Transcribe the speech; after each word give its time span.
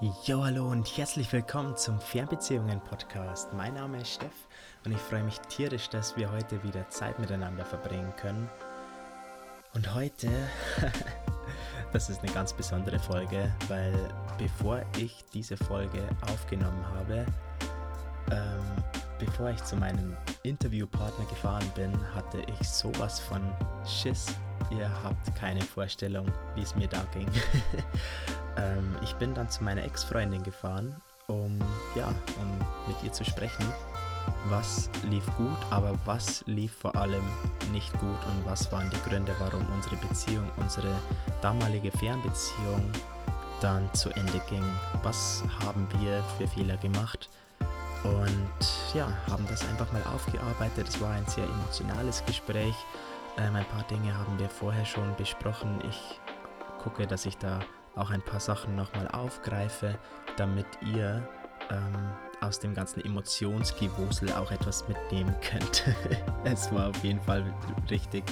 Jo, 0.00 0.44
hallo 0.44 0.70
und 0.70 0.96
herzlich 0.96 1.32
willkommen 1.32 1.76
zum 1.76 1.98
Fernbeziehungen-Podcast. 1.98 3.52
Mein 3.54 3.74
Name 3.74 4.00
ist 4.00 4.12
Steff 4.14 4.46
und 4.84 4.92
ich 4.92 4.98
freue 4.98 5.24
mich 5.24 5.40
tierisch, 5.48 5.88
dass 5.88 6.16
wir 6.16 6.30
heute 6.30 6.62
wieder 6.62 6.88
Zeit 6.88 7.18
miteinander 7.18 7.64
verbringen 7.64 8.14
können. 8.14 8.48
Und 9.74 9.92
heute, 9.96 10.30
das 11.92 12.10
ist 12.10 12.22
eine 12.22 12.30
ganz 12.30 12.52
besondere 12.52 13.00
Folge, 13.00 13.52
weil 13.66 13.92
bevor 14.38 14.82
ich 14.96 15.24
diese 15.34 15.56
Folge 15.56 16.08
aufgenommen 16.30 16.86
habe, 16.94 17.26
ähm, 18.30 18.84
bevor 19.18 19.50
ich 19.50 19.62
zu 19.64 19.76
meinem 19.76 20.16
Interviewpartner 20.42 21.24
gefahren 21.26 21.70
bin, 21.74 21.92
hatte 22.14 22.38
ich 22.46 22.68
sowas 22.68 23.20
von 23.20 23.42
Schiss. 23.86 24.26
Ihr 24.70 24.90
habt 25.02 25.34
keine 25.34 25.62
Vorstellung, 25.62 26.26
wie 26.54 26.62
es 26.62 26.74
mir 26.74 26.88
da 26.88 27.02
ging. 27.12 27.28
Ähm, 28.58 28.96
ich 29.02 29.14
bin 29.14 29.34
dann 29.34 29.48
zu 29.48 29.62
meiner 29.62 29.84
Ex-Freundin 29.84 30.42
gefahren, 30.42 31.00
um, 31.28 31.60
ja, 31.94 32.08
um 32.08 32.88
mit 32.88 32.96
ihr 33.04 33.12
zu 33.12 33.24
sprechen. 33.24 33.64
Was 34.48 34.90
lief 35.08 35.24
gut, 35.36 35.56
aber 35.70 35.96
was 36.04 36.42
lief 36.46 36.72
vor 36.72 36.96
allem 36.96 37.22
nicht 37.72 37.92
gut 38.00 38.18
und 38.26 38.44
was 38.44 38.70
waren 38.72 38.90
die 38.90 39.08
Gründe, 39.08 39.32
warum 39.38 39.64
unsere 39.72 39.96
Beziehung, 39.96 40.50
unsere 40.56 40.90
damalige 41.40 41.90
Fernbeziehung 41.92 42.90
dann 43.60 43.92
zu 43.94 44.10
Ende 44.10 44.40
ging. 44.48 44.64
Was 45.02 45.42
haben 45.64 45.86
wir 46.00 46.22
für 46.36 46.46
Fehler 46.48 46.76
gemacht? 46.76 47.27
Und 48.08 48.94
ja, 48.94 49.08
haben 49.30 49.46
das 49.48 49.66
einfach 49.68 49.90
mal 49.92 50.02
aufgearbeitet. 50.14 50.88
Es 50.88 51.00
war 51.00 51.10
ein 51.10 51.26
sehr 51.26 51.44
emotionales 51.44 52.24
Gespräch. 52.24 52.74
Ähm, 53.38 53.54
ein 53.54 53.66
paar 53.66 53.84
Dinge 53.84 54.16
haben 54.16 54.38
wir 54.38 54.48
vorher 54.48 54.84
schon 54.84 55.14
besprochen. 55.16 55.80
Ich 55.88 56.20
gucke, 56.82 57.06
dass 57.06 57.26
ich 57.26 57.36
da 57.36 57.60
auch 57.96 58.10
ein 58.10 58.22
paar 58.22 58.40
Sachen 58.40 58.76
nochmal 58.76 59.08
aufgreife, 59.08 59.98
damit 60.36 60.66
ihr 60.82 61.28
ähm, 61.70 62.12
aus 62.40 62.60
dem 62.60 62.74
ganzen 62.74 63.04
Emotionsgewusel 63.04 64.32
auch 64.32 64.50
etwas 64.50 64.86
mitnehmen 64.88 65.34
könnt. 65.40 65.84
es 66.44 66.72
war 66.72 66.88
auf 66.88 67.04
jeden 67.04 67.20
Fall 67.20 67.44
richtig 67.90 68.24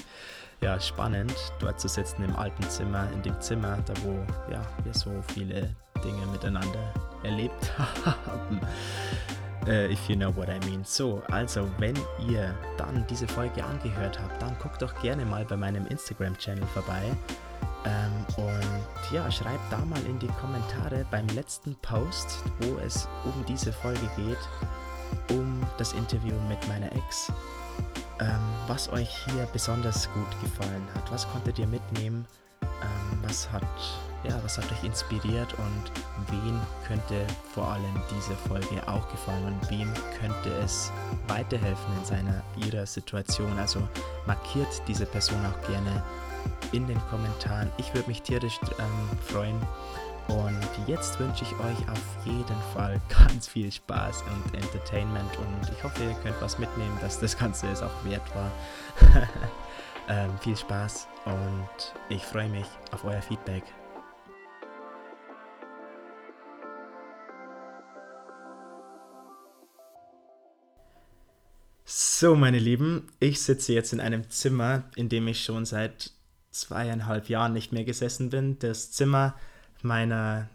ja, 0.60 0.80
spannend, 0.80 1.34
dort 1.58 1.80
zu 1.80 1.88
sitzen 1.88 2.22
im 2.22 2.34
alten 2.34 2.62
Zimmer, 2.68 3.10
in 3.12 3.22
dem 3.22 3.38
Zimmer, 3.40 3.78
da 3.84 3.92
wo 4.02 4.24
ja, 4.50 4.62
wir 4.84 4.94
so 4.94 5.10
viele 5.34 5.74
Dinge 6.02 6.26
miteinander 6.26 6.92
erlebt 7.22 7.72
haben. 7.78 8.60
Uh, 9.66 9.90
if 9.90 10.08
you 10.08 10.14
know 10.14 10.30
what 10.30 10.48
I 10.48 10.60
mean. 10.70 10.84
So, 10.84 11.22
also 11.28 11.68
wenn 11.78 11.96
ihr 12.28 12.54
dann 12.76 13.04
diese 13.10 13.26
Folge 13.26 13.64
angehört 13.64 14.20
habt, 14.20 14.40
dann 14.40 14.56
guckt 14.60 14.80
doch 14.80 14.94
gerne 15.02 15.24
mal 15.24 15.44
bei 15.44 15.56
meinem 15.56 15.86
Instagram-Channel 15.88 16.64
vorbei. 16.66 17.02
Ähm, 17.84 18.12
und 18.36 19.12
ja, 19.12 19.28
schreibt 19.30 19.72
da 19.72 19.78
mal 19.78 20.00
in 20.06 20.18
die 20.20 20.28
Kommentare 20.40 21.04
beim 21.10 21.26
letzten 21.28 21.74
Post, 21.82 22.44
wo 22.60 22.78
es 22.78 23.08
um 23.24 23.44
diese 23.46 23.72
Folge 23.72 24.08
geht, 24.16 25.36
um 25.36 25.60
das 25.78 25.92
Interview 25.94 26.34
mit 26.48 26.66
meiner 26.68 26.92
Ex, 26.92 27.32
ähm, 28.20 28.28
was 28.68 28.88
euch 28.92 29.10
hier 29.24 29.48
besonders 29.52 30.08
gut 30.12 30.40
gefallen 30.42 30.86
hat. 30.94 31.10
Was 31.10 31.28
konntet 31.28 31.58
ihr 31.58 31.66
mitnehmen? 31.66 32.24
Ähm, 32.82 33.18
was, 33.22 33.50
hat, 33.50 33.62
ja, 34.24 34.38
was 34.42 34.58
hat 34.58 34.70
euch 34.70 34.84
inspiriert 34.84 35.54
und 35.54 35.92
wem 36.30 36.60
könnte 36.86 37.26
vor 37.54 37.68
allem 37.68 38.02
diese 38.10 38.34
Folge 38.48 38.86
auch 38.86 39.08
gefallen 39.10 39.44
und 39.44 39.70
wem 39.70 39.92
könnte 40.20 40.50
es 40.62 40.92
weiterhelfen 41.28 41.96
in 41.98 42.04
seiner 42.04 42.42
ihrer 42.56 42.86
Situation? 42.86 43.58
Also 43.58 43.80
markiert 44.26 44.82
diese 44.88 45.06
Person 45.06 45.38
auch 45.46 45.68
gerne 45.68 46.02
in 46.72 46.86
den 46.86 47.00
Kommentaren. 47.08 47.70
Ich 47.78 47.92
würde 47.94 48.08
mich 48.08 48.22
tierisch 48.22 48.58
ähm, 48.78 49.18
freuen. 49.20 49.60
Und 50.28 50.58
jetzt 50.88 51.20
wünsche 51.20 51.44
ich 51.44 51.52
euch 51.52 51.88
auf 51.88 52.24
jeden 52.24 52.60
Fall 52.74 53.00
ganz 53.08 53.46
viel 53.46 53.70
Spaß 53.70 54.22
und 54.22 54.54
Entertainment 54.54 55.30
und 55.38 55.70
ich 55.70 55.84
hoffe, 55.84 56.02
ihr 56.02 56.14
könnt 56.14 56.40
was 56.40 56.58
mitnehmen, 56.58 56.98
dass 57.00 57.20
das 57.20 57.38
Ganze 57.38 57.68
es 57.68 57.80
auch 57.80 58.04
wert 58.04 58.22
war. 58.34 58.50
ähm, 60.08 60.30
viel 60.40 60.56
Spaß 60.56 61.06
und 61.26 61.94
ich 62.08 62.22
freue 62.22 62.48
mich 62.48 62.66
auf 62.92 63.04
euer 63.04 63.20
Feedback. 63.20 63.64
So, 71.84 72.34
meine 72.34 72.58
Lieben, 72.58 73.08
ich 73.20 73.42
sitze 73.42 73.74
jetzt 73.74 73.92
in 73.92 74.00
einem 74.00 74.30
Zimmer, 74.30 74.84
in 74.96 75.08
dem 75.08 75.28
ich 75.28 75.44
schon 75.44 75.66
seit 75.66 76.12
zweieinhalb 76.50 77.28
Jahren 77.28 77.52
nicht 77.52 77.72
mehr 77.72 77.84
gesessen 77.84 78.30
bin. 78.30 78.58
Das 78.58 78.90
Zimmer 78.92 79.34
meiner 79.82 80.48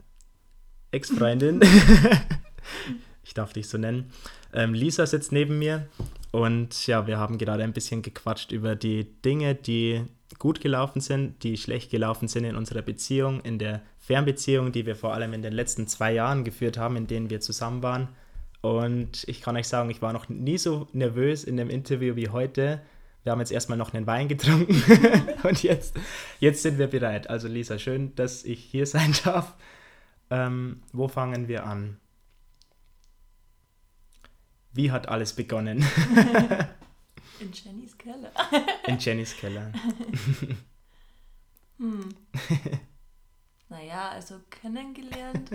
Ex-Freundin, 0.89 1.61
ich 3.23 3.33
darf 3.33 3.53
dich 3.53 3.69
so 3.69 3.77
nennen. 3.77 4.11
Ähm, 4.53 4.73
Lisa 4.73 5.05
sitzt 5.05 5.31
neben 5.31 5.59
mir 5.59 5.87
und 6.31 6.87
ja, 6.87 7.05
wir 7.07 7.17
haben 7.17 7.37
gerade 7.37 7.63
ein 7.63 7.73
bisschen 7.73 8.01
gequatscht 8.01 8.51
über 8.51 8.75
die 8.75 9.05
Dinge, 9.21 9.53
die 9.53 10.05
gut 10.39 10.61
gelaufen 10.61 11.01
sind, 11.01 11.43
die 11.43 11.57
schlecht 11.57 11.91
gelaufen 11.91 12.27
sind 12.27 12.45
in 12.45 12.55
unserer 12.55 12.81
Beziehung, 12.81 13.41
in 13.41 13.59
der 13.59 13.81
Fernbeziehung, 13.99 14.71
die 14.71 14.85
wir 14.85 14.95
vor 14.95 15.13
allem 15.13 15.33
in 15.33 15.41
den 15.41 15.53
letzten 15.53 15.87
zwei 15.87 16.13
Jahren 16.13 16.43
geführt 16.43 16.77
haben, 16.77 16.95
in 16.95 17.07
denen 17.07 17.29
wir 17.29 17.41
zusammen 17.41 17.83
waren. 17.83 18.09
Und 18.61 19.23
ich 19.27 19.41
kann 19.41 19.57
euch 19.57 19.67
sagen, 19.67 19.89
ich 19.89 20.01
war 20.01 20.13
noch 20.13 20.29
nie 20.29 20.57
so 20.57 20.87
nervös 20.93 21.43
in 21.43 21.57
dem 21.57 21.69
Interview 21.69 22.15
wie 22.15 22.29
heute. 22.29 22.81
Wir 23.23 23.31
haben 23.31 23.39
jetzt 23.39 23.51
erstmal 23.51 23.77
noch 23.77 23.93
einen 23.93 24.07
Wein 24.07 24.27
getrunken 24.27 24.81
und 25.43 25.61
jetzt, 25.63 25.95
jetzt 26.39 26.63
sind 26.63 26.77
wir 26.77 26.87
bereit. 26.87 27.29
Also 27.29 27.47
Lisa, 27.47 27.77
schön, 27.77 28.15
dass 28.15 28.43
ich 28.43 28.63
hier 28.63 28.85
sein 28.85 29.13
darf. 29.23 29.55
Ähm, 30.29 30.81
wo 30.93 31.07
fangen 31.07 31.47
wir 31.47 31.65
an? 31.65 31.97
Wie 34.73 34.91
hat 34.91 35.09
alles 35.09 35.33
begonnen? 35.33 35.85
In 37.41 37.51
Jennys 37.51 37.97
Keller. 37.97 38.31
In 38.87 38.97
Jennys 38.99 39.35
Keller. 39.35 39.71
hm. 41.77 42.15
Naja, 43.69 44.09
also 44.09 44.35
kennengelernt 44.49 45.49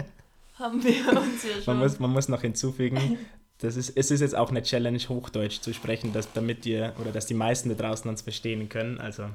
haben 0.54 0.82
wir 0.82 1.20
uns 1.20 1.44
ja 1.44 1.60
schon. 1.62 1.76
Man 1.76 1.78
muss, 1.80 1.98
man 1.98 2.10
muss 2.10 2.28
noch 2.28 2.41
hinzufügen, 2.41 3.19
das 3.58 3.76
ist, 3.76 3.91
es 3.91 4.10
ist 4.10 4.20
jetzt 4.20 4.34
auch 4.34 4.48
eine 4.48 4.62
Challenge, 4.62 4.98
Hochdeutsch 4.98 5.60
zu 5.60 5.74
sprechen, 5.74 6.14
dass, 6.14 6.32
damit 6.32 6.64
ihr 6.64 6.94
oder 6.98 7.12
dass 7.12 7.26
die 7.26 7.34
meisten 7.34 7.69
da 7.69 7.74
draußen 7.74 8.08
uns 8.08 8.22
verstehen 8.22 8.70
können. 8.70 8.98
Also 8.98 9.28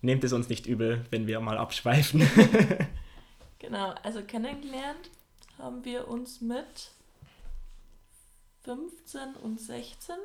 nehmt 0.00 0.24
es 0.24 0.32
uns 0.32 0.48
nicht 0.48 0.66
übel, 0.66 1.04
wenn 1.10 1.28
wir 1.28 1.38
mal 1.38 1.58
abschweifen. 1.58 2.22
genau, 3.60 3.94
also 4.02 4.22
kennengelernt 4.22 5.10
haben 5.58 5.84
wir 5.84 6.08
uns 6.08 6.40
mit 6.40 6.90
15 8.64 9.34
und 9.42 9.60
16, 9.60 10.16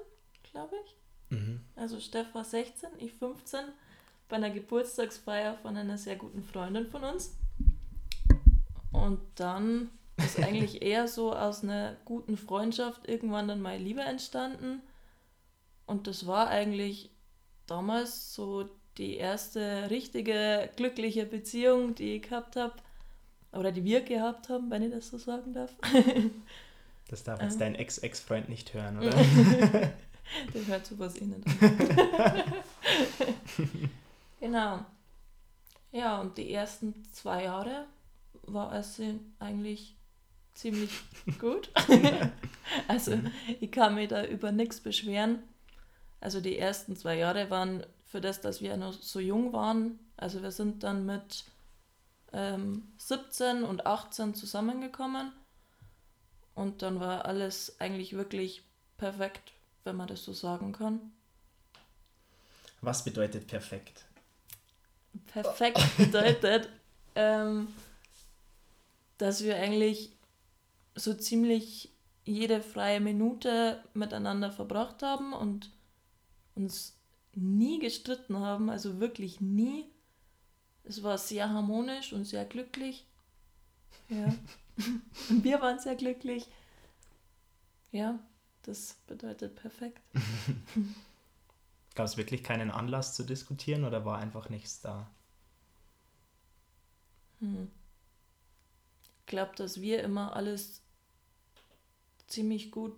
glaube 0.52 0.76
ich. 0.84 0.96
Mhm. 1.30 1.62
Also 1.76 2.00
Steff 2.00 2.34
war 2.34 2.44
16, 2.44 2.90
ich 3.00 3.14
15, 3.14 3.60
bei 4.30 4.36
einer 4.38 4.50
Geburtstagsfeier 4.50 5.56
von 5.56 5.78
einer 5.78 5.98
sehr 5.98 6.16
guten 6.16 6.44
Freundin 6.44 6.88
von 6.88 7.04
uns. 7.04 7.36
Und 8.92 9.20
dann 9.36 9.90
ist 10.18 10.40
eigentlich 10.44 10.82
eher 10.82 11.08
so 11.08 11.34
aus 11.34 11.64
einer 11.64 11.96
guten 12.06 12.38
Freundschaft 12.38 13.08
irgendwann 13.08 13.48
dann 13.48 13.62
mal 13.62 13.78
Liebe 13.78 14.02
entstanden. 14.02 14.82
Und 15.86 16.08
das 16.08 16.28
war 16.28 16.50
eigentlich 16.50 17.10
damals 17.68 18.34
so 18.34 18.70
die 18.98 19.16
erste 19.16 19.90
richtige 19.90 20.70
glückliche 20.76 21.26
Beziehung, 21.26 21.96
die 21.96 22.16
ich 22.16 22.24
gehabt 22.24 22.56
habe. 22.56 22.74
Oder 23.54 23.72
die 23.72 23.86
wir 23.86 24.02
gehabt 24.02 24.50
haben, 24.50 24.70
wenn 24.70 24.84
ich 24.84 24.92
das 24.92 25.10
so 25.10 25.18
sagen 25.18 25.54
darf. 25.54 25.74
Das 27.08 27.24
darf 27.24 27.42
jetzt 27.42 27.54
ähm. 27.54 27.60
dein 27.60 27.76
Ex-Ex-Freund 27.76 28.50
nicht 28.50 28.74
hören, 28.74 28.98
oder? 29.02 29.14
Der 30.54 30.66
hört 30.66 30.86
sowas 30.86 31.16
eh 31.16 31.26
nicht 31.26 31.48
an. 31.48 32.44
genau. 34.40 34.86
Ja, 35.92 36.20
und 36.20 36.38
die 36.38 36.52
ersten 36.52 37.06
zwei 37.12 37.44
Jahre 37.44 37.86
war 38.44 38.74
es 38.74 39.02
eigentlich 39.40 39.96
ziemlich 40.54 40.92
gut. 41.40 41.70
also 42.88 43.20
ich 43.60 43.72
kann 43.72 43.96
mich 43.96 44.10
da 44.10 44.26
über 44.26 44.52
nichts 44.52 44.80
beschweren. 44.80 45.40
Also 46.20 46.42
die 46.42 46.58
ersten 46.58 46.96
zwei 46.96 47.18
Jahre 47.18 47.50
waren 47.50 47.86
für 48.06 48.22
das, 48.22 48.42
dass 48.42 48.62
wir 48.62 48.76
noch 48.78 48.94
so 48.94 49.20
jung 49.20 49.54
waren. 49.54 50.00
Also 50.18 50.42
wir 50.42 50.52
sind 50.52 50.84
dann 50.84 51.06
mit 51.06 51.46
ähm, 52.34 52.88
17 52.98 53.64
und 53.64 53.86
18 53.86 54.34
zusammengekommen. 54.34 55.32
Und 56.56 56.82
dann 56.82 57.00
war 57.00 57.26
alles 57.26 57.80
eigentlich 57.80 58.14
wirklich 58.14 58.64
perfekt, 58.98 59.54
wenn 59.88 59.96
man 59.96 60.08
das 60.08 60.24
so 60.24 60.34
sagen 60.34 60.74
kann. 60.74 61.00
Was 62.82 63.04
bedeutet 63.04 63.48
perfekt? 63.48 64.06
Perfekt 65.28 65.82
bedeutet, 65.98 66.70
ähm, 67.16 67.70
dass 69.18 69.44
wir 69.44 69.56
eigentlich 69.56 70.12
so 70.94 71.14
ziemlich 71.14 71.90
jede 72.26 72.62
freie 72.62 73.00
Minute 73.00 73.82
miteinander 73.94 74.52
verbracht 74.52 75.02
haben 75.02 75.34
und 75.34 75.72
uns 76.54 76.98
nie 77.34 77.80
gestritten 77.80 78.38
haben, 78.40 78.70
also 78.70 79.00
wirklich 79.00 79.40
nie. 79.40 79.86
Es 80.84 81.02
war 81.02 81.18
sehr 81.18 81.50
harmonisch 81.50 82.12
und 82.14 82.26
sehr 82.26 82.46
glücklich. 82.46 83.06
Ja. 84.10 84.34
Und 85.30 85.44
wir 85.44 85.60
waren 85.60 85.80
sehr 85.80 85.96
glücklich. 85.96 86.48
Ja, 87.92 88.20
das 88.68 88.96
bedeutet 89.08 89.56
perfekt. 89.56 90.02
Gab 91.96 92.06
es 92.06 92.18
wirklich 92.18 92.44
keinen 92.44 92.70
Anlass 92.70 93.16
zu 93.16 93.24
diskutieren 93.24 93.86
oder 93.86 94.06
war 94.06 94.20
einfach 94.20 94.50
nichts 94.50 94.82
da? 94.82 95.10
Hm. 97.40 97.72
Ich 99.02 99.26
glaube, 99.26 99.56
dass 99.56 99.82
wir 99.82 100.04
immer 100.04 100.36
alles 100.36 100.82
ziemlich 102.28 102.72
gut 102.72 102.94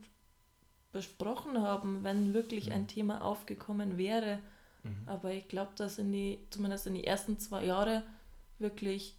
besprochen 0.92 1.62
haben, 1.62 2.04
wenn 2.04 2.34
wirklich 2.34 2.68
mhm. 2.68 2.74
ein 2.74 2.88
Thema 2.88 3.24
aufgekommen 3.24 3.98
wäre. 3.98 4.40
Mhm. 4.84 5.04
Aber 5.06 5.32
ich 5.32 5.48
glaube, 5.48 5.72
dass 5.76 6.00
in 6.00 6.12
die, 6.12 6.40
zumindest 6.50 6.88
in 6.88 6.96
die 6.96 7.04
ersten 7.04 7.38
zwei 7.40 7.66
Jahre 7.66 8.04
wirklich 8.58 9.16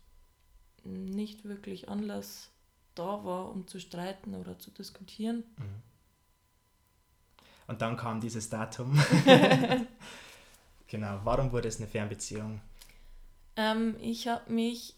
nicht 0.83 1.45
wirklich 1.45 1.89
Anlass 1.89 2.51
da 2.95 3.25
war, 3.25 3.51
um 3.51 3.69
zu 3.69 3.79
streiten 3.79 4.35
oder 4.35 4.59
zu 4.59 4.71
diskutieren. 4.71 5.45
Mhm. 5.57 5.90
Und 7.71 7.83
dann 7.83 7.97
kam 7.97 8.21
dieses 8.21 8.49
Datum. 8.49 8.99
genau, 10.89 11.21
warum 11.23 11.53
wurde 11.53 11.69
es 11.69 11.77
eine 11.77 11.87
Fernbeziehung? 11.87 12.61
Ähm, 13.55 13.95
ich 14.01 14.27
habe 14.27 14.53
mich, 14.53 14.97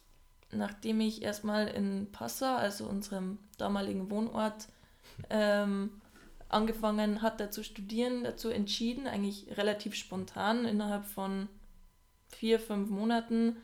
nachdem 0.53 1.03
ich 1.03 1.21
erstmal 1.21 1.69
in 1.69 2.11
Passau, 2.13 2.57
also 2.57 2.87
unserem 2.87 3.37
damaligen 3.59 4.11
Wohnort, 4.11 4.69
ähm, 5.29 6.01
angefangen 6.49 7.21
hatte 7.21 7.51
zu 7.51 7.63
studieren, 7.63 8.25
dazu 8.25 8.49
entschieden, 8.49 9.07
eigentlich 9.07 9.55
relativ 9.59 9.95
spontan 9.95 10.65
innerhalb 10.65 11.05
von 11.05 11.51
vier, 12.29 12.59
fünf 12.59 12.89
Monaten, 12.89 13.59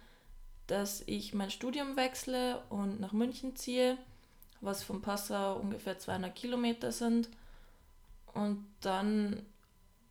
dass 0.67 1.03
ich 1.07 1.33
mein 1.33 1.51
Studium 1.51 1.97
wechsle 1.97 2.63
und 2.69 3.01
nach 3.01 3.13
München 3.13 3.57
ziehe, 3.57 3.97
was 4.61 4.85
von 4.85 5.01
Passau 5.01 5.57
ungefähr 5.57 5.99
200 5.99 6.35
Kilometer 6.35 6.93
sind. 6.93 7.31
Und 8.39 8.65
dann 8.83 9.43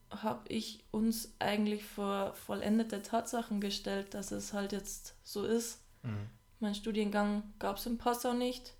habe 0.09 0.49
ich 0.49 0.83
uns 0.91 1.31
eigentlich 1.39 1.85
vor 1.85 2.33
vollendete 2.33 3.01
Tatsachen 3.01 3.61
gestellt, 3.61 4.13
dass 4.13 4.31
es 4.31 4.51
halt 4.51 4.73
jetzt 4.73 5.15
so 5.23 5.45
ist. 5.45 5.79
Mhm. 6.03 6.27
Mein 6.59 6.75
Studiengang 6.75 7.43
gab 7.57 7.77
es 7.77 7.85
in 7.85 7.97
Passau 7.97 8.33
nicht. 8.33 8.73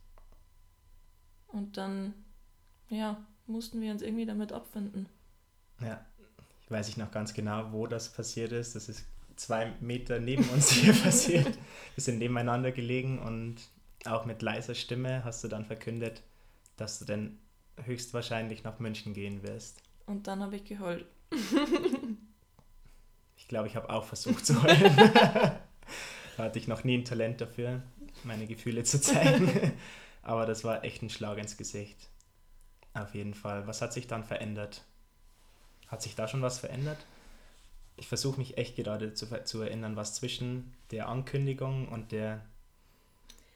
Und 1.47 1.77
dann, 1.77 2.13
ja, 2.89 3.23
mussten 3.45 3.79
wir 3.79 3.93
uns 3.93 4.01
irgendwie 4.01 4.25
damit 4.25 4.51
abfinden. 4.51 5.07
Ja, 5.79 6.05
ich 6.63 6.69
weiß 6.69 6.89
ich 6.89 6.97
noch 6.97 7.11
ganz 7.11 7.33
genau, 7.33 7.71
wo 7.71 7.87
das 7.87 8.11
passiert 8.11 8.51
ist. 8.51 8.75
Das 8.75 8.89
ist 8.89 9.05
zwei 9.37 9.71
Meter 9.79 10.19
neben 10.19 10.43
uns 10.49 10.71
hier 10.71 10.91
passiert. 11.03 11.57
Wir 11.95 12.03
sind 12.03 12.19
nebeneinander 12.19 12.73
gelegen 12.73 13.19
und 13.19 13.55
auch 14.05 14.25
mit 14.25 14.41
leiser 14.41 14.75
Stimme 14.75 15.23
hast 15.23 15.41
du 15.45 15.47
dann 15.47 15.63
verkündet, 15.63 16.21
dass 16.75 16.99
du 16.99 17.05
denn 17.05 17.39
höchstwahrscheinlich 17.83 18.63
nach 18.63 18.79
München 18.79 19.13
gehen 19.13 19.43
wirst. 19.43 19.81
Und 20.05 20.27
dann 20.27 20.41
habe 20.41 20.55
ich 20.55 20.63
geheult. 20.63 21.05
ich 23.37 23.47
glaube, 23.47 23.67
ich 23.67 23.75
habe 23.75 23.89
auch 23.89 24.05
versucht 24.05 24.45
zu 24.45 24.61
heulen. 24.63 24.95
da 25.15 25.59
hatte 26.37 26.59
ich 26.59 26.67
noch 26.67 26.83
nie 26.83 26.97
ein 26.97 27.05
Talent 27.05 27.41
dafür, 27.41 27.81
meine 28.23 28.47
Gefühle 28.47 28.83
zu 28.83 29.01
zeigen. 29.01 29.73
Aber 30.21 30.45
das 30.45 30.63
war 30.63 30.83
echt 30.83 31.01
ein 31.01 31.09
Schlag 31.09 31.37
ins 31.37 31.57
Gesicht. 31.57 32.09
Auf 32.93 33.15
jeden 33.15 33.33
Fall. 33.33 33.67
Was 33.67 33.81
hat 33.81 33.93
sich 33.93 34.07
dann 34.07 34.23
verändert? 34.23 34.83
Hat 35.87 36.01
sich 36.01 36.15
da 36.15 36.27
schon 36.27 36.41
was 36.41 36.59
verändert? 36.59 36.97
Ich 37.95 38.07
versuche 38.07 38.37
mich 38.37 38.57
echt 38.57 38.75
gerade 38.75 39.13
zu, 39.13 39.43
zu 39.43 39.61
erinnern, 39.61 39.95
was 39.95 40.15
zwischen 40.15 40.73
der 40.91 41.07
Ankündigung 41.07 41.87
und 41.87 42.11
der 42.11 42.45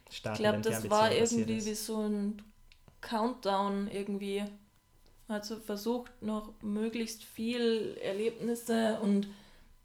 Start 0.10 0.38
Ich 0.38 0.42
glaube, 0.42 0.62
das 0.62 0.90
war 0.90 1.12
irgendwie 1.12 1.66
wie 1.66 1.74
so 1.74 2.02
ein 2.08 2.42
Countdown 3.02 3.90
irgendwie. 3.92 4.44
Also 5.28 5.58
versucht 5.58 6.22
noch 6.22 6.54
möglichst 6.62 7.24
viel 7.24 7.98
Erlebnisse 8.02 9.00
und 9.02 9.28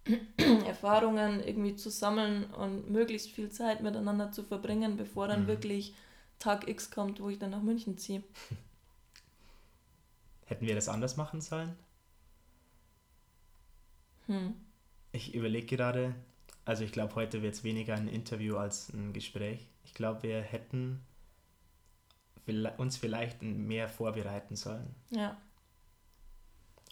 Erfahrungen 0.67 1.43
irgendwie 1.43 1.77
zu 1.77 1.91
sammeln 1.91 2.45
und 2.55 2.91
möglichst 2.91 3.31
viel 3.31 3.51
Zeit 3.51 3.83
miteinander 3.83 4.33
zu 4.33 4.43
verbringen, 4.43 4.97
bevor 4.97 5.29
dann 5.29 5.45
mhm. 5.45 5.49
wirklich 5.49 5.95
Tag 6.39 6.69
X 6.69 6.91
kommt, 6.91 7.21
wo 7.21 7.29
ich 7.29 7.39
dann 7.39 7.51
nach 7.51 7.63
München 7.63 7.99
ziehe. 7.99 8.23
Hätten 10.47 10.67
wir 10.67 10.75
das 10.75 10.89
anders 10.89 11.17
machen 11.17 11.41
sollen? 11.41 11.77
Hm. 14.27 14.55
Ich 15.13 15.35
überlege 15.35 15.67
gerade, 15.67 16.15
also 16.65 16.85
ich 16.85 16.93
glaube, 16.93 17.15
heute 17.15 17.43
wird 17.43 17.55
es 17.55 17.65
weniger 17.65 17.95
ein 17.95 18.09
Interview 18.09 18.57
als 18.57 18.93
ein 18.93 19.13
Gespräch. 19.13 19.67
Ich 19.85 19.95
glaube, 19.95 20.23
wir 20.23 20.41
hätten 20.41 21.01
uns 22.77 22.97
vielleicht 22.97 23.43
mehr 23.43 23.89
vorbereiten 23.89 24.57
sollen. 24.57 24.95
Ja. 25.11 25.37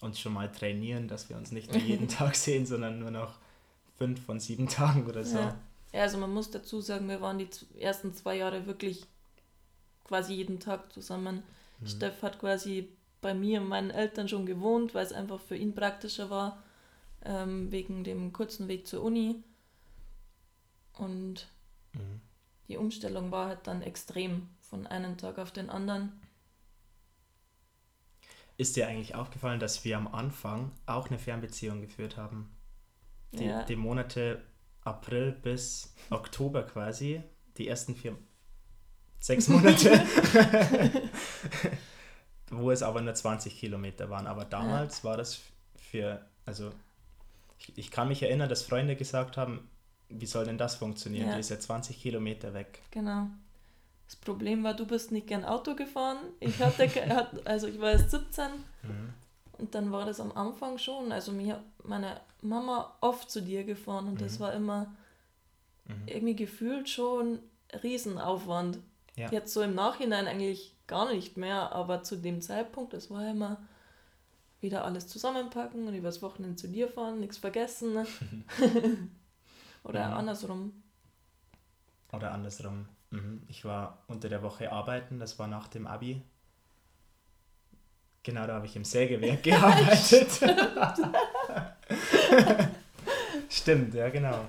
Uns 0.01 0.19
schon 0.19 0.33
mal 0.33 0.51
trainieren, 0.51 1.09
dass 1.09 1.29
wir 1.29 1.37
uns 1.37 1.53
nicht 1.53 1.75
jeden 1.75 2.09
Tag 2.09 2.35
sehen, 2.35 2.67
sondern 2.67 2.99
nur 2.99 3.11
noch 3.11 3.39
fünf 3.97 4.25
von 4.25 4.41
sieben 4.41 4.69
Tagen 4.69 5.06
oder 5.06 5.25
so. 5.25 5.39
Ja. 5.39 5.56
ja, 5.93 6.03
also 6.03 6.19
man 6.19 6.33
muss 6.33 6.51
dazu 6.51 6.81
sagen, 6.81 7.09
wir 7.09 7.21
waren 7.21 7.39
die 7.39 7.49
ersten 7.79 8.12
zwei 8.12 8.37
Jahre 8.37 8.67
wirklich 8.67 9.06
quasi 10.05 10.35
jeden 10.35 10.61
Tag 10.61 10.93
zusammen. 10.93 11.43
Mhm. 11.81 11.87
Steff 11.87 12.23
hat 12.23 12.39
quasi 12.39 12.89
bei 13.21 13.35
mir 13.35 13.61
und 13.61 13.69
meinen 13.69 13.91
Eltern 13.91 14.29
schon 14.29 14.47
gewohnt, 14.47 14.95
weil 14.95 15.07
es 15.07 15.12
einfach 15.12 15.41
für 15.41 15.57
ihn 15.57 15.75
praktischer 15.75 16.29
war, 16.29 16.62
ähm, 17.25 17.73
wegen 17.73 18.05
dem 18.05 18.33
kurzen 18.33 18.69
Weg 18.69 18.87
zur 18.87 19.03
Uni. 19.03 19.43
Und 20.99 21.49
mhm. 21.95 22.21
die 22.69 22.77
Umstellung 22.77 23.31
war 23.31 23.49
halt 23.49 23.67
dann 23.67 23.81
extrem 23.81 24.49
von 24.75 24.88
einem 24.88 25.17
Tag 25.17 25.38
auf 25.38 25.53
den 25.53 25.71
anderen. 25.71 26.12
Ist 28.56 28.75
dir 28.75 28.88
eigentlich 28.88 29.15
aufgefallen, 29.15 29.61
dass 29.61 29.85
wir 29.85 29.97
am 29.97 30.09
Anfang 30.09 30.73
auch 30.85 31.09
eine 31.09 31.21
Fernbeziehung 31.21 31.81
geführt 31.81 32.17
haben? 32.17 32.50
Die, 33.31 33.44
ja. 33.44 33.62
die 33.62 33.76
Monate 33.76 34.43
April 34.82 35.31
bis 35.31 35.94
Oktober 36.11 36.65
quasi, 36.65 37.23
die 37.56 37.69
ersten 37.69 37.94
vier, 37.94 38.19
sechs 39.21 39.47
Monate. 39.47 39.91
wo 42.50 42.73
es 42.73 42.82
aber 42.82 43.00
nur 43.00 43.15
20 43.15 43.56
Kilometer 43.56 44.11
waren. 44.11 44.26
Aber 44.26 44.44
damals 44.44 44.99
ja. 44.99 45.11
war 45.11 45.17
das 45.17 45.41
für, 45.76 46.25
also 46.47 46.73
ich, 47.61 47.79
ich, 47.79 47.91
kann 47.93 48.09
mich 48.09 48.25
erinnern, 48.25 48.49
dass 48.49 48.62
Freunde 48.62 48.97
gesagt 48.97 49.37
haben, 49.37 49.71
wie 50.09 50.26
soll 50.26 50.44
denn 50.44 50.59
das 50.59 50.75
funktionieren? 50.75 51.29
Ja. 51.29 51.35
Die 51.35 51.41
ist 51.41 51.50
ja 51.50 51.61
20 51.61 52.03
Kilometer 52.03 52.55
weg. 52.55 52.82
Genau. 52.91 53.29
Das 54.06 54.17
Problem 54.17 54.62
war, 54.65 54.75
du 54.75 54.87
bist 54.87 55.12
nicht 55.12 55.27
gern 55.27 55.45
Auto 55.45 55.75
gefahren. 55.75 56.19
Ich 56.41 56.61
hatte, 56.61 56.88
also 57.45 57.67
ich 57.67 57.81
war 57.81 57.93
erst 57.93 58.11
17 58.11 58.45
mhm. 58.83 59.14
und 59.59 59.75
dann 59.75 59.93
war 59.93 60.05
das 60.05 60.21
am 60.21 60.33
Anfang 60.33 60.78
schon. 60.78 61.11
Also 61.11 61.33
mir 61.33 61.62
meine 61.83 62.21
Mama 62.43 62.95
oft 63.00 63.31
zu 63.31 63.40
dir 63.40 63.64
gefahren 63.64 64.07
und 64.07 64.14
mhm. 64.14 64.25
das 64.25 64.40
war 64.40 64.52
immer 64.52 64.95
mhm. 65.87 66.02
irgendwie 66.07 66.37
gefühlt 66.37 66.88
schon 66.88 67.38
Riesenaufwand. 67.83 68.78
Ja. 69.17 69.31
Jetzt 69.31 69.55
so 69.55 69.62
im 69.62 69.75
Nachhinein 69.75 70.26
eigentlich 70.26 70.75
gar 70.87 71.11
nicht 71.11 71.37
mehr, 71.37 71.73
aber 71.73 72.02
zu 72.02 72.17
dem 72.17 72.43
Zeitpunkt, 72.43 72.93
das 72.93 73.11
war 73.11 73.28
immer 73.28 73.62
wieder 74.61 74.85
alles 74.85 75.09
zusammenpacken 75.09 75.87
und 75.87 75.95
übers 75.95 76.21
Wochenende 76.23 76.57
zu 76.57 76.69
dir 76.69 76.88
fahren, 76.88 77.21
nichts 77.21 77.38
vergessen. 77.38 78.07
Oder 79.85 80.00
ja. 80.00 80.17
andersrum. 80.17 80.83
Oder 82.12 82.33
andersrum. 82.33 82.87
Mhm. 83.14 83.42
Ich 83.49 83.64
war 83.64 84.02
unter 84.06 84.28
der 84.28 84.42
Woche 84.42 84.73
arbeiten, 84.73 85.18
das 85.18 85.38
war 85.38 85.47
nach 85.47 85.68
dem 85.68 85.87
Abi. 85.87 86.23
Genau, 88.23 88.47
da 88.47 88.54
habe 88.54 88.66
ich 88.66 88.76
im 88.76 88.85
Sägewerk 88.85 89.42
gearbeitet. 89.42 90.30
Stimmt, 93.49 93.94
ja, 93.94 94.09
genau. 94.09 94.47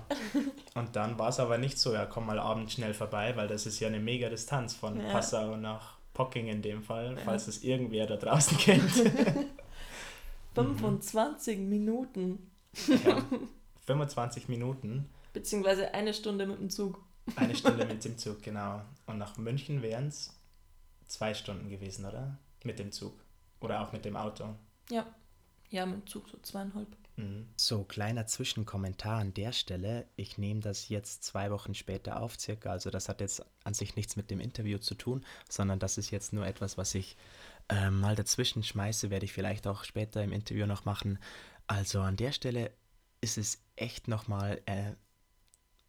Und 0.73 0.95
dann 0.95 1.19
war 1.19 1.29
es 1.29 1.39
aber 1.39 1.57
nicht 1.57 1.77
so, 1.77 1.93
ja, 1.93 2.05
komm 2.05 2.25
mal 2.25 2.39
abends 2.39 2.73
schnell 2.73 2.93
vorbei, 2.93 3.35
weil 3.35 3.47
das 3.47 3.65
ist 3.65 3.79
ja 3.79 3.87
eine 3.87 3.99
mega 3.99 4.29
Distanz 4.29 4.73
von 4.73 4.99
ja. 4.99 5.11
Passau 5.11 5.57
nach 5.57 5.97
Pocking 6.13 6.47
in 6.47 6.61
dem 6.61 6.81
Fall, 6.81 7.17
falls 7.23 7.47
es 7.47 7.63
irgendwer 7.63 8.07
da 8.07 8.15
draußen 8.15 8.57
kennt. 8.57 8.91
25 10.55 11.59
mhm. 11.59 11.69
Minuten. 11.69 12.51
Ja, 12.87 13.21
25 13.85 14.47
Minuten. 14.47 15.09
Beziehungsweise 15.33 15.93
eine 15.93 16.13
Stunde 16.13 16.47
mit 16.47 16.59
dem 16.59 16.69
Zug. 16.69 17.04
Eine 17.35 17.55
Stunde 17.55 17.85
mit 17.85 18.03
dem 18.05 18.17
Zug, 18.17 18.41
genau. 18.43 18.81
Und 19.05 19.17
nach 19.17 19.37
München 19.37 19.81
wären 19.81 20.07
es 20.07 20.33
zwei 21.07 21.33
Stunden 21.33 21.69
gewesen, 21.69 22.05
oder? 22.05 22.37
Mit 22.63 22.79
dem 22.79 22.91
Zug. 22.91 23.19
Oder 23.59 23.81
auch 23.81 23.91
mit 23.91 24.05
dem 24.05 24.15
Auto. 24.15 24.55
Ja. 24.89 25.05
Ja, 25.69 25.85
mit 25.85 26.01
dem 26.01 26.07
Zug 26.07 26.29
so 26.29 26.37
zweieinhalb. 26.41 26.87
Mhm. 27.17 27.47
So, 27.55 27.83
kleiner 27.83 28.27
Zwischenkommentar 28.27 29.19
an 29.19 29.33
der 29.33 29.53
Stelle. 29.53 30.07
Ich 30.15 30.37
nehme 30.37 30.59
das 30.59 30.89
jetzt 30.89 31.23
zwei 31.23 31.49
Wochen 31.51 31.73
später 31.73 32.21
auf, 32.21 32.39
circa. 32.39 32.71
Also, 32.71 32.89
das 32.89 33.09
hat 33.09 33.21
jetzt 33.21 33.43
an 33.63 33.73
sich 33.73 33.95
nichts 33.95 34.15
mit 34.15 34.29
dem 34.29 34.39
Interview 34.39 34.77
zu 34.77 34.95
tun, 34.95 35.25
sondern 35.49 35.79
das 35.79 35.97
ist 35.97 36.11
jetzt 36.11 36.33
nur 36.33 36.45
etwas, 36.45 36.77
was 36.77 36.93
ich 36.93 37.17
äh, 37.69 37.89
mal 37.89 38.15
dazwischen 38.15 38.63
schmeiße. 38.63 39.09
Werde 39.09 39.25
ich 39.25 39.33
vielleicht 39.33 39.65
auch 39.65 39.83
später 39.83 40.23
im 40.23 40.33
Interview 40.33 40.65
noch 40.65 40.85
machen. 40.85 41.19
Also, 41.67 42.01
an 42.01 42.17
der 42.17 42.31
Stelle 42.31 42.71
ist 43.21 43.37
es 43.37 43.63
echt 43.75 44.07
nochmal 44.07 44.61
äh, 44.65 44.91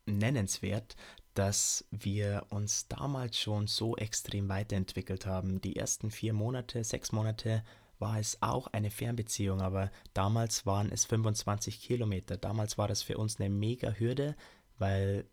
nennenswert, 0.07 0.97
dass 1.37 1.85
wir 1.91 2.47
uns 2.49 2.89
damals 2.89 3.39
schon 3.39 3.67
so 3.67 3.97
extrem 3.97 4.49
weiterentwickelt 4.49 5.27
haben. 5.27 5.61
Die 5.61 5.77
ersten 5.77 6.11
vier 6.11 6.33
Monate, 6.33 6.83
sechs 6.83 7.13
Monate 7.13 7.63
war 7.99 8.19
es 8.19 8.43
auch 8.43 8.69
eine 8.69 8.91
Fernbeziehung, 8.91 9.61
aber 9.61 9.91
damals 10.15 10.65
waren 10.65 10.91
es 10.91 11.05
25 11.05 11.81
Kilometer. 11.81 12.37
Damals 12.39 12.79
war 12.79 12.89
das 12.89 13.03
für 13.03 13.19
uns 13.19 13.39
eine 13.39 13.51
mega 13.51 13.91
Hürde, 13.91 14.35
weil 14.79 15.27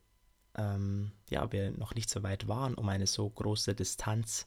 ähm, 0.55 1.13
ja, 1.29 1.51
wir 1.51 1.71
noch 1.71 1.95
nicht 1.95 2.09
so 2.09 2.21
weit 2.21 2.47
waren, 2.47 2.73
um 2.73 2.89
eine 2.89 3.07
so 3.07 3.29
große 3.29 3.73
Distanz 3.73 4.45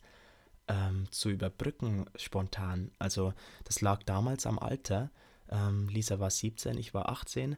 ähm, 0.69 1.09
zu 1.11 1.31
überbrücken 1.31 2.05
spontan. 2.17 2.91
Also 2.99 3.33
das 3.65 3.81
lag 3.81 4.03
damals 4.03 4.47
am 4.47 4.59
Alter. 4.59 5.11
Ähm, 5.49 5.89
Lisa 5.89 6.19
war 6.19 6.31
17, 6.31 6.77
ich 6.77 6.93
war 6.93 7.09
18 7.09 7.57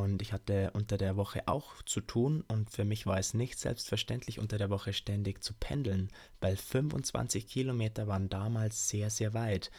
und 0.00 0.22
ich 0.22 0.32
hatte 0.32 0.70
unter 0.72 0.98
der 0.98 1.16
Woche 1.16 1.48
auch 1.48 1.82
zu 1.82 2.00
tun 2.00 2.44
und 2.48 2.70
für 2.70 2.84
mich 2.84 3.06
war 3.06 3.18
es 3.18 3.34
nicht 3.34 3.58
selbstverständlich, 3.58 4.38
unter 4.38 4.58
der 4.58 4.70
Woche 4.70 4.92
ständig 4.92 5.42
zu 5.42 5.54
pendeln, 5.54 6.10
weil 6.40 6.56
25 6.56 7.46
Kilometer 7.46 8.06
waren 8.06 8.28
damals 8.28 8.88
sehr, 8.88 9.10
sehr 9.10 9.34
weit. 9.34 9.70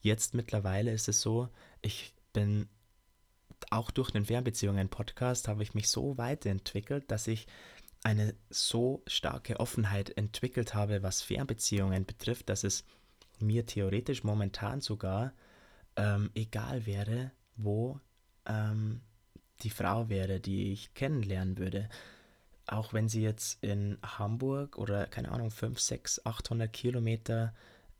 Jetzt 0.00 0.34
mittlerweile 0.34 0.92
ist 0.92 1.08
es 1.08 1.20
so, 1.20 1.48
ich 1.80 2.12
bin 2.32 2.68
auch 3.70 3.90
durch 3.90 4.10
den 4.10 4.24
Fernbeziehungen-Podcast 4.26 5.48
habe 5.48 5.62
ich 5.62 5.74
mich 5.74 5.88
so 5.88 6.18
weiterentwickelt, 6.18 7.10
dass 7.10 7.26
ich 7.26 7.46
eine 8.02 8.34
so 8.50 9.02
starke 9.06 9.60
Offenheit 9.60 10.16
entwickelt 10.16 10.74
habe, 10.74 11.02
was 11.02 11.22
Fernbeziehungen 11.22 12.04
betrifft, 12.04 12.48
dass 12.48 12.64
es 12.64 12.84
mir 13.38 13.64
theoretisch 13.66 14.24
momentan 14.24 14.80
sogar 14.80 15.32
ähm, 15.96 16.30
egal 16.34 16.86
wäre, 16.86 17.30
wo 17.56 18.00
ähm, 18.46 19.02
die 19.62 19.70
Frau 19.70 20.08
wäre, 20.08 20.40
die 20.40 20.72
ich 20.72 20.94
kennenlernen 20.94 21.58
würde. 21.58 21.88
Auch 22.66 22.92
wenn 22.92 23.08
sie 23.08 23.22
jetzt 23.22 23.62
in 23.62 23.98
Hamburg 24.02 24.78
oder 24.78 25.06
keine 25.06 25.32
Ahnung 25.32 25.50
5, 25.50 25.80
6, 25.80 26.26
800 26.26 26.72
Kilometer 26.72 27.54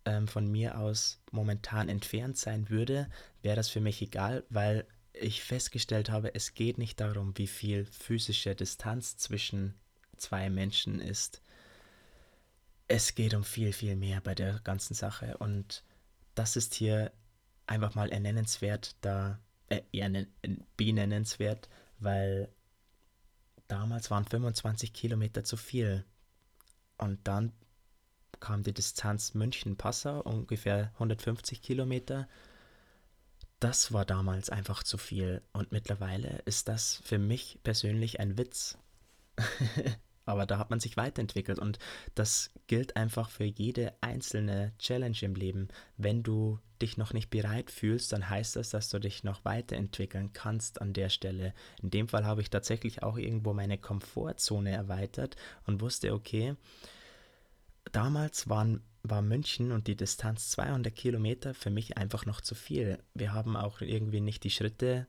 ähm, 0.05 0.29
von 0.29 0.51
mir 0.51 0.79
aus 0.79 1.21
momentan 1.31 1.89
entfernt 1.89 2.37
sein 2.37 2.71
würde, 2.71 3.09
wäre 3.43 3.57
das 3.57 3.69
für 3.69 3.81
mich 3.81 4.01
egal, 4.03 4.45
weil 4.51 4.87
ich 5.13 5.43
festgestellt 5.43 6.11
habe, 6.11 6.35
es 6.35 6.55
geht 6.55 6.79
nicht 6.79 7.01
darum, 7.01 7.37
wie 7.37 7.47
viel 7.47 7.85
physische 7.85 8.55
Distanz 8.55 9.17
zwischen 9.17 9.75
zwei 10.17 10.49
Menschen 10.49 11.01
ist. 11.01 11.43
Es 12.89 13.15
geht 13.15 13.35
um 13.35 13.45
viel, 13.45 13.73
viel 13.73 13.97
mehr 13.97 14.21
bei 14.21 14.35
der 14.35 14.61
ganzen 14.65 14.95
Sache. 14.95 15.37
Und 15.39 15.85
das 16.35 16.57
ist 16.57 16.75
hier 16.75 17.13
einfach 17.67 17.95
mal 17.95 18.11
ernennenswert, 18.11 18.97
da 19.01 19.39
äh, 19.73 19.83
eher 19.93 20.27
benennenswert, 20.77 21.69
weil 21.99 22.49
damals 23.69 24.11
waren 24.11 24.27
25 24.27 24.93
Kilometer 24.93 25.45
zu 25.45 25.57
viel. 25.57 26.05
Und 26.99 27.27
dann 27.27 27.53
kam 28.41 28.63
die 28.63 28.75
Distanz 28.75 29.35
München-Passau, 29.35 30.21
ungefähr 30.21 30.91
150 30.95 31.63
Kilometer. 31.63 32.29
Das 33.61 33.93
war 33.93 34.05
damals 34.05 34.51
einfach 34.51 34.83
zu 34.83 34.99
viel. 34.99 35.43
Und 35.53 35.73
mittlerweile 35.73 36.43
ist 36.45 36.69
das 36.69 37.01
für 37.05 37.19
mich 37.19 37.61
persönlich 37.63 38.21
ein 38.21 38.37
Witz. 38.37 38.77
Aber 40.25 40.47
da 40.47 40.59
hat 40.59 40.71
man 40.71 40.81
sich 40.81 40.97
weiterentwickelt 40.97 41.59
und 41.59 41.79
das 42.15 42.51
gilt 42.67 42.97
einfach 42.97 43.31
für 43.31 43.45
jede 43.45 43.93
einzelne 44.01 44.73
Challenge 44.79 45.17
im 45.23 45.35
Leben. 45.35 45.69
Wenn 45.97 46.23
du 46.23 46.59
dich 46.81 46.97
noch 46.97 47.13
nicht 47.13 47.31
bereit 47.31 47.71
fühlst, 47.71 48.13
dann 48.13 48.29
heißt 48.29 48.57
das, 48.57 48.71
dass 48.71 48.89
du 48.89 48.99
dich 48.99 49.25
noch 49.25 49.45
weiterentwickeln 49.45 50.33
kannst 50.33 50.81
an 50.81 50.93
der 50.93 51.09
Stelle. 51.09 51.55
In 51.83 51.91
dem 51.91 52.09
Fall 52.09 52.27
habe 52.27 52.41
ich 52.41 52.51
tatsächlich 52.51 53.03
auch 53.03 53.17
irgendwo 53.17 53.53
meine 53.53 53.79
Komfortzone 53.79 54.71
erweitert 54.71 55.37
und 55.67 55.81
wusste, 55.81 56.13
okay, 56.13 56.57
damals 57.93 58.49
waren, 58.49 58.83
war 59.03 59.23
München 59.23 59.73
und 59.73 59.87
die 59.87 59.97
Distanz 59.97 60.51
200 60.51 60.95
Kilometer 60.95 61.55
für 61.55 61.71
mich 61.71 61.97
einfach 61.97 62.27
noch 62.27 62.41
zu 62.41 62.55
viel. 62.55 62.99
Wir 63.15 63.33
haben 63.33 63.57
auch 63.57 63.81
irgendwie 63.81 64.21
nicht 64.21 64.45
die 64.45 64.51
Schritte 64.51 65.07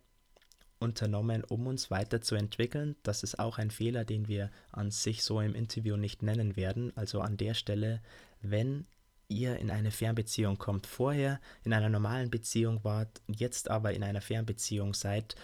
unternommen, 0.79 1.43
um 1.43 1.67
uns 1.67 1.91
weiterzuentwickeln. 1.91 2.95
Das 3.03 3.23
ist 3.23 3.39
auch 3.39 3.57
ein 3.57 3.71
Fehler, 3.71 4.05
den 4.05 4.27
wir 4.27 4.51
an 4.71 4.91
sich 4.91 5.23
so 5.23 5.39
im 5.39 5.55
Interview 5.55 5.97
nicht 5.97 6.23
nennen 6.23 6.55
werden. 6.55 6.95
Also 6.95 7.21
an 7.21 7.37
der 7.37 7.53
Stelle, 7.53 8.01
wenn 8.41 8.85
ihr 9.27 9.57
in 9.57 9.71
eine 9.71 9.91
Fernbeziehung 9.91 10.57
kommt, 10.57 10.87
vorher 10.87 11.39
in 11.63 11.73
einer 11.73 11.89
normalen 11.89 12.29
Beziehung 12.29 12.83
wart, 12.83 13.21
jetzt 13.27 13.69
aber 13.69 13.93
in 13.93 14.03
einer 14.03 14.21
Fernbeziehung 14.21 14.93
seid, 14.93 15.35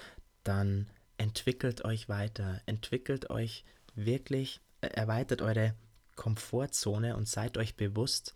dann 0.43 0.87
entwickelt 1.17 1.83
euch 1.85 2.09
weiter, 2.09 2.61
entwickelt 2.65 3.29
euch 3.29 3.63
wirklich, 3.95 4.61
äh, 4.81 4.87
erweitert 4.87 5.41
eure 5.41 5.75
Komfortzone 6.15 7.15
und 7.15 7.27
seid 7.27 7.57
euch 7.57 7.75
bewusst, 7.75 8.33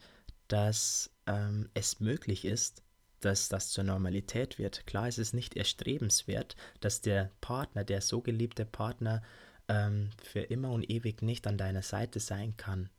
dass 0.47 1.09
ähm, 1.27 1.69
es 1.73 1.99
möglich 1.99 2.45
ist, 2.45 2.83
dass 3.25 3.49
das 3.49 3.69
zur 3.69 3.83
Normalität 3.83 4.59
wird. 4.59 4.85
Klar 4.85 5.07
ist 5.07 5.17
es 5.17 5.33
nicht 5.33 5.55
erstrebenswert, 5.55 6.55
dass 6.79 7.01
der 7.01 7.31
Partner, 7.41 7.83
der 7.83 8.01
so 8.01 8.21
geliebte 8.21 8.65
Partner, 8.65 9.21
ähm, 9.67 10.09
für 10.21 10.41
immer 10.41 10.71
und 10.71 10.89
ewig 10.89 11.21
nicht 11.21 11.47
an 11.47 11.57
deiner 11.57 11.81
Seite 11.81 12.19
sein 12.19 12.57
kann. 12.57 12.89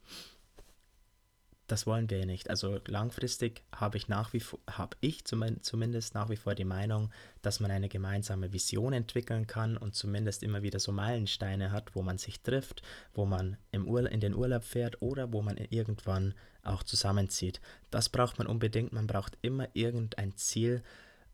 Das 1.66 1.86
wollen 1.86 2.10
wir 2.10 2.26
nicht. 2.26 2.50
Also 2.50 2.78
langfristig 2.86 3.62
habe 3.74 3.96
ich 3.96 4.08
nach 4.08 4.34
wie 4.34 4.40
vor, 4.40 4.58
habe 4.70 4.98
ich 5.00 5.24
zumindest 5.24 6.14
nach 6.14 6.28
wie 6.28 6.36
vor 6.36 6.54
die 6.54 6.64
Meinung, 6.64 7.10
dass 7.40 7.58
man 7.58 7.70
eine 7.70 7.88
gemeinsame 7.88 8.52
Vision 8.52 8.92
entwickeln 8.92 9.46
kann 9.46 9.78
und 9.78 9.94
zumindest 9.94 10.42
immer 10.42 10.62
wieder 10.62 10.78
so 10.78 10.92
Meilensteine 10.92 11.72
hat, 11.72 11.94
wo 11.94 12.02
man 12.02 12.18
sich 12.18 12.42
trifft, 12.42 12.82
wo 13.14 13.24
man 13.24 13.56
im 13.72 13.88
Urla 13.88 14.10
in 14.10 14.20
den 14.20 14.34
Urlaub 14.34 14.62
fährt 14.62 15.00
oder 15.00 15.32
wo 15.32 15.40
man 15.40 15.56
irgendwann 15.56 16.34
auch 16.62 16.82
zusammenzieht. 16.82 17.62
Das 17.90 18.10
braucht 18.10 18.38
man 18.38 18.46
unbedingt. 18.46 18.92
Man 18.92 19.06
braucht 19.06 19.38
immer 19.40 19.68
irgendein 19.72 20.36
Ziel, 20.36 20.82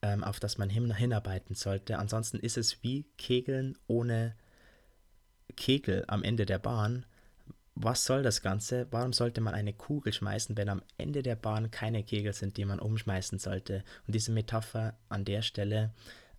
ähm, 0.02 0.22
auf 0.22 0.38
das 0.38 0.58
man 0.58 0.70
hin 0.70 0.94
hinarbeiten 0.94 1.56
sollte. 1.56 1.98
Ansonsten 1.98 2.38
ist 2.38 2.56
es 2.56 2.84
wie 2.84 3.04
Kegeln 3.18 3.76
ohne 3.88 4.36
Kegel 5.56 6.04
am 6.06 6.22
Ende 6.22 6.46
der 6.46 6.60
Bahn. 6.60 7.04
Was 7.74 8.04
soll 8.04 8.22
das 8.22 8.42
Ganze? 8.42 8.86
Warum 8.90 9.12
sollte 9.12 9.40
man 9.40 9.54
eine 9.54 9.72
Kugel 9.72 10.12
schmeißen, 10.12 10.56
wenn 10.56 10.68
am 10.68 10.82
Ende 10.98 11.22
der 11.22 11.36
Bahn 11.36 11.70
keine 11.70 12.02
Kegel 12.02 12.32
sind, 12.32 12.56
die 12.56 12.64
man 12.64 12.80
umschmeißen 12.80 13.38
sollte? 13.38 13.84
Und 14.06 14.14
diese 14.14 14.32
Metapher 14.32 14.98
an 15.08 15.24
der 15.24 15.42
Stelle, 15.42 15.92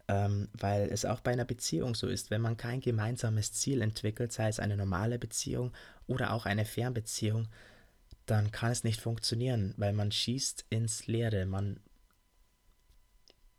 ähm, 0.07 0.49
weil 0.53 0.89
es 0.91 1.05
auch 1.05 1.21
bei 1.21 1.31
einer 1.31 1.45
Beziehung 1.45 1.95
so 1.95 2.07
ist, 2.07 2.31
wenn 2.31 2.41
man 2.41 2.57
kein 2.57 2.81
gemeinsames 2.81 3.53
Ziel 3.53 3.81
entwickelt, 3.81 4.31
sei 4.33 4.49
es 4.49 4.59
eine 4.59 4.77
normale 4.77 5.17
Beziehung 5.17 5.71
oder 6.05 6.33
auch 6.33 6.45
eine 6.45 6.65
Fernbeziehung, 6.65 7.47
dann 8.25 8.51
kann 8.51 8.71
es 8.71 8.83
nicht 8.83 9.01
funktionieren, 9.01 9.73
weil 9.77 9.93
man 9.93 10.11
schießt 10.11 10.65
ins 10.69 11.07
Leere. 11.07 11.45
Man, 11.45 11.79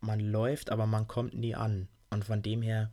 man 0.00 0.20
läuft, 0.20 0.70
aber 0.70 0.86
man 0.86 1.08
kommt 1.08 1.34
nie 1.34 1.54
an. 1.54 1.88
Und 2.10 2.24
von 2.24 2.42
dem 2.42 2.62
her, 2.62 2.90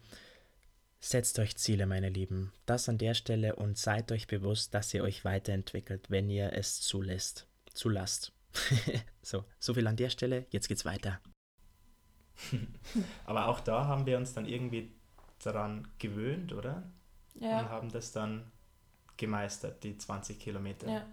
setzt 0.99 1.39
euch 1.39 1.55
Ziele, 1.57 1.85
meine 1.85 2.09
Lieben. 2.09 2.51
Das 2.65 2.89
an 2.89 2.97
der 2.97 3.13
Stelle 3.13 3.55
und 3.55 3.77
seid 3.77 4.11
euch 4.11 4.27
bewusst, 4.27 4.73
dass 4.73 4.93
ihr 4.93 5.03
euch 5.03 5.25
weiterentwickelt, 5.25 6.09
wenn 6.09 6.29
ihr 6.29 6.53
es 6.53 6.81
zulässt. 6.81 7.47
Zulasst. 7.73 8.33
so, 9.21 9.45
so 9.59 9.73
viel 9.73 9.87
an 9.87 9.95
der 9.95 10.09
Stelle. 10.09 10.45
Jetzt 10.49 10.67
geht's 10.67 10.85
weiter. 10.85 11.19
Aber 13.25 13.47
auch 13.47 13.59
da 13.59 13.85
haben 13.85 14.05
wir 14.05 14.17
uns 14.17 14.33
dann 14.33 14.45
irgendwie 14.45 14.91
daran 15.43 15.87
gewöhnt, 15.99 16.53
oder? 16.53 16.91
Ja. 17.35 17.59
Und 17.59 17.69
haben 17.69 17.91
das 17.91 18.11
dann 18.11 18.51
gemeistert, 19.17 19.83
die 19.83 19.97
20 19.97 20.39
Kilometer. 20.39 20.89
Ja. 20.89 21.05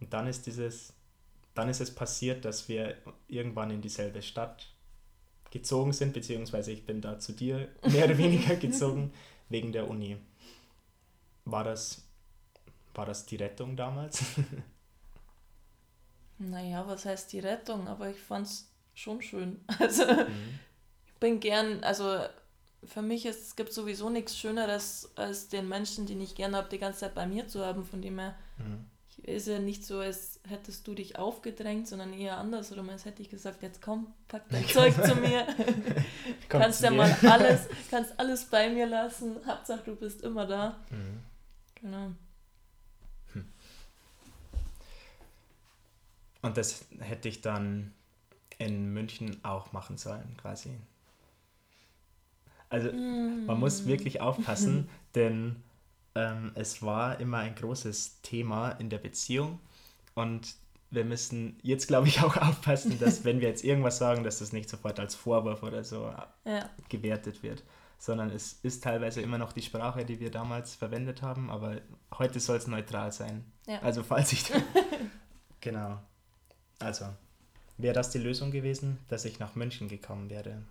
Und 0.00 0.12
dann 0.12 0.26
ist 0.26 0.46
dieses, 0.46 0.94
dann 1.54 1.68
ist 1.68 1.80
es 1.80 1.94
passiert, 1.94 2.44
dass 2.44 2.68
wir 2.68 2.96
irgendwann 3.28 3.70
in 3.70 3.80
dieselbe 3.80 4.22
Stadt 4.22 4.72
gezogen 5.50 5.92
sind, 5.92 6.12
beziehungsweise 6.12 6.72
ich 6.72 6.86
bin 6.86 7.00
da 7.00 7.18
zu 7.18 7.32
dir 7.32 7.68
mehr 7.82 8.04
oder 8.04 8.18
weniger 8.18 8.56
gezogen 8.56 9.12
wegen 9.48 9.72
der 9.72 9.88
Uni. 9.88 10.16
War 11.44 11.64
das, 11.64 12.02
war 12.94 13.06
das 13.06 13.26
die 13.26 13.36
Rettung 13.36 13.76
damals? 13.76 14.20
naja, 16.38 16.86
was 16.86 17.04
heißt 17.04 17.32
die 17.32 17.40
Rettung? 17.40 17.88
Aber 17.88 18.10
ich 18.10 18.20
fand 18.20 18.46
es 18.46 18.70
schon 18.94 19.22
schön. 19.22 19.60
Also 19.78 20.06
mhm. 20.06 20.58
ich 21.06 21.14
bin 21.14 21.40
gern, 21.40 21.82
also 21.82 22.20
für 22.84 23.02
mich 23.02 23.26
ist, 23.26 23.42
es 23.42 23.56
gibt 23.56 23.72
sowieso 23.72 24.08
nichts 24.08 24.38
Schöneres, 24.38 25.10
als 25.16 25.48
den 25.48 25.68
Menschen, 25.68 26.06
die 26.06 26.14
ich 26.22 26.34
gerne 26.34 26.56
habe, 26.56 26.68
die 26.68 26.78
ganze 26.78 27.00
Zeit 27.00 27.14
bei 27.14 27.26
mir 27.26 27.48
zu 27.48 27.64
haben. 27.64 27.84
Von 27.84 28.00
dem 28.00 28.18
her 28.18 28.36
mhm 28.58 28.89
ist 29.22 29.46
ja 29.46 29.58
nicht 29.58 29.84
so, 29.84 29.98
als 29.98 30.40
hättest 30.48 30.86
du 30.86 30.94
dich 30.94 31.18
aufgedrängt, 31.18 31.88
sondern 31.88 32.12
eher 32.12 32.38
andersrum, 32.38 32.88
als 32.88 33.04
hätte 33.04 33.22
ich 33.22 33.30
gesagt, 33.30 33.62
jetzt 33.62 33.82
komm, 33.82 34.12
pack 34.28 34.42
dein 34.48 34.66
Zeug 34.66 34.94
zu 35.04 35.14
mir. 35.16 35.46
kannst 36.48 36.82
ja 36.82 36.90
mal 36.90 37.10
alles, 37.22 37.68
kannst 37.90 38.18
alles 38.18 38.44
bei 38.46 38.70
mir 38.70 38.86
lassen. 38.86 39.36
Hauptsache 39.46 39.82
du 39.84 39.96
bist 39.96 40.22
immer 40.22 40.46
da. 40.46 40.78
Mhm. 40.90 41.20
Genau. 41.74 42.10
Hm. 43.32 43.44
Und 46.42 46.56
das 46.56 46.84
hätte 47.00 47.28
ich 47.28 47.40
dann 47.40 47.92
in 48.58 48.92
München 48.92 49.42
auch 49.42 49.72
machen 49.72 49.96
sollen, 49.96 50.36
quasi. 50.40 50.70
Also 52.68 52.92
mhm. 52.92 53.46
man 53.46 53.58
muss 53.58 53.86
wirklich 53.86 54.20
aufpassen, 54.20 54.88
denn 55.14 55.56
ähm, 56.14 56.52
es 56.54 56.82
war 56.82 57.20
immer 57.20 57.38
ein 57.38 57.54
großes 57.54 58.20
Thema 58.22 58.70
in 58.72 58.90
der 58.90 58.98
Beziehung 58.98 59.60
und 60.14 60.54
wir 60.90 61.04
müssen 61.04 61.58
jetzt, 61.62 61.86
glaube 61.86 62.08
ich, 62.08 62.20
auch 62.22 62.36
aufpassen, 62.36 62.98
dass 62.98 63.24
wenn 63.24 63.40
wir 63.40 63.48
jetzt 63.48 63.64
irgendwas 63.64 63.98
sagen, 63.98 64.24
dass 64.24 64.40
das 64.40 64.52
nicht 64.52 64.68
sofort 64.68 64.98
als 64.98 65.14
Vorwurf 65.14 65.62
oder 65.62 65.84
so 65.84 66.12
ja. 66.44 66.68
gewertet 66.88 67.42
wird, 67.42 67.62
sondern 67.98 68.30
es 68.30 68.54
ist 68.62 68.82
teilweise 68.82 69.20
immer 69.20 69.38
noch 69.38 69.52
die 69.52 69.62
Sprache, 69.62 70.04
die 70.04 70.20
wir 70.20 70.30
damals 70.30 70.74
verwendet 70.74 71.22
haben, 71.22 71.50
aber 71.50 71.80
heute 72.16 72.40
soll 72.40 72.56
es 72.56 72.66
neutral 72.66 73.12
sein. 73.12 73.44
Ja. 73.66 73.80
Also 73.82 74.02
falls 74.02 74.32
ich... 74.32 74.50
genau. 75.60 76.00
Also, 76.78 77.06
wäre 77.76 77.94
das 77.94 78.10
die 78.10 78.18
Lösung 78.18 78.50
gewesen, 78.50 78.98
dass 79.08 79.26
ich 79.26 79.38
nach 79.38 79.54
München 79.54 79.88
gekommen 79.88 80.30
wäre? 80.30 80.62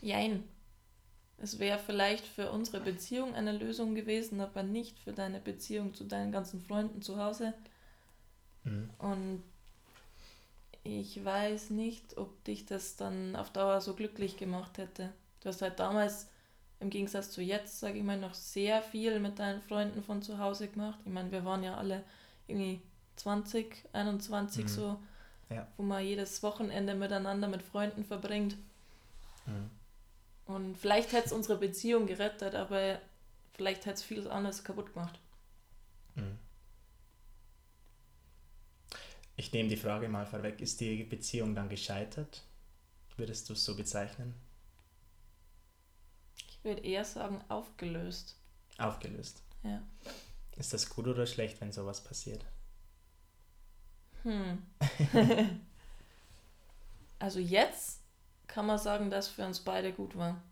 Jein. 0.00 0.44
Es 1.42 1.58
wäre 1.58 1.78
vielleicht 1.78 2.26
für 2.26 2.50
unsere 2.50 2.80
Beziehung 2.80 3.34
eine 3.34 3.52
Lösung 3.52 3.94
gewesen, 3.94 4.40
aber 4.40 4.62
nicht 4.62 4.98
für 4.98 5.12
deine 5.12 5.40
Beziehung 5.40 5.94
zu 5.94 6.04
deinen 6.04 6.32
ganzen 6.32 6.60
Freunden 6.60 7.00
zu 7.00 7.16
Hause. 7.16 7.54
Mhm. 8.64 8.90
Und 8.98 9.42
ich 10.84 11.24
weiß 11.24 11.70
nicht, 11.70 12.18
ob 12.18 12.44
dich 12.44 12.66
das 12.66 12.96
dann 12.96 13.36
auf 13.36 13.50
Dauer 13.50 13.80
so 13.80 13.94
glücklich 13.94 14.36
gemacht 14.36 14.76
hätte. 14.76 15.10
Du 15.40 15.48
hast 15.48 15.62
halt 15.62 15.78
damals 15.80 16.28
im 16.78 16.90
Gegensatz 16.90 17.30
zu 17.30 17.42
jetzt, 17.42 17.80
sage 17.80 17.98
ich 17.98 18.04
mal, 18.04 18.18
noch 18.18 18.34
sehr 18.34 18.82
viel 18.82 19.18
mit 19.18 19.38
deinen 19.38 19.62
Freunden 19.62 20.02
von 20.02 20.22
zu 20.22 20.38
Hause 20.38 20.68
gemacht. 20.68 20.98
Ich 21.04 21.12
meine, 21.12 21.32
wir 21.32 21.44
waren 21.44 21.62
ja 21.62 21.76
alle 21.76 22.04
irgendwie 22.46 22.82
20, 23.16 23.84
21 23.92 24.64
mhm. 24.64 24.68
so, 24.68 24.98
ja. 25.48 25.66
wo 25.78 25.82
man 25.82 26.04
jedes 26.04 26.42
Wochenende 26.42 26.94
miteinander 26.94 27.48
mit 27.48 27.62
Freunden 27.62 28.04
verbringt. 28.04 28.56
Mhm. 29.46 29.70
Und 30.50 30.76
vielleicht 30.76 31.12
hätte 31.12 31.26
es 31.26 31.32
unsere 31.32 31.58
Beziehung 31.58 32.06
gerettet, 32.06 32.56
aber 32.56 33.00
vielleicht 33.52 33.86
hätte 33.86 33.94
es 33.94 34.02
vieles 34.02 34.26
anderes 34.26 34.64
kaputt 34.64 34.92
gemacht. 34.92 35.20
Mhm. 36.16 36.38
Ich 39.36 39.52
nehme 39.52 39.68
die 39.68 39.76
Frage 39.76 40.08
mal 40.08 40.26
vorweg. 40.26 40.60
Ist 40.60 40.80
die 40.80 41.04
Beziehung 41.04 41.54
dann 41.54 41.68
gescheitert? 41.68 42.42
Würdest 43.16 43.48
du 43.48 43.52
es 43.52 43.64
so 43.64 43.76
bezeichnen? 43.76 44.34
Ich 46.48 46.64
würde 46.64 46.82
eher 46.82 47.04
sagen, 47.04 47.40
aufgelöst. 47.48 48.36
Aufgelöst? 48.76 49.42
Ja. 49.62 49.80
Ist 50.56 50.72
das 50.72 50.90
gut 50.90 51.06
oder 51.06 51.26
schlecht, 51.26 51.60
wenn 51.60 51.70
sowas 51.70 52.02
passiert? 52.02 52.44
Hm. 54.24 54.66
also 57.20 57.38
jetzt 57.38 57.99
kann 58.50 58.66
man 58.66 58.78
sagen, 58.78 59.10
dass 59.10 59.28
für 59.28 59.46
uns 59.46 59.60
beide 59.60 59.92
gut 59.92 60.16
war. 60.16 60.42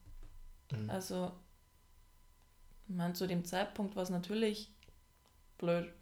Mhm. 0.71 0.89
Also, 0.89 1.33
ich 2.89 2.95
meine, 2.95 3.13
zu 3.15 3.27
dem 3.27 3.45
Zeitpunkt 3.45 3.97
war 3.97 4.05
es 4.05 4.11
natürlich 4.11 4.73
blöd. 5.59 5.93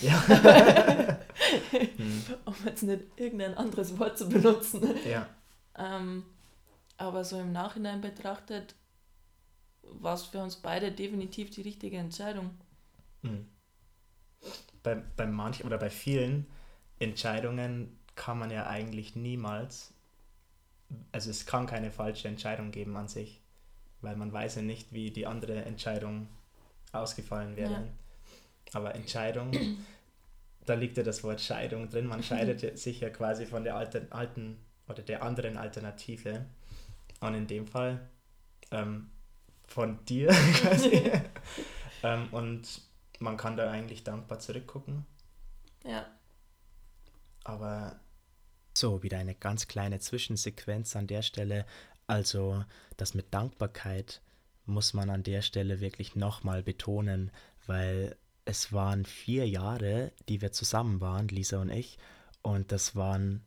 Ja. 0.00 0.22
mhm. 1.98 2.22
Um 2.44 2.54
jetzt 2.64 2.84
nicht 2.84 3.02
irgendein 3.16 3.54
anderes 3.54 3.98
Wort 3.98 4.16
zu 4.16 4.28
benutzen. 4.28 4.94
Ja. 5.04 5.28
Ähm, 5.76 6.24
aber 6.96 7.24
so 7.24 7.40
im 7.40 7.50
Nachhinein 7.50 8.00
betrachtet 8.00 8.76
war 9.82 10.14
es 10.14 10.22
für 10.22 10.38
uns 10.40 10.56
beide 10.56 10.92
definitiv 10.92 11.50
die 11.50 11.62
richtige 11.62 11.96
Entscheidung. 11.96 12.50
Mhm. 13.22 13.48
Bei, 14.84 14.94
bei 14.94 15.26
manchen 15.26 15.66
oder 15.66 15.78
bei 15.78 15.90
vielen 15.90 16.46
Entscheidungen 17.00 17.98
kann 18.14 18.38
man 18.38 18.50
ja 18.50 18.68
eigentlich 18.68 19.16
niemals 19.16 19.92
also 21.12 21.30
es 21.30 21.46
kann 21.46 21.66
keine 21.66 21.90
falsche 21.90 22.28
Entscheidung 22.28 22.70
geben 22.70 22.96
an 22.96 23.08
sich, 23.08 23.40
weil 24.00 24.16
man 24.16 24.32
weiß 24.32 24.56
ja 24.56 24.62
nicht, 24.62 24.92
wie 24.92 25.10
die 25.10 25.26
andere 25.26 25.64
Entscheidung 25.64 26.28
ausgefallen 26.92 27.56
wäre. 27.56 27.72
Ja. 27.72 27.84
Aber 28.72 28.94
Entscheidung, 28.94 29.52
da 30.66 30.74
liegt 30.74 30.96
ja 30.96 31.02
das 31.02 31.22
Wort 31.24 31.40
Scheidung 31.40 31.88
drin. 31.88 32.06
Man 32.06 32.22
scheidet 32.22 32.78
sich 32.78 33.00
ja 33.00 33.10
quasi 33.10 33.46
von 33.46 33.64
der 33.64 33.76
alten, 33.76 34.10
alten 34.10 34.58
oder 34.88 35.02
der 35.02 35.22
anderen 35.22 35.56
Alternative. 35.56 36.46
Und 37.20 37.34
in 37.34 37.46
dem 37.46 37.66
Fall 37.66 38.08
ähm, 38.72 39.10
von 39.66 40.04
dir 40.04 40.28
quasi. 40.54 41.10
ähm, 42.02 42.28
und 42.32 42.82
man 43.20 43.36
kann 43.36 43.56
da 43.56 43.70
eigentlich 43.70 44.04
dankbar 44.04 44.38
zurückgucken. 44.38 45.06
Ja. 45.84 46.06
Aber 47.44 48.00
so, 48.82 49.04
wieder 49.04 49.18
eine 49.18 49.36
ganz 49.36 49.68
kleine 49.68 50.00
Zwischensequenz 50.00 50.96
an 50.96 51.06
der 51.06 51.22
Stelle. 51.22 51.66
Also 52.08 52.64
das 52.96 53.14
mit 53.14 53.32
Dankbarkeit 53.32 54.20
muss 54.66 54.92
man 54.92 55.08
an 55.08 55.22
der 55.22 55.40
Stelle 55.40 55.80
wirklich 55.80 56.16
nochmal 56.16 56.64
betonen, 56.64 57.30
weil 57.64 58.16
es 58.44 58.72
waren 58.72 59.04
vier 59.04 59.48
Jahre, 59.48 60.10
die 60.28 60.42
wir 60.42 60.50
zusammen 60.50 61.00
waren, 61.00 61.28
Lisa 61.28 61.60
und 61.60 61.70
ich, 61.70 61.96
und 62.42 62.72
das 62.72 62.96
waren 62.96 63.46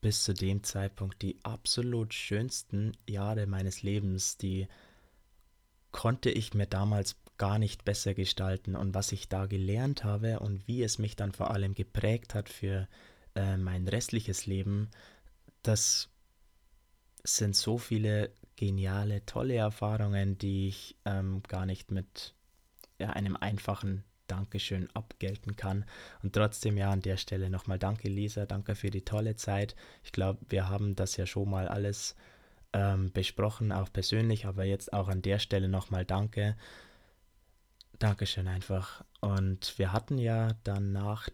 bis 0.00 0.22
zu 0.22 0.32
dem 0.32 0.62
Zeitpunkt 0.62 1.20
die 1.22 1.36
absolut 1.42 2.14
schönsten 2.14 2.92
Jahre 3.08 3.48
meines 3.48 3.82
Lebens, 3.82 4.36
die 4.36 4.68
konnte 5.90 6.30
ich 6.30 6.54
mir 6.54 6.66
damals 6.66 7.16
gar 7.36 7.58
nicht 7.58 7.84
besser 7.84 8.14
gestalten. 8.14 8.76
Und 8.76 8.94
was 8.94 9.10
ich 9.10 9.28
da 9.28 9.46
gelernt 9.46 10.04
habe 10.04 10.38
und 10.38 10.68
wie 10.68 10.84
es 10.84 10.98
mich 10.98 11.16
dann 11.16 11.32
vor 11.32 11.50
allem 11.50 11.74
geprägt 11.74 12.34
hat 12.34 12.48
für 12.48 12.86
äh, 13.40 13.56
mein 13.56 13.88
restliches 13.88 14.46
Leben, 14.46 14.90
das 15.62 16.10
sind 17.24 17.56
so 17.56 17.78
viele 17.78 18.30
geniale, 18.56 19.24
tolle 19.24 19.54
Erfahrungen, 19.54 20.36
die 20.36 20.68
ich 20.68 20.96
ähm, 21.06 21.42
gar 21.48 21.64
nicht 21.64 21.90
mit 21.90 22.34
ja, 22.98 23.10
einem 23.10 23.36
einfachen 23.36 24.04
Dankeschön 24.26 24.88
abgelten 24.94 25.56
kann. 25.56 25.86
Und 26.22 26.34
trotzdem 26.34 26.76
ja 26.76 26.90
an 26.90 27.00
der 27.00 27.16
Stelle 27.16 27.48
nochmal 27.48 27.78
danke 27.78 28.08
Lisa, 28.08 28.44
danke 28.44 28.74
für 28.74 28.90
die 28.90 29.04
tolle 29.04 29.36
Zeit. 29.36 29.74
Ich 30.04 30.12
glaube, 30.12 30.40
wir 30.48 30.68
haben 30.68 30.94
das 30.94 31.16
ja 31.16 31.26
schon 31.26 31.48
mal 31.48 31.66
alles 31.66 32.16
ähm, 32.74 33.10
besprochen, 33.10 33.72
auch 33.72 33.90
persönlich, 33.90 34.44
aber 34.44 34.64
jetzt 34.64 34.92
auch 34.92 35.08
an 35.08 35.22
der 35.22 35.38
Stelle 35.38 35.68
nochmal 35.68 36.04
danke. 36.04 36.56
Dankeschön 37.98 38.48
einfach. 38.48 39.02
Und 39.20 39.78
wir 39.78 39.92
hatten 39.92 40.18
ja 40.18 40.52
dann 40.64 40.92
nach 40.92 41.28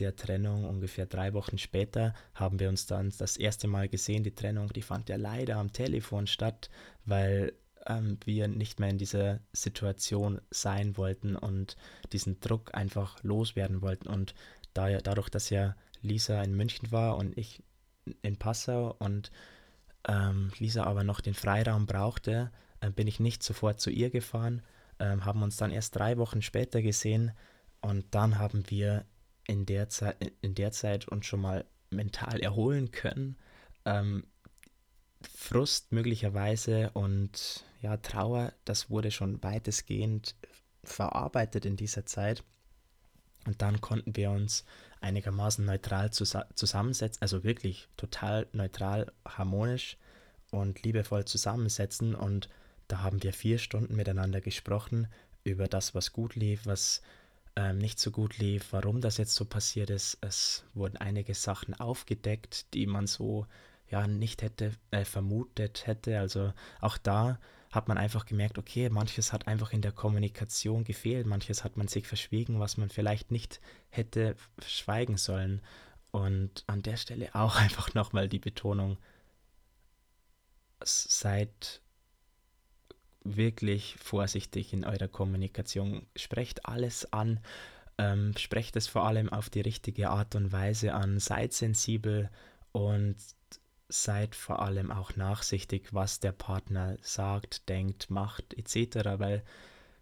der 0.00 0.16
Trennung, 0.16 0.64
ungefähr 0.64 1.06
drei 1.06 1.32
Wochen 1.34 1.58
später, 1.58 2.14
haben 2.34 2.58
wir 2.58 2.68
uns 2.68 2.86
dann 2.86 3.12
das 3.16 3.36
erste 3.36 3.68
Mal 3.68 3.88
gesehen. 3.88 4.24
Die 4.24 4.34
Trennung, 4.34 4.72
die 4.72 4.82
fand 4.82 5.08
ja 5.08 5.16
leider 5.16 5.56
am 5.56 5.72
Telefon 5.72 6.26
statt, 6.26 6.70
weil 7.04 7.52
ähm, 7.86 8.18
wir 8.24 8.48
nicht 8.48 8.80
mehr 8.80 8.90
in 8.90 8.98
dieser 8.98 9.40
Situation 9.52 10.40
sein 10.50 10.96
wollten 10.96 11.36
und 11.36 11.76
diesen 12.12 12.40
Druck 12.40 12.74
einfach 12.74 13.22
loswerden 13.22 13.82
wollten. 13.82 14.08
Und 14.08 14.34
da, 14.74 14.88
dadurch, 14.98 15.28
dass 15.28 15.50
ja 15.50 15.76
Lisa 16.02 16.42
in 16.42 16.56
München 16.56 16.90
war 16.92 17.16
und 17.16 17.36
ich 17.36 17.62
in 18.22 18.36
Passau 18.36 18.94
und 18.98 19.30
ähm, 20.08 20.50
Lisa 20.58 20.84
aber 20.84 21.04
noch 21.04 21.20
den 21.20 21.34
Freiraum 21.34 21.86
brauchte, 21.86 22.50
äh, 22.80 22.90
bin 22.90 23.06
ich 23.06 23.20
nicht 23.20 23.42
sofort 23.42 23.80
zu 23.80 23.90
ihr 23.90 24.10
gefahren, 24.10 24.62
äh, 24.98 25.16
haben 25.18 25.42
uns 25.42 25.56
dann 25.56 25.70
erst 25.70 25.96
drei 25.96 26.16
Wochen 26.16 26.42
später 26.42 26.82
gesehen 26.82 27.32
und 27.80 28.06
dann 28.10 28.38
haben 28.38 28.64
wir 28.68 29.04
in 29.50 29.66
der 29.66 29.88
Zeit, 29.88 30.32
in 30.42 30.54
der 30.54 30.70
Zeit 30.70 31.08
uns 31.08 31.26
schon 31.26 31.40
mal 31.40 31.64
mental 31.90 32.38
erholen 32.38 32.92
können. 32.92 33.36
Ähm, 33.84 34.24
Frust 35.22 35.90
möglicherweise 35.90 36.90
und 36.90 37.64
ja, 37.82 37.96
Trauer, 37.96 38.52
das 38.64 38.90
wurde 38.90 39.10
schon 39.10 39.42
weitestgehend 39.42 40.36
verarbeitet 40.84 41.66
in 41.66 41.76
dieser 41.76 42.06
Zeit. 42.06 42.44
Und 43.44 43.60
dann 43.60 43.80
konnten 43.80 44.14
wir 44.14 44.30
uns 44.30 44.64
einigermaßen 45.00 45.64
neutral 45.64 46.12
zus 46.12 46.36
zusammensetzen, 46.54 47.20
also 47.20 47.42
wirklich 47.42 47.88
total 47.96 48.46
neutral, 48.52 49.12
harmonisch 49.26 49.96
und 50.52 50.82
liebevoll 50.84 51.24
zusammensetzen. 51.24 52.14
Und 52.14 52.48
da 52.86 53.00
haben 53.00 53.22
wir 53.24 53.32
vier 53.32 53.58
Stunden 53.58 53.96
miteinander 53.96 54.40
gesprochen 54.40 55.08
über 55.42 55.66
das, 55.66 55.92
was 55.94 56.12
gut 56.12 56.36
lief, 56.36 56.66
was 56.66 57.02
ähm, 57.56 57.78
nicht 57.78 57.98
so 57.98 58.10
gut 58.10 58.38
lief, 58.38 58.72
warum 58.72 59.00
das 59.00 59.16
jetzt 59.16 59.34
so 59.34 59.44
passiert 59.44 59.90
ist. 59.90 60.18
Es 60.20 60.64
wurden 60.74 60.96
einige 60.96 61.34
Sachen 61.34 61.74
aufgedeckt, 61.74 62.72
die 62.74 62.86
man 62.86 63.06
so 63.06 63.46
ja 63.88 64.06
nicht 64.06 64.42
hätte 64.42 64.72
äh, 64.90 65.04
vermutet 65.04 65.86
hätte. 65.86 66.18
Also 66.18 66.52
auch 66.80 66.96
da 66.96 67.38
hat 67.70 67.88
man 67.88 67.98
einfach 67.98 68.26
gemerkt, 68.26 68.58
okay, 68.58 68.88
manches 68.90 69.32
hat 69.32 69.46
einfach 69.46 69.72
in 69.72 69.82
der 69.82 69.92
Kommunikation 69.92 70.84
gefehlt, 70.84 71.26
manches 71.26 71.62
hat 71.62 71.76
man 71.76 71.88
sich 71.88 72.06
verschwiegen, 72.06 72.58
was 72.58 72.76
man 72.76 72.88
vielleicht 72.88 73.30
nicht 73.30 73.60
hätte 73.90 74.36
schweigen 74.64 75.16
sollen. 75.16 75.60
Und 76.10 76.64
an 76.66 76.82
der 76.82 76.96
Stelle 76.96 77.34
auch 77.34 77.56
einfach 77.60 77.94
nochmal 77.94 78.28
die 78.28 78.40
Betonung, 78.40 78.98
seid 80.82 81.82
wirklich 83.22 83.96
vorsichtig 84.02 84.72
in 84.72 84.84
eurer 84.84 85.08
Kommunikation. 85.08 86.06
Sprecht 86.16 86.66
alles 86.66 87.12
an, 87.12 87.40
ähm, 87.98 88.34
sprecht 88.36 88.76
es 88.76 88.86
vor 88.86 89.06
allem 89.06 89.28
auf 89.28 89.50
die 89.50 89.60
richtige 89.60 90.10
Art 90.10 90.34
und 90.34 90.52
Weise 90.52 90.94
an, 90.94 91.18
seid 91.18 91.52
sensibel 91.52 92.30
und 92.72 93.16
seid 93.88 94.34
vor 94.34 94.62
allem 94.62 94.90
auch 94.90 95.16
nachsichtig, 95.16 95.92
was 95.92 96.20
der 96.20 96.32
Partner 96.32 96.96
sagt, 97.02 97.68
denkt, 97.68 98.08
macht 98.10 98.54
etc., 98.54 99.18
weil 99.18 99.42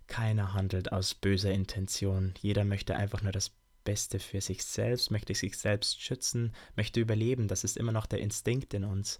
keiner 0.07 0.54
handelt 0.54 0.92
aus 0.92 1.14
böser 1.14 1.50
Intention. 1.50 2.35
Jeder 2.40 2.64
möchte 2.64 2.96
einfach 2.96 3.22
nur 3.22 3.33
das 3.33 3.50
Beste 3.85 4.18
für 4.18 4.40
sich 4.40 4.64
selbst, 4.64 5.11
möchte 5.11 5.35
sich 5.35 5.57
selbst 5.57 6.02
schützen, 6.02 6.52
möchte 6.76 7.00
überleben. 7.00 7.48
Das 7.48 7.64
ist 7.64 7.76
immer 7.76 7.92
noch 7.92 8.07
der 8.07 8.20
Instinkt 8.20 8.74
in 8.74 8.85
uns. 8.85 9.18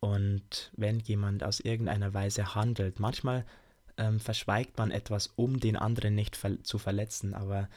Und 0.00 0.72
wenn 0.76 0.98
jemand 1.00 1.44
aus 1.44 1.60
irgendeiner 1.60 2.14
Weise 2.14 2.54
handelt, 2.54 3.00
manchmal 3.00 3.44
ähm, 3.98 4.18
verschweigt 4.18 4.78
man 4.78 4.90
etwas, 4.90 5.28
um 5.36 5.60
den 5.60 5.76
anderen 5.76 6.14
nicht 6.14 6.36
ver 6.36 6.62
zu 6.62 6.78
verletzen, 6.78 7.34
aber 7.34 7.68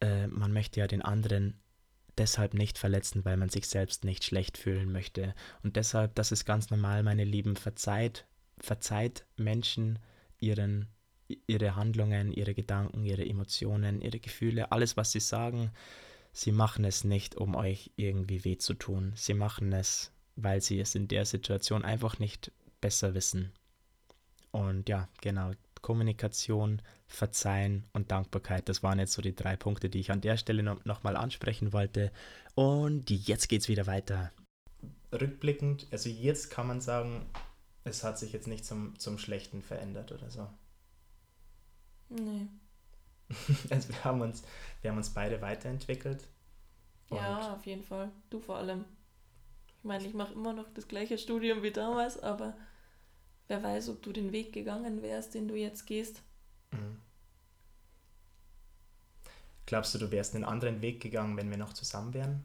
äh, 0.00 0.26
man 0.28 0.52
möchte 0.52 0.80
ja 0.80 0.86
den 0.86 1.02
anderen 1.02 1.54
deshalb 2.16 2.54
nicht 2.54 2.78
verletzen, 2.78 3.24
weil 3.24 3.36
man 3.36 3.48
sich 3.48 3.68
selbst 3.68 4.04
nicht 4.04 4.24
schlecht 4.24 4.58
fühlen 4.58 4.90
möchte. 4.90 5.34
Und 5.62 5.76
deshalb, 5.76 6.14
das 6.14 6.32
ist 6.32 6.44
ganz 6.44 6.70
normal, 6.70 7.02
meine 7.02 7.24
Lieben, 7.24 7.56
verzeiht, 7.56 8.26
verzeiht 8.58 9.24
Menschen 9.36 9.98
ihren, 10.38 10.88
ihre 11.46 11.76
Handlungen, 11.76 12.32
ihre 12.32 12.54
Gedanken, 12.54 13.04
ihre 13.04 13.26
Emotionen, 13.26 14.00
ihre 14.00 14.18
Gefühle, 14.18 14.72
alles, 14.72 14.96
was 14.96 15.12
sie 15.12 15.20
sagen. 15.20 15.70
Sie 16.32 16.52
machen 16.52 16.84
es 16.84 17.04
nicht, 17.04 17.36
um 17.36 17.54
euch 17.54 17.92
irgendwie 17.96 18.44
weh 18.44 18.58
zu 18.58 18.74
tun. 18.74 19.12
Sie 19.14 19.34
machen 19.34 19.72
es, 19.72 20.12
weil 20.38 20.60
sie 20.60 20.80
es 20.80 20.94
in 20.94 21.08
der 21.08 21.24
Situation 21.24 21.84
einfach 21.84 22.18
nicht 22.18 22.52
besser 22.80 23.14
wissen. 23.14 23.52
Und 24.50 24.88
ja, 24.88 25.08
genau, 25.20 25.52
Kommunikation, 25.82 26.80
Verzeihen 27.06 27.84
und 27.92 28.10
Dankbarkeit. 28.10 28.68
Das 28.68 28.82
waren 28.82 28.98
jetzt 28.98 29.12
so 29.12 29.22
die 29.22 29.34
drei 29.34 29.56
Punkte, 29.56 29.88
die 29.88 30.00
ich 30.00 30.10
an 30.10 30.20
der 30.20 30.36
Stelle 30.36 30.62
noch, 30.62 30.84
noch 30.84 31.02
mal 31.02 31.16
ansprechen 31.16 31.72
wollte. 31.72 32.12
Und 32.54 33.10
jetzt 33.10 33.48
geht 33.48 33.62
es 33.62 33.68
wieder 33.68 33.86
weiter. 33.86 34.32
Rückblickend, 35.12 35.86
also 35.90 36.08
jetzt 36.08 36.50
kann 36.50 36.66
man 36.66 36.80
sagen, 36.80 37.26
es 37.84 38.04
hat 38.04 38.18
sich 38.18 38.32
jetzt 38.32 38.46
nicht 38.46 38.64
zum, 38.64 38.98
zum 38.98 39.18
Schlechten 39.18 39.62
verändert 39.62 40.12
oder 40.12 40.30
so. 40.30 40.48
Nee. 42.10 42.46
also 43.70 43.88
wir 43.88 44.04
haben 44.04 44.20
uns, 44.20 44.42
wir 44.82 44.90
haben 44.90 44.98
uns 44.98 45.10
beide 45.10 45.40
weiterentwickelt. 45.40 46.26
Ja, 47.10 47.54
auf 47.54 47.64
jeden 47.66 47.84
Fall. 47.84 48.10
Du 48.30 48.40
vor 48.40 48.56
allem. 48.56 48.84
Ich 49.78 49.84
meine, 49.84 50.06
ich 50.06 50.14
mache 50.14 50.32
immer 50.32 50.52
noch 50.52 50.68
das 50.74 50.88
gleiche 50.88 51.18
Studium 51.18 51.62
wie 51.62 51.70
damals, 51.70 52.18
aber 52.18 52.56
wer 53.46 53.62
weiß, 53.62 53.88
ob 53.90 54.02
du 54.02 54.12
den 54.12 54.32
Weg 54.32 54.52
gegangen 54.52 55.02
wärst, 55.02 55.34
den 55.34 55.48
du 55.48 55.54
jetzt 55.54 55.86
gehst. 55.86 56.22
Mhm. 56.72 57.00
Glaubst 59.66 59.94
du, 59.94 59.98
du 59.98 60.10
wärst 60.10 60.34
einen 60.34 60.44
anderen 60.44 60.80
Weg 60.80 61.00
gegangen, 61.00 61.36
wenn 61.36 61.50
wir 61.50 61.58
noch 61.58 61.74
zusammen 61.74 62.14
wären? 62.14 62.44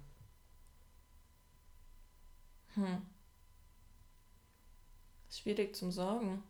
Hm. 2.75 3.01
Schwierig 5.29 5.75
zum 5.75 5.91
Sagen. 5.91 6.43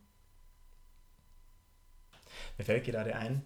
Mir 2.58 2.64
fällt 2.64 2.84
gerade 2.84 3.14
ein, 3.16 3.44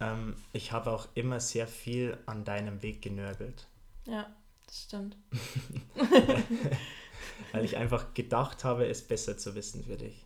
ähm, 0.00 0.36
ich 0.52 0.72
habe 0.72 0.90
auch 0.90 1.08
immer 1.14 1.40
sehr 1.40 1.66
viel 1.66 2.18
an 2.26 2.44
deinem 2.44 2.82
Weg 2.82 3.02
genörgelt. 3.02 3.66
Ja, 4.04 4.30
das 4.66 4.82
stimmt. 4.82 5.16
Weil 7.52 7.64
ich 7.64 7.76
einfach 7.76 8.14
gedacht 8.14 8.64
habe, 8.64 8.86
es 8.86 9.06
besser 9.06 9.38
zu 9.38 9.54
wissen 9.54 9.84
für 9.84 9.96
dich. 9.96 10.24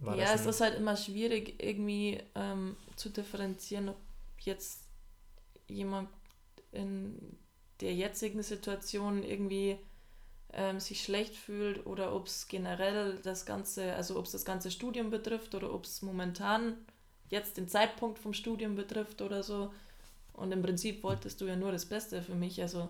War 0.00 0.16
ja, 0.16 0.32
es 0.32 0.46
ist 0.46 0.60
halt 0.60 0.76
immer 0.76 0.96
schwierig, 0.96 1.62
irgendwie 1.62 2.20
ähm, 2.34 2.76
zu 2.96 3.10
differenzieren, 3.10 3.88
ob 3.88 3.98
jetzt 4.40 4.84
jemand 5.66 6.08
in 6.72 7.36
der 7.80 7.94
jetzigen 7.94 8.42
Situation 8.42 9.22
irgendwie 9.22 9.78
ähm, 10.52 10.78
sich 10.80 11.02
schlecht 11.02 11.36
fühlt 11.36 11.84
oder 11.84 12.14
ob 12.14 12.26
es 12.26 12.48
generell 12.48 13.18
das 13.22 13.44
ganze, 13.44 13.94
also 13.94 14.18
ob 14.18 14.26
es 14.26 14.32
das 14.32 14.44
ganze 14.44 14.70
Studium 14.70 15.10
betrifft 15.10 15.54
oder 15.54 15.72
ob 15.74 15.84
es 15.84 16.00
momentan 16.02 16.76
jetzt 17.28 17.56
den 17.56 17.68
Zeitpunkt 17.68 18.18
vom 18.18 18.32
Studium 18.32 18.74
betrifft 18.76 19.20
oder 19.20 19.42
so. 19.42 19.72
Und 20.32 20.52
im 20.52 20.62
Prinzip 20.62 21.02
wolltest 21.02 21.40
du 21.40 21.46
ja 21.46 21.56
nur 21.56 21.72
das 21.72 21.86
Beste 21.86 22.22
für 22.22 22.34
mich, 22.34 22.60
also. 22.62 22.88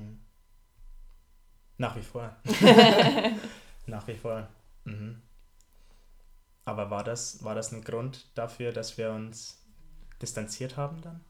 Hm. 0.00 0.20
Nach 1.78 1.96
wie 1.96 2.02
vor. 2.02 2.36
Nach 3.86 4.06
wie 4.06 4.14
vor. 4.14 4.48
Mhm. 4.84 5.22
Aber 6.64 6.90
war 6.90 7.04
das, 7.04 7.42
war 7.42 7.54
das 7.54 7.72
ein 7.72 7.82
Grund 7.82 8.26
dafür, 8.34 8.72
dass 8.72 8.98
wir 8.98 9.12
uns 9.12 9.64
distanziert 10.20 10.76
haben 10.76 11.00
dann? 11.00 11.24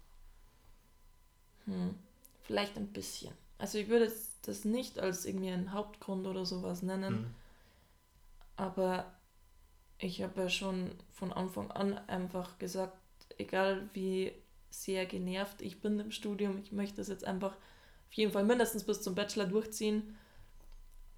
Hm, 1.66 1.94
vielleicht 2.42 2.76
ein 2.76 2.88
bisschen. 2.88 3.33
Also 3.59 3.78
ich 3.78 3.88
würde 3.88 4.12
das 4.42 4.64
nicht 4.64 4.98
als 4.98 5.24
irgendwie 5.24 5.50
einen 5.50 5.72
Hauptgrund 5.72 6.26
oder 6.26 6.44
sowas 6.44 6.83
nennen. 6.83 7.14
Hm. 7.14 7.35
Aber 8.56 9.12
ich 9.98 10.22
habe 10.22 10.42
ja 10.42 10.48
schon 10.48 10.90
von 11.12 11.33
Anfang 11.33 11.70
an 11.70 11.96
einfach 12.09 12.59
gesagt, 12.59 12.98
egal 13.38 13.88
wie 13.92 14.33
sehr 14.70 15.06
genervt 15.06 15.62
ich 15.62 15.80
bin 15.80 15.98
im 16.00 16.11
Studium, 16.11 16.59
ich 16.59 16.72
möchte 16.72 16.96
das 16.96 17.09
jetzt 17.09 17.24
einfach 17.24 17.56
auf 18.11 18.14
jeden 18.14 18.33
Fall 18.33 18.44
mindestens 18.44 18.85
bis 18.85 19.03
zum 19.03 19.14
Bachelor 19.14 19.46
durchziehen. 19.46 20.16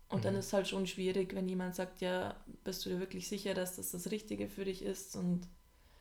Und 0.09 0.19
mhm. 0.19 0.23
dann 0.25 0.35
ist 0.37 0.47
es 0.47 0.53
halt 0.53 0.69
schon 0.69 0.87
schwierig, 0.87 1.35
wenn 1.35 1.49
jemand 1.49 1.75
sagt, 1.75 2.03
ja, 2.03 2.37
bist 2.65 2.85
du 2.85 2.91
dir 2.91 3.01
wirklich 3.01 3.29
sicher, 3.29 3.55
dass 3.55 3.77
das 3.77 3.93
das 3.93 4.11
Richtige 4.11 4.47
für 4.47 4.67
dich 4.67 4.83
ist 4.83 5.17
und 5.17 5.49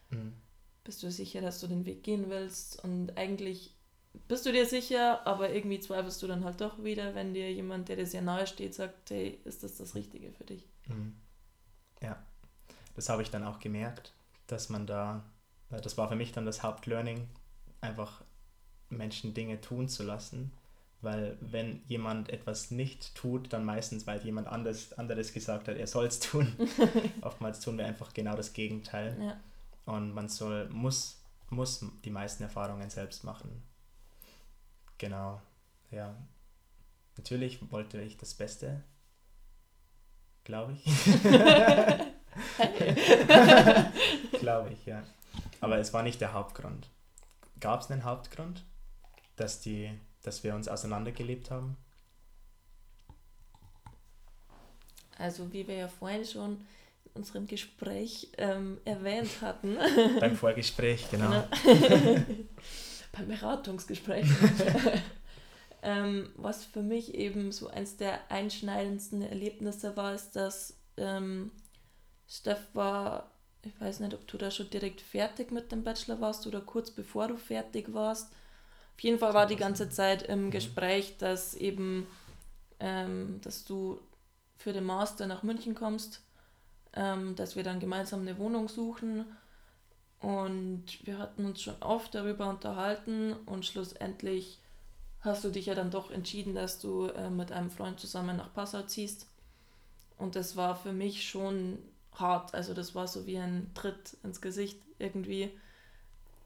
mhm. 0.10 0.34
bist 0.84 1.02
du 1.02 1.10
sicher, 1.10 1.40
dass 1.40 1.62
du 1.62 1.68
den 1.68 1.86
Weg 1.86 2.04
gehen 2.04 2.30
willst 2.30 2.84
und 2.84 3.18
eigentlich 3.18 3.74
bist 4.28 4.46
du 4.46 4.52
dir 4.52 4.66
sicher, 4.66 5.26
aber 5.26 5.52
irgendwie 5.52 5.80
zweifelst 5.80 6.22
du 6.22 6.28
dann 6.28 6.44
halt 6.44 6.60
doch 6.60 6.84
wieder, 6.84 7.16
wenn 7.16 7.34
dir 7.34 7.50
jemand, 7.54 7.88
der 7.88 7.96
dir 7.96 8.06
sehr 8.06 8.22
nahe 8.22 8.46
steht, 8.46 8.74
sagt, 8.74 9.12
hey, 9.12 9.40
ist 9.46 9.64
das 9.64 9.78
das 9.78 9.96
Richtige 9.96 10.34
für 10.34 10.44
dich? 10.44 10.68
Mhm. 10.88 11.16
Ja, 12.02 12.22
das 12.96 13.08
habe 13.08 13.22
ich 13.22 13.32
dann 13.32 13.46
auch 13.46 13.60
gemerkt, 13.60 14.12
dass 14.48 14.68
man 14.68 14.86
da, 14.86 15.24
äh, 15.70 15.80
das 15.80 15.98
war 15.98 16.10
für 16.10 16.18
mich 16.18 16.34
dann 16.34 16.46
das 16.46 16.64
Hauptlearning, 16.64 17.30
einfach 17.80 18.26
Menschen 18.90 19.34
Dinge 19.34 19.62
tun 19.62 19.88
zu 19.88 20.04
lassen 20.04 20.52
weil 21.02 21.38
wenn 21.42 21.82
jemand 21.88 22.30
etwas 22.30 22.70
nicht 22.70 23.16
tut, 23.16 23.52
dann 23.54 23.66
meistens, 23.66 24.06
weil 24.06 24.24
jemand 24.24 24.48
anders, 24.48 24.94
anderes 24.94 25.34
gesagt 25.34 25.68
hat, 25.68 25.78
er 25.78 25.88
soll 25.88 26.06
es 26.06 26.20
tun. 26.20 26.56
Oftmals 27.22 27.60
tun 27.60 27.78
wir 27.78 27.86
einfach 27.86 28.14
genau 28.14 28.36
das 28.36 28.54
Gegenteil. 28.54 29.18
Ja. 29.20 29.40
Und 29.86 30.14
man 30.14 30.30
soll, 30.30 30.70
muss, 30.70 31.24
muss 31.50 31.84
die 32.06 32.12
meisten 32.12 32.44
Erfahrungen 32.44 32.92
selbst 32.92 33.24
machen. 33.24 33.64
Genau, 35.00 35.42
ja. 35.90 36.16
Natürlich 37.18 37.72
wollte 37.72 38.00
ich 38.02 38.18
das 38.18 38.36
Beste, 38.36 38.84
glaube 40.44 40.74
ich. 40.74 40.86
glaube 44.40 44.72
ich, 44.72 44.86
ja. 44.86 45.04
Aber 45.60 45.80
es 45.80 45.94
war 45.94 46.04
nicht 46.04 46.22
der 46.22 46.34
Hauptgrund. 46.34 46.92
Gab 47.60 47.82
es 47.82 47.90
einen 47.90 48.04
Hauptgrund, 48.04 48.64
dass 49.36 49.62
die 49.62 50.00
dass 50.24 50.44
wir 50.44 50.56
uns 50.56 50.68
auseinandergelebt 50.68 51.52
haben? 51.52 51.78
Also 55.18 55.54
wie 55.54 55.68
wir 55.68 55.76
ja 55.76 55.88
vorhin 55.88 56.26
schon 56.26 56.66
in 57.06 57.12
unserem 57.14 57.46
Gespräch 57.48 58.30
ähm, 58.38 58.80
erwähnt 58.86 59.42
hatten. 59.42 59.78
Beim 60.20 60.36
Vorgespräch, 60.36 61.10
genau. 61.12 61.44
genau. 61.64 62.24
Beim 63.12 63.28
Beratungsgespräch. 63.28 64.26
ähm, 65.84 66.30
was 66.38 66.66
für 66.66 66.82
mich 66.82 67.14
eben 67.14 67.52
so 67.52 67.68
eins 67.68 67.98
der 67.98 68.32
einschneidendsten 68.32 69.22
Erlebnisse 69.22 69.96
war, 69.98 70.16
ist, 70.16 70.36
dass 70.36 70.78
ähm, 70.98 71.52
Steff 72.28 72.68
war, 72.74 73.32
ich 73.64 73.80
weiß 73.80 74.00
nicht, 74.00 74.14
ob 74.14 74.26
du 74.28 74.38
da 74.38 74.50
schon 74.50 74.70
direkt 74.70 75.02
fertig 75.02 75.52
mit 75.52 75.72
dem 75.72 75.84
Bachelor 75.84 76.22
warst 76.22 76.48
oder 76.48 76.62
kurz 76.62 76.92
bevor 76.92 77.28
du 77.28 77.38
fertig 77.38 77.94
warst. 77.94 78.32
Auf 79.02 79.06
jeden 79.06 79.18
Fall 79.18 79.34
war 79.34 79.48
die 79.48 79.56
ganze 79.56 79.90
Zeit 79.90 80.22
im 80.22 80.46
mhm. 80.46 80.52
Gespräch, 80.52 81.18
dass 81.18 81.56
eben, 81.56 82.06
ähm, 82.80 83.42
dass 83.42 83.66
du 83.66 84.00
für 84.58 84.74
den 84.74 84.84
Master 84.84 85.26
nach 85.26 85.42
München 85.42 85.74
kommst, 85.74 86.22
ähm, 86.94 87.36
dass 87.36 87.56
wir 87.56 87.64
dann 87.64 87.80
gemeinsam 87.80 88.22
eine 88.22 88.38
Wohnung 88.38 88.68
suchen. 88.68 89.26
Und 90.20 90.84
wir 91.04 91.18
hatten 91.18 91.46
uns 91.46 91.64
schon 91.64 91.82
oft 91.82 92.14
darüber 92.14 92.48
unterhalten 92.48 93.34
und 93.48 93.66
schlussendlich 93.66 94.60
hast 95.22 95.44
du 95.44 95.50
dich 95.50 95.66
ja 95.66 95.74
dann 95.74 95.90
doch 95.90 96.12
entschieden, 96.12 96.54
dass 96.54 96.78
du 96.78 97.06
äh, 97.08 97.32
mit 97.32 97.52
einem 97.52 97.72
Freund 97.72 98.00
zusammen 98.00 98.38
nach 98.38 98.54
Passau 98.54 98.84
ziehst. 98.84 99.26
Und 100.20 100.36
das 100.36 100.56
war 100.56 100.76
für 100.76 100.94
mich 100.94 101.28
schon 101.28 101.80
hart. 102.14 102.54
Also 102.54 102.76
das 102.76 102.94
war 102.94 103.08
so 103.08 103.26
wie 103.26 103.40
ein 103.40 103.72
Tritt 103.74 104.16
ins 104.22 104.42
Gesicht 104.42 104.80
irgendwie 105.00 105.50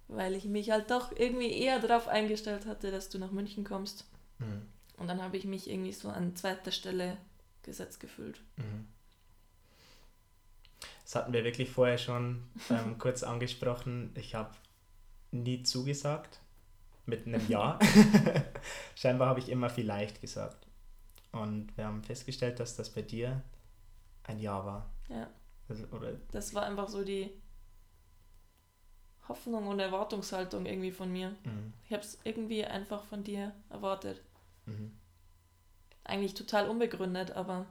weil 0.07 0.35
ich 0.35 0.45
mich 0.45 0.71
halt 0.71 0.91
doch 0.91 1.11
irgendwie 1.15 1.51
eher 1.51 1.79
darauf 1.79 2.07
eingestellt 2.07 2.65
hatte, 2.65 2.91
dass 2.91 3.09
du 3.09 3.17
nach 3.17 3.31
München 3.31 3.63
kommst. 3.63 4.05
Mhm. 4.39 4.63
Und 4.97 5.07
dann 5.07 5.21
habe 5.21 5.37
ich 5.37 5.45
mich 5.45 5.69
irgendwie 5.69 5.91
so 5.91 6.09
an 6.09 6.35
zweiter 6.35 6.71
Stelle 6.71 7.17
gesetzt 7.63 7.99
gefühlt. 7.99 8.41
Mhm. 8.57 8.87
Das 11.03 11.15
hatten 11.15 11.33
wir 11.33 11.43
wirklich 11.43 11.69
vorher 11.69 11.97
schon 11.97 12.43
ähm, 12.69 12.97
kurz 12.99 13.23
angesprochen. 13.23 14.11
Ich 14.15 14.35
habe 14.35 14.53
nie 15.31 15.63
zugesagt 15.63 16.39
mit 17.05 17.27
einem 17.27 17.47
Ja. 17.47 17.79
Scheinbar 18.95 19.29
habe 19.29 19.39
ich 19.39 19.49
immer 19.49 19.69
vielleicht 19.69 20.21
gesagt. 20.21 20.67
Und 21.31 21.75
wir 21.77 21.85
haben 21.85 22.03
festgestellt, 22.03 22.59
dass 22.59 22.75
das 22.75 22.89
bei 22.89 23.01
dir 23.01 23.41
ein 24.23 24.39
Jahr 24.39 24.65
war. 24.65 24.89
Ja. 25.09 25.29
Also, 25.67 25.85
oder 25.87 26.13
das 26.31 26.53
war 26.53 26.63
einfach 26.63 26.87
so 26.87 27.03
die 27.03 27.31
Hoffnung 29.27 29.67
und 29.67 29.79
Erwartungshaltung 29.79 30.65
irgendwie 30.65 30.91
von 30.91 31.11
mir. 31.11 31.29
Mhm. 31.43 31.73
Ich 31.85 31.93
habe 31.93 32.03
es 32.03 32.17
irgendwie 32.23 32.63
einfach 32.65 33.03
von 33.05 33.23
dir 33.23 33.53
erwartet. 33.69 34.21
Mhm. 34.65 34.91
Eigentlich 36.03 36.35
total 36.35 36.69
unbegründet, 36.69 37.31
aber. 37.31 37.65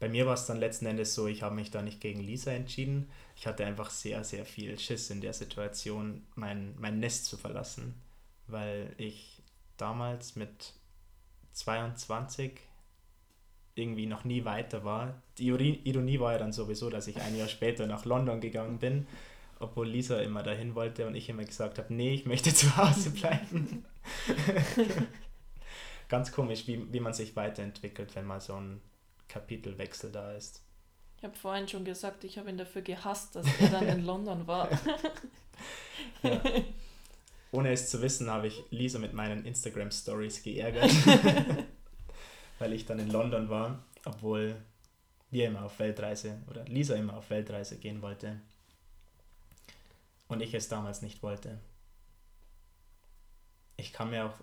Bei 0.00 0.08
mir 0.08 0.26
war 0.26 0.34
es 0.34 0.46
dann 0.46 0.58
letzten 0.58 0.86
Endes 0.86 1.14
so, 1.14 1.26
ich 1.26 1.42
habe 1.42 1.54
mich 1.54 1.70
da 1.70 1.82
nicht 1.82 2.00
gegen 2.00 2.20
Lisa 2.20 2.50
entschieden. 2.52 3.10
Ich 3.36 3.46
hatte 3.46 3.64
einfach 3.64 3.90
sehr, 3.90 4.24
sehr 4.24 4.44
viel 4.44 4.78
Schiss 4.78 5.10
in 5.10 5.20
der 5.20 5.32
Situation, 5.32 6.26
mein, 6.34 6.74
mein 6.78 6.98
Nest 6.98 7.26
zu 7.26 7.36
verlassen, 7.36 7.94
weil 8.46 8.94
ich 8.96 9.42
damals 9.76 10.36
mit 10.36 10.72
22 11.52 12.60
irgendwie 13.74 14.06
noch 14.06 14.24
nie 14.24 14.44
weiter 14.44 14.84
war. 14.84 15.22
Die 15.38 15.48
Ironie 15.48 16.20
war 16.20 16.32
ja 16.32 16.38
dann 16.38 16.52
sowieso, 16.52 16.90
dass 16.90 17.08
ich 17.08 17.20
ein 17.20 17.36
Jahr 17.36 17.48
später 17.48 17.86
nach 17.86 18.04
London 18.04 18.40
gegangen 18.40 18.78
bin, 18.78 19.06
obwohl 19.64 19.88
Lisa 19.88 20.20
immer 20.20 20.42
dahin 20.42 20.74
wollte 20.74 21.06
und 21.06 21.14
ich 21.14 21.28
immer 21.28 21.44
gesagt 21.44 21.78
habe, 21.78 21.92
nee, 21.92 22.14
ich 22.14 22.26
möchte 22.26 22.54
zu 22.54 22.76
Hause 22.76 23.10
bleiben. 23.10 23.84
Ganz 26.08 26.32
komisch, 26.32 26.66
wie, 26.66 26.92
wie 26.92 27.00
man 27.00 27.14
sich 27.14 27.34
weiterentwickelt, 27.34 28.14
wenn 28.14 28.26
mal 28.26 28.40
so 28.40 28.54
ein 28.54 28.80
Kapitelwechsel 29.28 30.12
da 30.12 30.32
ist. 30.32 30.62
Ich 31.16 31.24
habe 31.24 31.34
vorhin 31.34 31.66
schon 31.66 31.84
gesagt, 31.84 32.24
ich 32.24 32.38
habe 32.38 32.50
ihn 32.50 32.58
dafür 32.58 32.82
gehasst, 32.82 33.34
dass 33.34 33.46
er 33.60 33.68
dann 33.68 33.88
in 33.88 34.04
London 34.06 34.46
war. 34.46 34.68
ja. 36.22 36.40
Ohne 37.50 37.72
es 37.72 37.88
zu 37.88 38.02
wissen, 38.02 38.30
habe 38.30 38.48
ich 38.48 38.62
Lisa 38.70 38.98
mit 38.98 39.14
meinen 39.14 39.44
Instagram 39.46 39.90
Stories 39.90 40.42
geärgert 40.42 40.90
weil 42.58 42.72
ich 42.72 42.86
dann 42.86 42.98
in 42.98 43.10
London 43.10 43.48
war, 43.48 43.84
obwohl 44.04 44.56
wir 45.30 45.48
immer 45.48 45.64
auf 45.64 45.78
Weltreise 45.78 46.40
oder 46.50 46.64
Lisa 46.64 46.94
immer 46.94 47.16
auf 47.16 47.30
Weltreise 47.30 47.76
gehen 47.78 48.02
wollte 48.02 48.40
und 50.28 50.40
ich 50.40 50.54
es 50.54 50.68
damals 50.68 51.02
nicht 51.02 51.22
wollte. 51.22 51.60
Ich 53.76 53.92
kann 53.92 54.10
mir 54.10 54.26
auch 54.26 54.36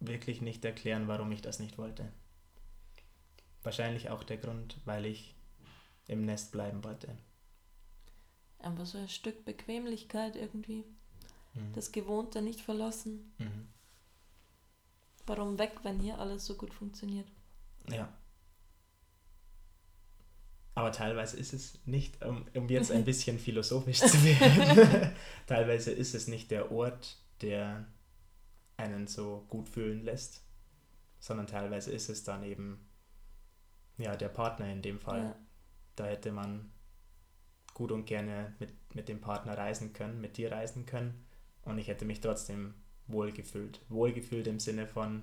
wirklich 0.00 0.40
nicht 0.40 0.64
erklären, 0.64 1.08
warum 1.08 1.32
ich 1.32 1.42
das 1.42 1.58
nicht 1.58 1.78
wollte. 1.78 2.12
Wahrscheinlich 3.62 4.10
auch 4.10 4.24
der 4.24 4.36
Grund, 4.36 4.78
weil 4.84 5.06
ich 5.06 5.34
im 6.06 6.24
Nest 6.24 6.52
bleiben 6.52 6.84
wollte. 6.84 7.16
Einfach 8.58 8.86
so 8.86 8.98
ein 8.98 9.08
Stück 9.08 9.44
Bequemlichkeit 9.44 10.36
irgendwie. 10.36 10.84
Mhm. 11.54 11.72
Das 11.74 11.92
Gewohnte 11.92 12.42
nicht 12.42 12.60
verlassen. 12.60 13.32
Mhm. 13.38 13.68
Warum 15.26 15.58
weg, 15.58 15.80
wenn 15.82 16.00
hier 16.00 16.18
alles 16.18 16.44
so 16.44 16.56
gut 16.56 16.74
funktioniert? 16.74 17.26
Ja. 17.88 18.12
Aber 20.74 20.90
teilweise 20.90 21.36
ist 21.36 21.52
es 21.52 21.78
nicht, 21.86 22.24
um, 22.24 22.46
um 22.54 22.68
jetzt 22.68 22.90
ein 22.90 23.04
bisschen 23.04 23.38
philosophisch 23.38 24.00
zu 24.00 24.24
werden, 24.24 25.12
teilweise 25.46 25.92
ist 25.92 26.14
es 26.14 26.26
nicht 26.26 26.50
der 26.50 26.72
Ort, 26.72 27.18
der 27.42 27.86
einen 28.76 29.06
so 29.06 29.44
gut 29.48 29.68
fühlen 29.68 30.02
lässt, 30.02 30.42
sondern 31.20 31.46
teilweise 31.46 31.92
ist 31.92 32.08
es 32.08 32.24
dann 32.24 32.42
eben 32.42 32.88
ja, 33.98 34.16
der 34.16 34.28
Partner 34.28 34.70
in 34.70 34.82
dem 34.82 34.98
Fall. 34.98 35.20
Ja. 35.20 35.36
Da 35.94 36.06
hätte 36.06 36.32
man 36.32 36.72
gut 37.72 37.92
und 37.92 38.06
gerne 38.06 38.54
mit, 38.58 38.72
mit 38.94 39.08
dem 39.08 39.20
Partner 39.20 39.56
reisen 39.56 39.92
können, 39.92 40.20
mit 40.20 40.36
dir 40.36 40.50
reisen 40.50 40.86
können 40.86 41.24
und 41.62 41.78
ich 41.78 41.88
hätte 41.88 42.04
mich 42.04 42.20
trotzdem 42.20 42.74
wohlgefühlt. 43.06 43.80
Wohlgefühlt 43.88 44.46
im 44.46 44.58
Sinne 44.58 44.86
von, 44.86 45.22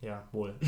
ja, 0.00 0.26
wohl. 0.32 0.54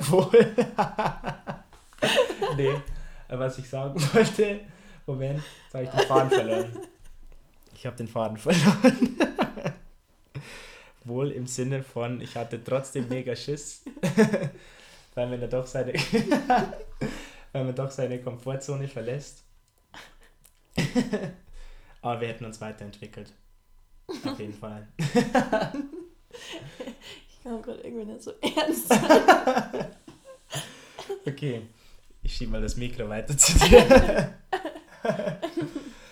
wohl. 0.00 0.54
nee, 2.56 2.74
was 3.28 3.58
ich 3.58 3.68
sagen 3.68 3.94
wollte, 4.12 4.60
Moment, 5.06 5.42
jetzt 5.64 5.74
habe 5.74 5.84
ich 5.84 5.90
den 5.90 6.00
Faden 6.00 6.30
verloren. 6.30 6.80
Ich 7.74 7.86
habe 7.86 7.96
den 7.96 8.08
Faden 8.08 8.36
verloren. 8.36 9.16
wohl 11.04 11.30
im 11.30 11.46
Sinne 11.46 11.84
von, 11.84 12.20
ich 12.20 12.36
hatte 12.36 12.64
trotzdem 12.64 13.08
mega 13.08 13.36
Schiss, 13.36 13.84
weil 15.14 15.28
man 15.28 15.48
doch 15.48 15.66
seine, 15.66 15.92
weil 17.52 17.64
man 17.64 17.76
doch 17.76 17.92
seine 17.92 18.20
Komfortzone 18.20 18.88
verlässt. 18.88 19.44
Aber 22.02 22.20
wir 22.20 22.28
hätten 22.28 22.44
uns 22.44 22.60
weiterentwickelt. 22.60 23.32
Auf 24.24 24.40
jeden 24.40 24.54
Fall. 24.54 24.88
Ich 27.28 27.42
kam 27.42 27.62
gerade 27.62 27.80
irgendwie 27.80 28.04
nicht 28.04 28.22
so 28.22 28.32
ernst. 28.40 28.90
okay, 31.26 31.62
ich 32.22 32.36
schiebe 32.36 32.52
mal 32.52 32.62
das 32.62 32.76
Mikro 32.76 33.08
weiter 33.08 33.36
zu 33.36 33.58
dir. 33.58 34.34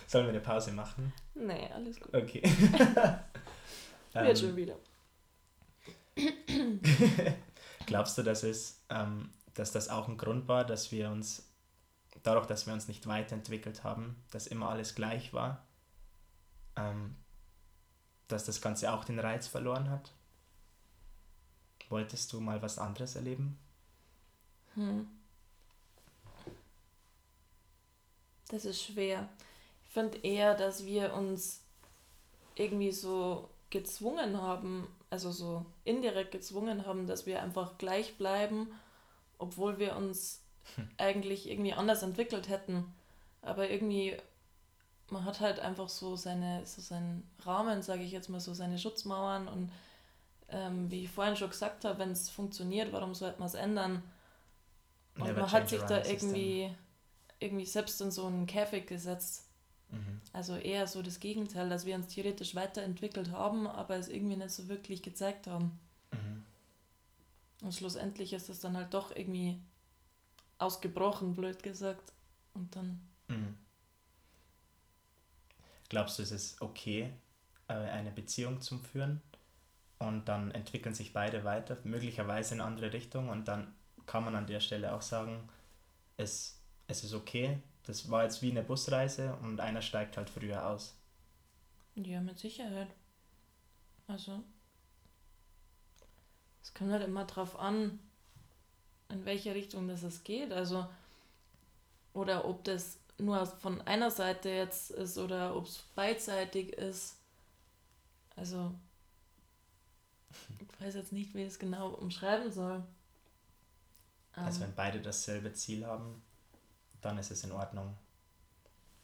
Sollen 0.07 0.27
wir 0.27 0.31
eine 0.31 0.41
Pause 0.41 0.73
machen? 0.73 1.13
Nee, 1.35 1.69
alles 1.75 1.99
gut. 1.99 2.15
Okay. 2.15 2.43
Wird 4.13 4.29
ähm, 4.29 4.37
schon 4.37 4.57
wieder. 4.57 4.77
Glaubst 7.87 8.17
du, 8.17 8.23
dass 8.23 8.45
es, 8.45 8.85
ähm, 8.91 9.31
dass 9.55 9.73
das 9.73 9.89
auch 9.89 10.07
ein 10.07 10.17
Grund 10.17 10.47
war, 10.47 10.65
dass 10.65 10.93
wir 10.93 11.11
uns, 11.11 11.51
dadurch, 12.23 12.47
dass 12.47 12.67
wir 12.67 12.75
uns 12.75 12.87
nicht 12.87 13.09
weiterentwickelt 13.09 13.83
haben, 13.83 14.23
dass 14.31 14.47
immer 14.47 14.69
alles 14.69 14.95
gleich 14.95 15.33
war, 15.33 15.67
ähm, 16.77 17.17
dass 18.29 18.45
das 18.45 18.61
Ganze 18.61 18.93
auch 18.93 19.05
den 19.05 19.19
Reiz 19.19 19.49
verloren 19.49 19.91
hat? 19.91 20.14
Wolltest 21.89 22.33
du 22.33 22.41
mal 22.41 22.63
was 22.63 22.79
anderes 22.79 23.17
erleben? 23.17 23.59
Hm. 24.75 25.07
Das 28.49 28.65
ist 28.65 28.83
schwer. 28.83 29.29
Ich 29.87 29.91
finde 29.93 30.19
eher, 30.19 30.55
dass 30.55 30.85
wir 30.85 31.15
uns 31.15 31.63
irgendwie 32.57 32.93
so 32.93 33.49
gezwungen 33.71 34.41
haben, 34.41 34.87
also 35.11 35.33
so 35.33 35.67
indirekt 35.85 36.33
gezwungen 36.33 36.87
haben, 36.87 37.07
dass 37.07 37.27
wir 37.27 37.43
einfach 37.43 37.79
gleich 37.79 38.17
bleiben, 38.17 38.69
obwohl 39.39 39.79
wir 39.79 39.97
uns 39.97 40.43
hm. 40.77 40.89
eigentlich 40.99 41.49
irgendwie 41.49 41.73
anders 41.73 42.03
entwickelt 42.03 42.49
hätten. 42.49 42.93
Aber 43.43 43.69
irgendwie 43.69 44.17
man 45.11 45.25
hat 45.25 45.41
halt 45.41 45.61
einfach 45.61 45.89
so 45.89 46.17
seine, 46.17 46.65
so 46.67 46.81
seinen 46.81 47.29
Rahmen, 47.45 47.83
sage 47.83 48.03
ich 48.03 48.13
jetzt 48.13 48.29
mal 48.29 48.41
so, 48.41 48.55
seine 48.55 48.79
Schutzmauern 48.79 49.49
und 49.49 49.71
ähm, 50.55 50.89
wie 50.91 51.05
ich 51.05 51.11
vorhin 51.11 51.37
schon 51.37 51.51
gesagt 51.51 51.85
habe, 51.85 51.99
wenn 51.99 52.13
es 52.13 52.31
funktioniert, 52.31 52.93
warum 52.93 53.15
sollte 53.15 53.41
man 53.41 53.49
es 53.49 53.55
ändern? 53.55 54.03
Und 55.17 55.27
Never 55.27 55.43
man 55.43 55.53
hat 55.53 55.69
sich 55.69 55.83
da 55.83 56.05
irgendwie, 56.05 56.71
irgendwie 57.41 57.67
selbst 57.67 58.01
in 58.01 58.13
so 58.13 58.27
einen 58.27 58.47
Käfig 58.47 58.87
gesetzt. 58.87 59.47
Mhm. 59.91 60.21
Also 60.33 60.57
eher 60.57 60.87
so 60.87 61.03
das 61.03 61.19
Gegenteil, 61.19 61.69
dass 61.69 61.87
wir 61.87 61.97
uns 61.97 62.07
theoretisch 62.07 62.55
weiterentwickelt 62.55 63.33
haben, 63.33 63.67
aber 63.67 63.97
es 63.97 64.09
irgendwie 64.09 64.37
nicht 64.37 64.51
so 64.51 64.69
wirklich 64.69 65.03
gezeigt 65.03 65.49
haben. 65.49 65.79
Mhm. 66.13 66.45
Und 67.63 67.75
schlussendlich 67.75 68.33
ist 68.33 68.49
das 68.49 68.61
dann 68.61 68.77
halt 68.77 68.95
doch 68.95 69.15
irgendwie 69.15 69.61
ausgebrochen, 70.59 71.35
blöd 71.35 71.63
gesagt. 71.65 72.13
Und 72.55 72.75
dann. 72.77 73.01
Mhm. 73.27 73.57
Glaubst 75.89 76.19
du, 76.19 76.23
es 76.23 76.31
ist 76.31 76.63
okay, 76.63 77.13
äh, 77.67 77.75
eine 77.75 78.13
Beziehung 78.13 78.61
zu 78.61 78.79
führen 78.79 79.21
und 80.07 80.27
dann 80.27 80.51
entwickeln 80.53 80.95
sich 80.95 81.13
beide 81.13 81.45
weiter, 81.45 81.77
möglicherweise 81.85 82.55
in 82.55 82.61
andere 82.61 82.93
Richtungen 82.93 83.29
und 83.31 83.49
dann 83.49 83.75
kann 84.07 84.25
man 84.25 84.35
an 84.37 84.47
der 84.47 84.61
Stelle 84.61 84.95
auch 84.95 85.03
sagen, 85.03 85.49
es, 86.17 86.61
es 86.87 87.05
ist 87.05 87.15
okay, 87.15 87.59
das 87.85 88.11
war 88.11 88.25
jetzt 88.25 88.43
wie 88.43 88.51
eine 88.51 88.63
Busreise 88.63 89.37
und 89.43 89.61
einer 89.61 89.83
steigt 89.83 90.17
halt 90.17 90.31
früher 90.31 90.67
aus. 90.67 90.95
Ja, 91.97 92.21
mit 92.21 92.39
Sicherheit. 92.39 92.89
Also, 94.07 94.43
es 96.63 96.75
kommt 96.75 96.93
halt 96.93 97.05
immer 97.05 97.25
drauf 97.25 97.59
an, 97.59 97.99
in 99.11 99.25
welche 99.25 99.55
Richtung 99.55 99.89
das 99.89 100.03
es 100.03 100.25
geht. 100.25 100.53
Also, 100.53 100.87
oder 102.13 102.45
ob 102.47 102.65
das 102.65 102.99
nur 103.19 103.47
von 103.47 103.81
einer 103.83 104.11
Seite 104.11 104.49
jetzt 104.49 104.91
ist 104.91 105.19
oder 105.19 105.55
ob 105.55 105.67
es 105.67 105.83
beidseitig 105.95 106.73
ist. 106.73 107.17
Also, 108.37 108.75
ich 110.61 110.81
weiß 110.85 110.95
jetzt 110.95 111.13
nicht, 111.13 111.35
wie 111.35 111.43
ich 111.43 111.49
es 111.49 111.59
genau 111.59 111.89
umschreiben 111.91 112.53
soll. 112.53 112.83
Also, 114.33 114.61
wenn 114.61 114.75
beide 114.75 115.01
dasselbe 115.01 115.53
Ziel 115.53 115.87
haben, 115.87 116.23
dann 117.01 117.19
ist 117.19 117.31
es 117.31 117.45
in 117.45 117.53
Ordnung, 117.53 117.95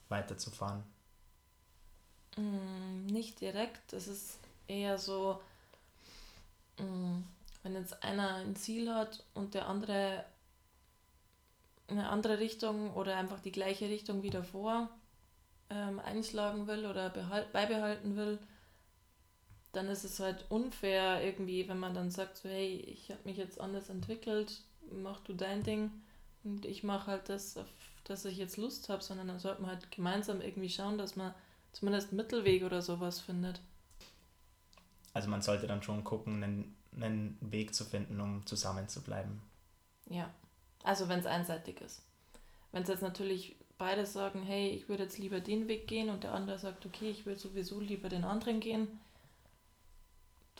weiterzufahren. 0.08 0.82
Mm, 2.36 3.06
nicht 3.06 3.40
direkt. 3.40 3.92
Es 3.92 4.08
ist 4.08 4.38
eher 4.66 4.98
so, 4.98 5.40
mm, 6.78 7.18
wenn 7.62 7.74
jetzt 7.74 8.02
einer 8.02 8.36
ein 8.36 8.56
Ziel 8.56 8.92
hat 8.92 9.24
und 9.34 9.54
der 9.54 9.68
andere 9.68 10.24
eine 11.90 12.08
andere 12.08 12.38
Richtung 12.38 12.94
oder 12.94 13.16
einfach 13.16 13.40
die 13.40 13.52
gleiche 13.52 13.88
Richtung 13.88 14.22
wie 14.22 14.30
davor 14.30 14.88
ähm, 15.70 15.98
einschlagen 16.00 16.66
will 16.66 16.86
oder 16.86 17.10
beibehalten 17.10 18.16
will, 18.16 18.38
dann 19.72 19.86
ist 19.88 20.04
es 20.04 20.20
halt 20.20 20.44
unfair 20.48 21.22
irgendwie, 21.24 21.68
wenn 21.68 21.78
man 21.78 21.94
dann 21.94 22.10
sagt, 22.10 22.38
so 22.38 22.48
hey, 22.48 22.76
ich 22.76 23.10
habe 23.10 23.20
mich 23.24 23.36
jetzt 23.36 23.60
anders 23.60 23.88
entwickelt, 23.88 24.62
mach 24.90 25.20
du 25.20 25.32
dein 25.32 25.62
Ding 25.62 25.90
und 26.44 26.64
ich 26.64 26.82
mache 26.82 27.10
halt 27.10 27.28
das, 27.28 27.56
auf 27.56 27.68
das 28.04 28.24
ich 28.24 28.38
jetzt 28.38 28.56
Lust 28.56 28.88
habe, 28.88 29.02
sondern 29.02 29.28
dann 29.28 29.38
sollte 29.38 29.62
man 29.62 29.70
halt 29.70 29.90
gemeinsam 29.90 30.40
irgendwie 30.40 30.70
schauen, 30.70 30.98
dass 30.98 31.14
man 31.14 31.34
zumindest 31.72 32.08
einen 32.08 32.16
Mittelweg 32.16 32.64
oder 32.64 32.82
sowas 32.82 33.20
findet. 33.20 33.60
Also 35.12 35.28
man 35.28 35.42
sollte 35.42 35.66
dann 35.66 35.82
schon 35.82 36.02
gucken, 36.02 36.42
einen, 36.42 36.76
einen 36.96 37.38
Weg 37.40 37.74
zu 37.74 37.84
finden, 37.84 38.20
um 38.20 38.44
zusammen 38.46 38.88
zu 38.88 39.02
bleiben. 39.02 39.42
Ja, 40.08 40.32
also 40.82 41.08
wenn 41.08 41.20
es 41.20 41.26
einseitig 41.26 41.80
ist. 41.80 42.02
Wenn 42.72 42.82
es 42.82 42.88
jetzt 42.88 43.02
natürlich 43.02 43.56
beide 43.78 44.06
sagen, 44.06 44.42
hey, 44.42 44.70
ich 44.70 44.88
würde 44.88 45.04
jetzt 45.04 45.18
lieber 45.18 45.40
den 45.40 45.68
Weg 45.68 45.86
gehen 45.86 46.10
und 46.10 46.24
der 46.24 46.34
andere 46.34 46.58
sagt, 46.58 46.86
okay, 46.86 47.10
ich 47.10 47.26
will 47.26 47.38
sowieso 47.38 47.80
lieber 47.80 48.08
den 48.08 48.24
anderen 48.24 48.60
gehen, 48.60 49.00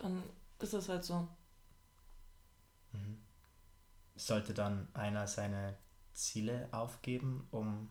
dann 0.01 0.23
ist 0.59 0.73
es 0.73 0.89
halt 0.89 1.03
so. 1.03 1.27
Mhm. 2.93 3.21
Sollte 4.15 4.53
dann 4.53 4.87
einer 4.93 5.27
seine 5.27 5.77
Ziele 6.13 6.67
aufgeben, 6.71 7.47
um 7.51 7.89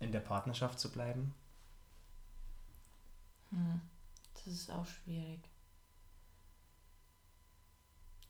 in 0.00 0.12
der 0.12 0.20
Partnerschaft 0.20 0.78
zu 0.78 0.90
bleiben? 0.90 1.34
Hm, 3.50 3.80
das 4.34 4.46
ist 4.46 4.70
auch 4.70 4.86
schwierig. 4.86 5.40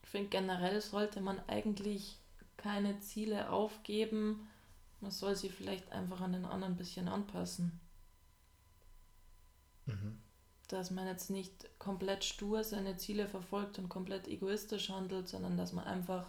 Ich 0.02 0.08
finde 0.08 0.28
generell 0.30 0.80
sollte 0.80 1.20
man 1.20 1.40
eigentlich 1.48 2.18
keine 2.56 3.00
Ziele 3.00 3.50
aufgeben. 3.50 4.48
Man 5.00 5.10
soll 5.10 5.36
sie 5.36 5.50
vielleicht 5.50 5.92
einfach 5.92 6.20
an 6.20 6.32
den 6.32 6.44
anderen 6.44 6.74
ein 6.74 6.76
bisschen 6.76 7.08
anpassen. 7.08 7.80
Mhm. 9.86 10.25
Dass 10.68 10.90
man 10.90 11.06
jetzt 11.06 11.30
nicht 11.30 11.68
komplett 11.78 12.24
stur 12.24 12.64
seine 12.64 12.96
Ziele 12.96 13.28
verfolgt 13.28 13.78
und 13.78 13.88
komplett 13.88 14.28
egoistisch 14.28 14.90
handelt, 14.90 15.28
sondern 15.28 15.56
dass 15.56 15.72
man 15.72 15.84
einfach 15.84 16.26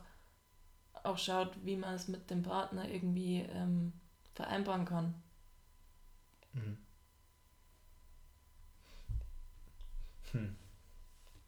auch 1.04 1.17
schaut, 1.17 1.52
wie 1.65 1.76
man 1.76 1.95
es 1.95 2.08
mit 2.08 2.30
dem 2.30 2.43
Partner 2.43 2.88
irgendwie 2.89 3.39
ähm, 3.54 3.93
vereinbaren 4.36 4.86
kann. 4.86 5.15
Mhm. 6.54 6.78
Hm. 10.32 10.56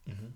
Mhm. 0.07 0.33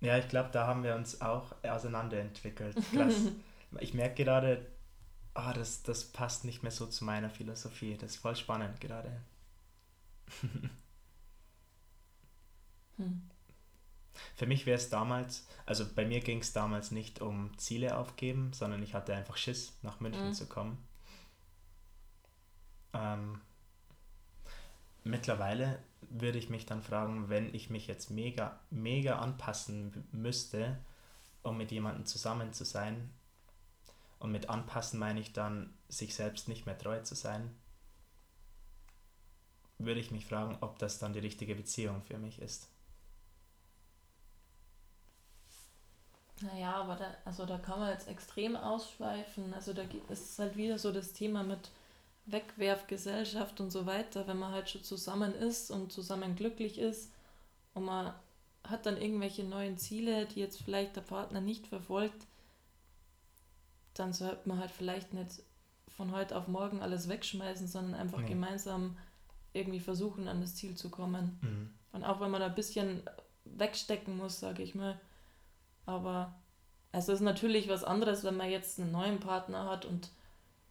Ja, 0.00 0.18
ich 0.18 0.28
glaube, 0.28 0.50
da 0.52 0.66
haben 0.66 0.82
wir 0.84 0.94
uns 0.94 1.20
auch 1.20 1.54
auseinanderentwickelt. 1.62 2.76
Ich 3.80 3.94
merke 3.94 4.24
gerade, 4.24 4.64
oh, 5.36 5.52
das, 5.54 5.82
das 5.82 6.04
passt 6.04 6.44
nicht 6.44 6.62
mehr 6.62 6.72
so 6.72 6.86
zu 6.86 7.04
meiner 7.04 7.30
Philosophie. 7.30 7.96
Das 7.96 8.12
ist 8.12 8.16
voll 8.18 8.36
spannend 8.36 8.80
gerade. 8.80 9.20
hm. 12.96 13.30
Für 14.34 14.46
mich 14.46 14.66
wäre 14.66 14.76
es 14.78 14.88
damals, 14.88 15.46
also 15.66 15.84
bei 15.94 16.06
mir 16.06 16.20
ging 16.20 16.40
es 16.40 16.52
damals 16.52 16.90
nicht 16.90 17.20
um 17.20 17.56
Ziele 17.58 17.96
aufgeben, 17.98 18.52
sondern 18.54 18.82
ich 18.82 18.94
hatte 18.94 19.14
einfach 19.14 19.36
Schiss, 19.36 19.76
nach 19.82 20.00
München 20.00 20.28
mhm. 20.28 20.34
zu 20.34 20.46
kommen. 20.46 20.78
Ähm, 22.94 23.40
mittlerweile 25.04 25.82
würde 26.00 26.38
ich 26.38 26.48
mich 26.48 26.66
dann 26.66 26.82
fragen, 26.82 27.28
wenn 27.28 27.54
ich 27.54 27.68
mich 27.68 27.86
jetzt 27.86 28.10
mega, 28.10 28.58
mega 28.70 29.18
anpassen 29.18 30.06
müsste, 30.12 30.78
um 31.42 31.58
mit 31.58 31.70
jemandem 31.70 32.06
zusammen 32.06 32.52
zu 32.52 32.64
sein, 32.64 33.10
und 34.18 34.32
mit 34.32 34.48
anpassen 34.48 34.98
meine 34.98 35.20
ich 35.20 35.32
dann, 35.32 35.72
sich 35.88 36.14
selbst 36.14 36.48
nicht 36.48 36.66
mehr 36.66 36.78
treu 36.78 37.00
zu 37.00 37.14
sein, 37.14 37.54
würde 39.78 40.00
ich 40.00 40.10
mich 40.10 40.26
fragen, 40.26 40.58
ob 40.60 40.78
das 40.78 40.98
dann 40.98 41.12
die 41.12 41.18
richtige 41.18 41.54
Beziehung 41.54 42.02
für 42.02 42.18
mich 42.18 42.40
ist. 42.40 42.68
Naja, 46.40 46.74
aber 46.74 46.96
da, 46.96 47.14
also 47.24 47.46
da 47.46 47.58
kann 47.58 47.80
man 47.80 47.92
jetzt 47.92 48.08
extrem 48.08 48.56
ausschweifen. 48.56 49.54
Also 49.54 49.72
da 49.72 49.82
ist 50.10 50.32
es 50.32 50.38
halt 50.38 50.56
wieder 50.56 50.78
so 50.78 50.92
das 50.92 51.12
Thema 51.12 51.42
mit 51.42 51.70
Wegwerfgesellschaft 52.26 53.60
und 53.60 53.70
so 53.70 53.86
weiter, 53.86 54.26
wenn 54.26 54.38
man 54.38 54.52
halt 54.52 54.68
schon 54.68 54.82
zusammen 54.82 55.34
ist 55.34 55.70
und 55.70 55.92
zusammen 55.92 56.36
glücklich 56.36 56.78
ist 56.78 57.10
und 57.74 57.84
man 57.84 58.12
hat 58.64 58.84
dann 58.84 59.00
irgendwelche 59.00 59.44
neuen 59.44 59.78
Ziele, 59.78 60.26
die 60.26 60.40
jetzt 60.40 60.60
vielleicht 60.60 60.96
der 60.96 61.02
Partner 61.02 61.40
nicht 61.40 61.66
verfolgt, 61.68 62.26
dann 63.98 64.12
sollte 64.12 64.48
man 64.48 64.58
halt 64.58 64.70
vielleicht 64.70 65.14
nicht 65.14 65.42
von 65.88 66.12
heute 66.12 66.36
auf 66.36 66.48
morgen 66.48 66.82
alles 66.82 67.08
wegschmeißen, 67.08 67.66
sondern 67.66 67.94
einfach 67.94 68.20
nee. 68.20 68.28
gemeinsam 68.28 68.96
irgendwie 69.52 69.80
versuchen, 69.80 70.28
an 70.28 70.40
das 70.40 70.54
Ziel 70.54 70.74
zu 70.74 70.90
kommen. 70.90 71.38
Mhm. 71.40 71.70
Und 71.92 72.04
auch 72.04 72.20
wenn 72.20 72.30
man 72.30 72.40
da 72.40 72.48
ein 72.48 72.54
bisschen 72.54 73.02
wegstecken 73.44 74.16
muss, 74.16 74.38
sage 74.40 74.62
ich 74.62 74.74
mal, 74.74 75.00
aber 75.86 76.34
es 76.92 77.08
ist 77.08 77.20
natürlich 77.20 77.68
was 77.68 77.84
anderes, 77.84 78.24
wenn 78.24 78.36
man 78.36 78.50
jetzt 78.50 78.78
einen 78.78 78.92
neuen 78.92 79.20
Partner 79.20 79.64
hat 79.64 79.84
und 79.84 80.10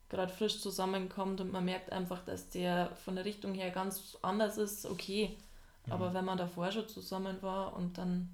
gerade 0.09 0.31
frisch 0.31 0.61
zusammenkommt 0.61 1.41
und 1.41 1.51
man 1.51 1.65
merkt 1.65 1.91
einfach, 1.91 2.23
dass 2.23 2.49
der 2.49 2.95
von 2.95 3.15
der 3.15 3.25
Richtung 3.25 3.53
her 3.53 3.71
ganz 3.71 4.17
anders 4.21 4.57
ist, 4.57 4.85
okay. 4.85 5.38
Mhm. 5.85 5.91
Aber 5.91 6.13
wenn 6.13 6.25
man 6.25 6.38
davor 6.38 6.71
schon 6.71 6.88
zusammen 6.88 7.41
war 7.41 7.75
und 7.75 7.97
dann 7.97 8.29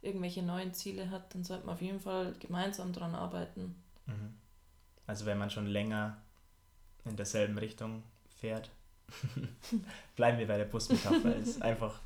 irgendwelche 0.00 0.42
neuen 0.42 0.74
Ziele 0.74 1.10
hat, 1.10 1.34
dann 1.34 1.42
sollte 1.42 1.66
man 1.66 1.74
auf 1.74 1.82
jeden 1.82 2.00
Fall 2.00 2.34
gemeinsam 2.38 2.92
dran 2.92 3.14
arbeiten. 3.14 3.74
Mhm. 4.08 4.34
Also 5.06 5.24
wenn 5.26 5.38
man 5.38 5.50
schon 5.50 5.66
länger 5.66 6.20
in 7.04 7.16
derselben 7.16 7.56
Richtung 7.58 8.02
fährt, 8.40 8.70
bleiben 10.16 10.38
wir 10.38 10.46
bei 10.46 10.58
der 10.58 10.66
Busmetapher, 10.66 11.34
ist 11.42 11.62
einfach 11.62 12.00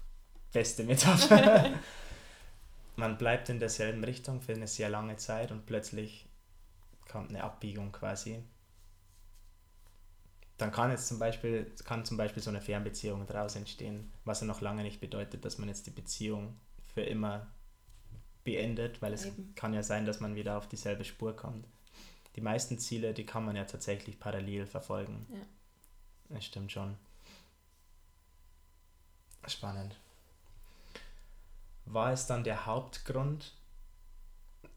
beste 0.52 0.84
Metapher. 0.84 1.72
man 2.96 3.18
bleibt 3.18 3.48
in 3.48 3.58
derselben 3.58 4.04
Richtung 4.04 4.40
für 4.40 4.52
eine 4.52 4.68
sehr 4.68 4.88
lange 4.88 5.16
Zeit 5.16 5.50
und 5.50 5.66
plötzlich 5.66 6.26
kommt 7.10 7.30
eine 7.30 7.42
Abbiegung 7.42 7.90
quasi. 7.92 8.42
Dann 10.58 10.70
kann 10.70 10.90
jetzt 10.90 11.08
zum 11.08 11.18
Beispiel, 11.18 11.72
kann 11.84 12.04
zum 12.04 12.16
Beispiel 12.16 12.42
so 12.42 12.50
eine 12.50 12.60
Fernbeziehung 12.60 13.26
daraus 13.26 13.56
entstehen, 13.56 14.12
was 14.24 14.40
ja 14.40 14.46
noch 14.46 14.60
lange 14.60 14.82
nicht 14.82 15.00
bedeutet, 15.00 15.44
dass 15.44 15.58
man 15.58 15.68
jetzt 15.68 15.86
die 15.86 15.90
Beziehung 15.90 16.56
für 16.94 17.02
immer 17.02 17.48
beendet, 18.44 19.02
weil 19.02 19.12
es 19.12 19.26
Eben. 19.26 19.54
kann 19.54 19.74
ja 19.74 19.82
sein, 19.82 20.04
dass 20.04 20.20
man 20.20 20.34
wieder 20.34 20.58
auf 20.58 20.68
dieselbe 20.68 21.04
Spur 21.04 21.34
kommt. 21.34 21.66
Die 22.36 22.40
meisten 22.40 22.78
Ziele, 22.78 23.14
die 23.14 23.26
kann 23.26 23.44
man 23.44 23.56
ja 23.56 23.64
tatsächlich 23.64 24.18
parallel 24.18 24.66
verfolgen. 24.66 25.26
Ja. 25.30 26.36
Das 26.36 26.44
stimmt 26.44 26.72
schon. 26.72 26.96
Spannend 29.46 29.96
war 31.84 32.12
es 32.12 32.26
dann 32.26 32.44
der 32.44 32.66
Hauptgrund, 32.66 33.52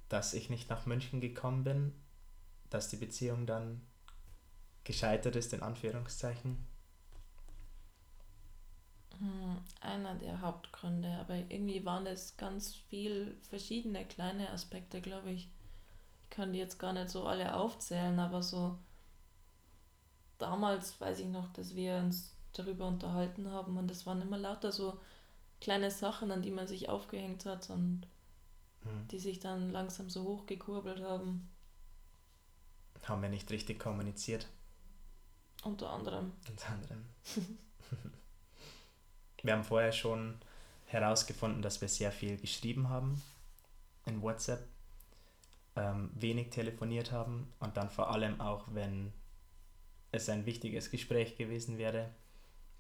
dass 0.10 0.34
ich 0.34 0.50
nicht 0.50 0.70
nach 0.70 0.86
München 0.86 1.22
gekommen 1.22 1.64
bin, 1.64 1.94
dass 2.70 2.90
die 2.90 2.98
Beziehung 2.98 3.46
dann 3.46 3.82
gescheitert 4.84 5.36
ist, 5.36 5.54
in 5.54 5.64
Anführungszeichen? 5.64 6.58
Hm, 9.18 9.58
einer 9.80 10.16
der 10.16 10.42
Hauptgründe, 10.42 11.10
aber 11.20 11.36
irgendwie 11.36 11.86
waren 11.86 12.06
es 12.06 12.36
ganz 12.38 12.76
viel 12.76 13.38
verschiedene 13.50 14.06
kleine 14.06 14.50
Aspekte, 14.52 15.02
glaube 15.02 15.32
ich. 15.32 15.50
Ich 16.36 16.38
kann 16.38 16.52
die 16.52 16.60
jetzt 16.60 16.80
gar 16.80 16.92
nicht 16.92 17.10
so 17.10 17.26
alle 17.26 17.56
aufzählen, 17.56 18.20
aber 18.20 18.44
so 18.44 18.78
damals 20.38 21.00
weiß 21.00 21.20
ich 21.20 21.28
noch, 21.28 21.48
dass 21.54 21.76
wir 21.76 21.96
uns 21.96 22.36
darüber 22.52 22.90
unterhalten 22.90 23.50
haben 23.50 23.78
und 23.78 23.90
es 23.90 24.06
waren 24.06 24.22
immer 24.22 24.38
lauter 24.38 24.74
so 24.74 25.00
kleine 25.62 25.90
Sachen, 25.90 26.32
an 26.32 26.42
die 26.42 26.52
man 26.52 26.68
sich 26.68 26.90
aufgehängt 26.90 27.46
hat 27.46 27.70
und 27.70 28.06
hm. 28.84 29.08
die 29.08 29.20
sich 29.20 29.40
dann 29.40 29.72
langsam 29.72 30.10
so 30.10 30.26
hochgekurbelt 30.26 31.02
haben. 31.02 31.50
Haben 33.04 33.22
wir 33.22 33.30
nicht 33.30 33.50
richtig 33.50 33.80
kommuniziert? 33.80 34.50
Unter 35.64 35.90
anderem. 35.90 36.34
Unter 36.50 36.68
anderem. 36.68 37.06
wir 39.42 39.54
haben 39.54 39.64
vorher 39.64 39.94
schon 39.94 40.36
herausgefunden, 40.88 41.62
dass 41.62 41.80
wir 41.80 41.88
sehr 41.88 42.12
viel 42.12 42.36
geschrieben 42.36 42.90
haben 42.90 43.24
in 44.06 44.22
WhatsApp, 44.22 44.68
ähm, 45.76 46.12
wenig 46.14 46.50
telefoniert 46.50 47.12
haben 47.12 47.52
und 47.60 47.78
dann 47.78 47.90
vor 47.90 48.12
allem 48.12 48.40
auch, 48.42 48.66
wenn 48.74 49.12
es 50.12 50.30
ein 50.30 50.46
wichtiges 50.46 50.92
Gespräch 50.92 51.38
gewesen 51.38 51.78
wäre, 51.78 52.10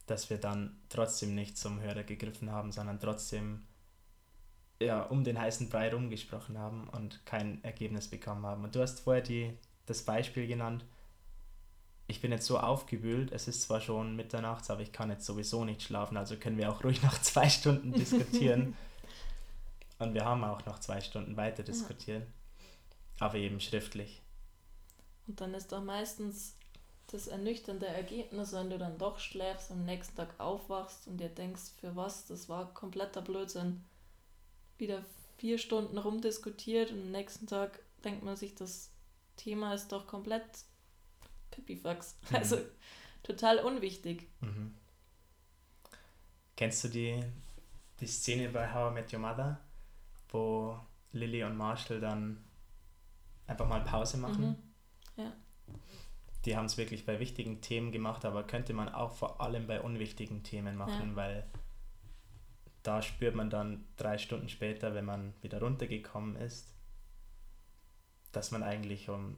dass 0.06 0.30
wir 0.30 0.38
dann 0.38 0.78
trotzdem 0.90 1.36
nicht 1.36 1.58
zum 1.58 1.82
Hörer 1.82 2.04
gegriffen 2.04 2.52
haben, 2.52 2.72
sondern 2.72 3.00
trotzdem 3.00 3.66
ja, 4.80 5.04
um 5.04 5.24
den 5.24 5.40
heißen 5.40 5.70
Brei 5.70 5.94
rumgesprochen 5.94 6.58
haben 6.58 6.90
und 6.90 7.26
kein 7.26 7.64
Ergebnis 7.64 8.10
bekommen 8.10 8.46
haben. 8.46 8.64
Und 8.64 8.76
du 8.76 8.82
hast 8.82 9.02
vorher 9.02 9.24
die, 9.24 9.58
das 9.86 10.04
Beispiel 10.04 10.48
genannt, 10.48 10.86
ich 12.08 12.22
bin 12.22 12.32
jetzt 12.32 12.46
so 12.46 12.60
aufgewühlt, 12.60 13.32
es 13.32 13.48
ist 13.48 13.64
zwar 13.64 13.82
schon 13.82 14.16
Mitternachts, 14.16 14.70
aber 14.70 14.82
ich 14.82 14.92
kann 14.92 15.10
jetzt 15.10 15.26
sowieso 15.26 15.66
nicht 15.66 15.82
schlafen, 15.82 16.18
also 16.18 16.38
können 16.38 16.58
wir 16.58 16.72
auch 16.72 16.84
ruhig 16.84 17.02
noch 17.02 17.18
zwei 17.22 17.50
Stunden 17.50 17.94
diskutieren. 17.94 18.76
und 20.00 20.14
wir 20.14 20.26
haben 20.26 20.44
auch 20.44 20.66
noch 20.66 20.80
zwei 20.80 21.02
Stunden 21.02 21.36
weiter 21.38 21.64
diskutieren, 21.64 22.24
aber 23.20 23.36
eben 23.36 23.60
schriftlich. 23.60 24.22
Und 25.28 25.42
dann 25.42 25.54
ist 25.54 25.72
doch 25.72 25.84
meistens 25.84 26.56
das 27.08 27.28
ernüchternde 27.28 27.88
Ergebnis, 27.88 28.54
wenn 28.54 28.70
du 28.70 28.78
dann 28.78 28.98
doch 28.98 29.20
schläfst, 29.20 29.72
am 29.72 29.86
nächsten 29.86 30.16
Tag 30.16 30.40
aufwachst 30.40 31.08
und 31.08 31.18
dir 31.18 31.30
denkst, 31.30 31.72
für 31.80 31.96
was, 31.96 32.26
das 32.26 32.50
war 32.50 32.74
kompletter 32.74 33.22
Blödsinn. 33.22 33.84
Wieder 34.78 35.06
vier 35.38 35.58
Stunden 35.58 35.98
rumdiskutiert 35.98 36.92
und 36.92 37.02
am 37.02 37.12
nächsten 37.12 37.48
Tag 37.48 37.80
denkt 38.04 38.24
man 38.24 38.36
sich, 38.36 38.56
das 38.56 38.92
Thema 39.38 39.74
ist 39.74 39.92
doch 39.92 40.08
komplett 40.08 40.44
Pipifax. 41.52 42.18
Mhm. 42.30 42.36
Also 42.36 42.58
total 43.24 43.60
unwichtig. 43.60 44.28
Mhm. 44.42 44.74
Kennst 46.56 46.84
du 46.84 46.88
die, 46.88 47.22
die 48.00 48.08
Szene 48.08 48.50
bei 48.50 48.74
How 48.74 48.92
I 48.92 48.94
Met 48.94 49.14
Your 49.14 49.20
Mother, 49.20 49.60
wo 50.30 50.80
Lily 51.12 51.44
und 51.44 51.58
Marshall 51.58 52.00
dann 52.00 52.44
einfach 53.48 53.68
mal 53.68 53.82
Pause 53.82 54.18
machen? 54.18 54.58
Mhm. 55.18 55.24
Ja. 55.24 55.34
Die 56.46 56.56
haben 56.56 56.66
es 56.66 56.78
wirklich 56.78 57.06
bei 57.06 57.20
wichtigen 57.20 57.62
Themen 57.62 57.92
gemacht, 57.92 58.26
aber 58.26 58.44
könnte 58.44 58.74
man 58.74 58.90
auch 58.90 59.12
vor 59.12 59.42
allem 59.42 59.68
bei 59.68 59.82
unwichtigen 59.82 60.44
Themen 60.44 60.76
machen, 60.76 61.10
ja. 61.12 61.16
weil 61.16 61.46
da 62.84 63.02
spürt 63.02 63.36
man 63.36 63.50
dann 63.50 63.84
drei 63.98 64.18
Stunden 64.18 64.48
später, 64.48 64.94
wenn 64.94 65.06
man 65.06 65.34
wieder 65.42 65.60
runtergekommen 65.60 66.36
ist, 66.36 66.76
dass 68.32 68.52
man 68.52 68.62
eigentlich 68.62 69.10
um, 69.10 69.38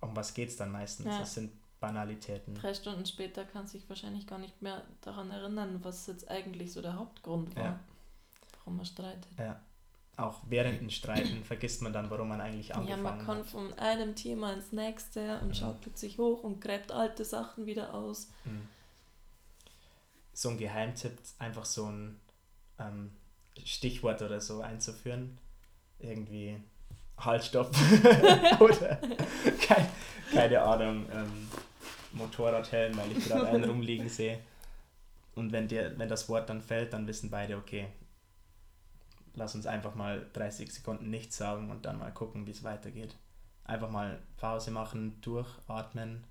um 0.00 0.14
was 0.14 0.34
geht 0.34 0.50
es 0.50 0.56
dann 0.56 0.70
meistens. 0.70 1.06
Ja. 1.06 1.20
Das 1.20 1.34
sind 1.34 1.52
Banalitäten. 1.80 2.54
Drei 2.54 2.74
Stunden 2.74 3.06
später 3.06 3.44
kann 3.44 3.66
sich 3.66 3.88
wahrscheinlich 3.88 4.26
gar 4.26 4.38
nicht 4.38 4.60
mehr 4.60 4.82
daran 5.00 5.30
erinnern, 5.30 5.80
was 5.82 6.06
jetzt 6.06 6.28
eigentlich 6.30 6.72
so 6.72 6.82
der 6.82 6.96
Hauptgrund 6.96 7.54
war, 7.56 7.64
ja. 7.64 7.80
warum 8.58 8.76
man 8.76 8.86
streitet. 8.86 9.28
Ja. 9.38 9.60
Auch 10.16 10.40
während 10.48 10.80
dem 10.80 10.90
Streiten 10.90 11.44
vergisst 11.44 11.82
man 11.82 11.92
dann, 11.92 12.10
warum 12.10 12.28
man 12.28 12.40
eigentlich 12.40 12.74
angefangen 12.74 13.06
hat. 13.06 13.12
Ja, 13.12 13.16
man 13.16 13.26
kommt 13.26 13.46
von 13.46 13.74
einem 13.74 14.14
Thema 14.14 14.52
ins 14.54 14.72
nächste 14.72 15.38
und 15.40 15.48
mhm. 15.48 15.54
schaut 15.54 15.80
plötzlich 15.82 16.18
hoch 16.18 16.42
und 16.42 16.60
gräbt 16.60 16.90
alte 16.90 17.24
Sachen 17.24 17.66
wieder 17.66 17.92
aus. 17.92 18.30
Mhm. 18.44 18.68
So 20.32 20.50
ein 20.50 20.58
Geheimtipp, 20.58 21.18
einfach 21.38 21.64
so 21.64 21.86
ein 21.86 22.20
ähm, 22.78 23.10
Stichwort 23.62 24.22
oder 24.22 24.40
so 24.40 24.60
einzuführen. 24.62 25.38
Irgendwie 25.98 26.60
Halt, 27.18 27.44
stopp. 27.44 27.70
oder 28.60 29.00
kein, 29.60 29.88
keine 30.32 30.60
Ahnung, 30.60 31.06
ähm, 31.12 31.48
Motorradhelm, 32.12 32.96
weil 32.96 33.12
ich 33.12 33.24
gerade 33.24 33.48
einen 33.48 33.64
rumliegen 33.64 34.08
sehe. 34.08 34.38
Und 35.34 35.52
wenn, 35.52 35.68
der, 35.68 35.98
wenn 35.98 36.08
das 36.08 36.28
Wort 36.28 36.48
dann 36.48 36.60
fällt, 36.60 36.92
dann 36.92 37.06
wissen 37.06 37.30
beide, 37.30 37.56
okay, 37.56 37.88
lass 39.36 39.54
uns 39.54 39.66
einfach 39.66 39.94
mal 39.94 40.28
30 40.32 40.72
Sekunden 40.72 41.10
nichts 41.10 41.36
sagen 41.36 41.70
und 41.70 41.84
dann 41.84 41.98
mal 41.98 42.12
gucken, 42.12 42.46
wie 42.46 42.50
es 42.50 42.64
weitergeht. 42.64 43.14
Einfach 43.64 43.90
mal 43.90 44.20
Pause 44.36 44.70
machen, 44.70 45.20
durchatmen. 45.20 46.24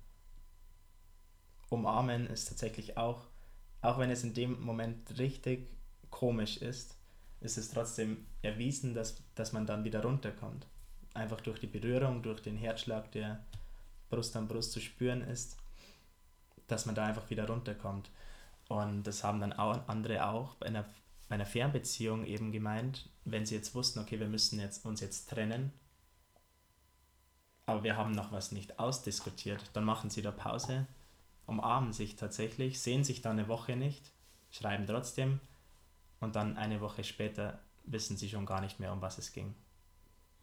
Umarmen 1.70 2.26
ist 2.26 2.48
tatsächlich 2.48 2.96
auch, 2.96 3.26
auch 3.80 3.98
wenn 3.98 4.10
es 4.10 4.24
in 4.24 4.34
dem 4.34 4.60
Moment 4.62 5.18
richtig 5.18 5.68
komisch 6.10 6.58
ist, 6.58 6.96
ist 7.40 7.58
es 7.58 7.70
trotzdem 7.70 8.26
erwiesen, 8.42 8.94
dass, 8.94 9.22
dass 9.34 9.52
man 9.52 9.66
dann 9.66 9.84
wieder 9.84 10.02
runterkommt. 10.02 10.66
Einfach 11.14 11.40
durch 11.40 11.60
die 11.60 11.66
Berührung, 11.66 12.22
durch 12.22 12.40
den 12.42 12.56
Herzschlag, 12.56 13.10
der 13.12 13.44
Brust 14.08 14.36
an 14.36 14.48
Brust 14.48 14.72
zu 14.72 14.80
spüren 14.80 15.22
ist, 15.22 15.56
dass 16.66 16.86
man 16.86 16.94
da 16.94 17.04
einfach 17.04 17.28
wieder 17.30 17.46
runterkommt. 17.46 18.10
Und 18.68 19.04
das 19.04 19.22
haben 19.22 19.40
dann 19.40 19.52
auch 19.52 19.88
andere 19.88 20.26
auch 20.26 20.54
bei 20.56 20.66
einer, 20.66 20.84
einer 21.28 21.46
Fernbeziehung 21.46 22.24
eben 22.24 22.52
gemeint, 22.52 23.08
wenn 23.24 23.46
sie 23.46 23.54
jetzt 23.54 23.74
wussten, 23.74 23.98
okay, 23.98 24.20
wir 24.20 24.28
müssen 24.28 24.60
jetzt, 24.60 24.84
uns 24.84 25.00
jetzt 25.00 25.28
trennen, 25.28 25.72
aber 27.66 27.82
wir 27.82 27.96
haben 27.96 28.12
noch 28.12 28.30
was 28.30 28.52
nicht 28.52 28.78
ausdiskutiert, 28.78 29.70
dann 29.72 29.84
machen 29.84 30.08
sie 30.08 30.22
da 30.22 30.30
Pause, 30.30 30.86
umarmen 31.46 31.92
sich 31.92 32.16
tatsächlich, 32.16 32.80
sehen 32.80 33.02
sich 33.02 33.22
dann 33.22 33.38
eine 33.38 33.48
Woche 33.48 33.76
nicht, 33.76 34.12
schreiben 34.50 34.86
trotzdem 34.86 35.40
und 36.20 36.36
dann 36.36 36.56
eine 36.56 36.80
Woche 36.80 37.02
später 37.02 37.58
wissen 37.84 38.16
sie 38.16 38.28
schon 38.28 38.46
gar 38.46 38.60
nicht 38.60 38.78
mehr, 38.78 38.92
um 38.92 39.00
was 39.00 39.18
es 39.18 39.32
ging. 39.32 39.54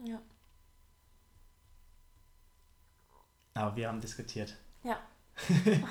Ja. 0.05 0.21
Aber 3.53 3.75
wir 3.75 3.88
haben 3.88 4.01
diskutiert. 4.01 4.57
Ja. 4.84 4.99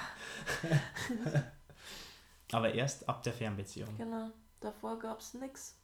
Aber 2.52 2.74
erst 2.74 3.08
ab 3.08 3.22
der 3.22 3.32
Fernbeziehung. 3.32 3.96
Genau. 3.96 4.30
Davor 4.62 4.98
gab 4.98 5.20
es 5.20 5.34
nichts. 5.34 5.76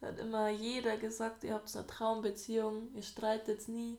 Da 0.00 0.08
hat 0.08 0.18
immer 0.18 0.48
jeder 0.48 0.96
gesagt, 0.96 1.44
ihr 1.44 1.54
habt 1.54 1.74
eine 1.76 1.86
Traumbeziehung, 1.86 2.94
ihr 2.94 3.02
streitet 3.02 3.68
nie. 3.68 3.98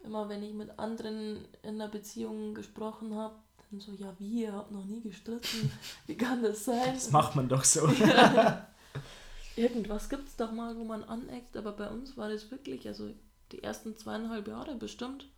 Immer 0.00 0.28
wenn 0.28 0.42
ich 0.44 0.54
mit 0.54 0.78
anderen 0.78 1.44
in 1.62 1.74
einer 1.74 1.88
Beziehung 1.88 2.54
gesprochen 2.54 3.16
habe, 3.16 3.34
dann 3.70 3.80
so, 3.80 3.92
ja 3.92 4.14
wie, 4.18 4.44
ihr 4.44 4.52
habt 4.52 4.70
noch 4.70 4.84
nie 4.84 5.02
gestritten. 5.02 5.70
Wie 6.06 6.16
kann 6.16 6.42
das 6.42 6.64
sein? 6.64 6.94
Das 6.94 7.10
macht 7.10 7.34
man 7.34 7.48
doch 7.48 7.64
so. 7.64 7.86
Irgendwas 9.56 10.08
gibt 10.08 10.28
es 10.28 10.36
doch 10.36 10.52
mal, 10.52 10.76
wo 10.76 10.84
man 10.84 11.02
aneckt, 11.04 11.56
aber 11.56 11.72
bei 11.72 11.88
uns 11.88 12.16
war 12.16 12.30
das 12.30 12.50
wirklich, 12.50 12.86
also 12.86 13.12
die 13.50 13.62
ersten 13.62 13.96
zweieinhalb 13.96 14.46
Jahre 14.46 14.76
bestimmt, 14.76 15.28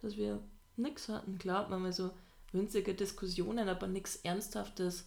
dass 0.00 0.16
wir 0.16 0.40
nichts 0.76 1.08
hatten. 1.08 1.38
Klar, 1.38 1.68
man 1.68 1.82
mal 1.82 1.92
so 1.92 2.10
winzige 2.52 2.94
Diskussionen, 2.94 3.68
aber 3.68 3.86
nichts 3.86 4.16
Ernsthaftes. 4.16 5.04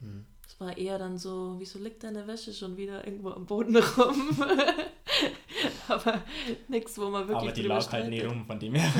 Mhm. 0.00 0.26
Es 0.46 0.58
war 0.60 0.76
eher 0.76 0.98
dann 0.98 1.18
so, 1.18 1.56
wieso 1.58 1.78
liegt 1.78 2.02
deine 2.02 2.26
Wäsche 2.26 2.52
schon 2.52 2.76
wieder 2.76 3.06
irgendwo 3.06 3.30
am 3.30 3.46
Boden 3.46 3.76
rum? 3.76 4.42
aber 5.88 6.22
nichts, 6.68 6.98
wo 6.98 7.10
man 7.10 7.28
wirklich. 7.28 7.50
Aber 7.50 7.52
die 7.52 7.62
lag 7.62 7.92
halt 7.92 8.08
nie 8.08 8.20
rum, 8.20 8.46
von 8.46 8.58
dem 8.58 8.74
her. 8.74 8.90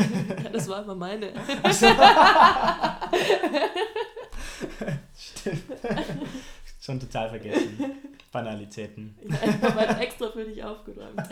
ja, 0.44 0.50
das 0.50 0.68
war 0.68 0.82
immer 0.82 0.94
meine. 0.94 1.32
Stimmt. 5.16 5.62
Schon 6.80 7.00
total 7.00 7.30
vergessen. 7.30 7.78
Banalitäten. 8.30 9.16
Ja, 9.28 9.36
ich 9.42 9.62
habe 9.62 9.74
halt 9.74 10.00
extra 10.00 10.30
für 10.30 10.44
dich 10.44 10.62
aufgeräumt. 10.62 11.20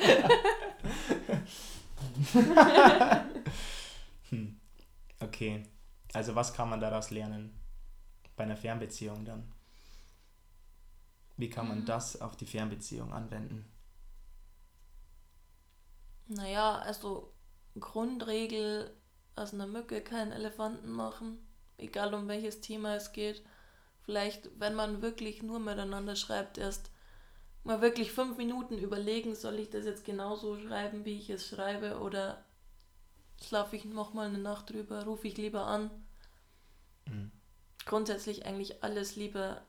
hm. 4.30 4.60
Okay. 5.20 5.62
Also 6.12 6.34
was 6.34 6.54
kann 6.54 6.70
man 6.70 6.80
daraus 6.80 7.10
lernen? 7.10 7.58
Bei 8.36 8.44
einer 8.44 8.56
Fernbeziehung 8.56 9.24
dann? 9.24 9.52
Wie 11.37 11.51
kann 11.51 11.68
man 11.68 11.80
mhm. 11.80 11.87
das 11.87 12.20
auf 12.20 12.37
die 12.37 12.47
Fernbeziehung 12.47 13.12
anwenden? 13.12 13.64
Naja, 16.28 16.78
also 16.78 17.32
Grundregel, 17.78 18.91
aus 19.37 19.53
einer 19.53 19.66
Mücke 19.66 20.01
keinen 20.01 20.32
Elefanten 20.32 20.91
machen, 20.91 21.39
egal 21.76 22.14
um 22.14 22.26
welches 22.26 22.62
Thema 22.62 22.97
es 22.97 23.12
geht. 23.12 23.45
Vielleicht, 24.01 24.49
wenn 24.59 24.74
man 24.74 25.03
wirklich 25.03 25.43
nur 25.43 25.61
miteinander 25.61 26.16
schreibt, 26.16 26.59
erst 26.59 26.91
mal 27.64 27.82
wirklich 27.82 28.12
fünf 28.12 28.39
Minuten 28.39 28.78
überlegen, 28.78 29.34
soll 29.34 29.59
ich 29.59 29.68
das 29.68 29.84
jetzt 29.84 30.05
genauso 30.05 30.59
schreiben, 30.59 31.05
wie 31.05 31.18
ich 31.18 31.28
es 31.28 31.47
schreibe, 31.47 32.01
oder 32.01 32.45
schlafe 33.43 33.76
ich 33.76 33.84
nochmal 33.84 34.28
eine 34.28 34.39
Nacht 34.39 34.70
drüber, 34.70 35.05
rufe 35.05 35.28
ich 35.28 35.37
lieber 35.37 35.66
an. 35.66 35.91
Mhm. 37.07 37.30
Grundsätzlich 37.84 38.47
eigentlich 38.47 38.82
alles 38.82 39.16
lieber 39.16 39.62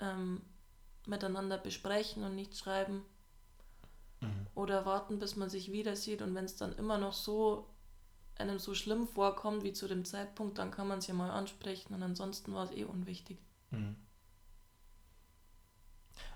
ähm, 0.00 0.40
miteinander 1.08 1.58
besprechen 1.58 2.24
und 2.24 2.34
nicht 2.34 2.56
schreiben. 2.56 3.02
Mhm. 4.20 4.46
Oder 4.54 4.86
warten, 4.86 5.18
bis 5.18 5.36
man 5.36 5.50
sich 5.50 5.72
wieder 5.72 5.96
sieht 5.96 6.22
und 6.22 6.34
wenn 6.34 6.44
es 6.44 6.56
dann 6.56 6.74
immer 6.76 6.98
noch 6.98 7.12
so 7.12 7.68
einem 8.36 8.58
so 8.58 8.74
schlimm 8.74 9.06
vorkommt 9.06 9.64
wie 9.64 9.72
zu 9.72 9.88
dem 9.88 10.04
Zeitpunkt, 10.04 10.58
dann 10.58 10.70
kann 10.70 10.88
man 10.88 10.98
es 10.98 11.06
ja 11.06 11.14
mal 11.14 11.30
ansprechen 11.30 11.94
und 11.94 12.02
ansonsten 12.02 12.54
war 12.54 12.64
es 12.64 12.72
eh 12.72 12.84
unwichtig. 12.84 13.38
Mhm. 13.70 13.96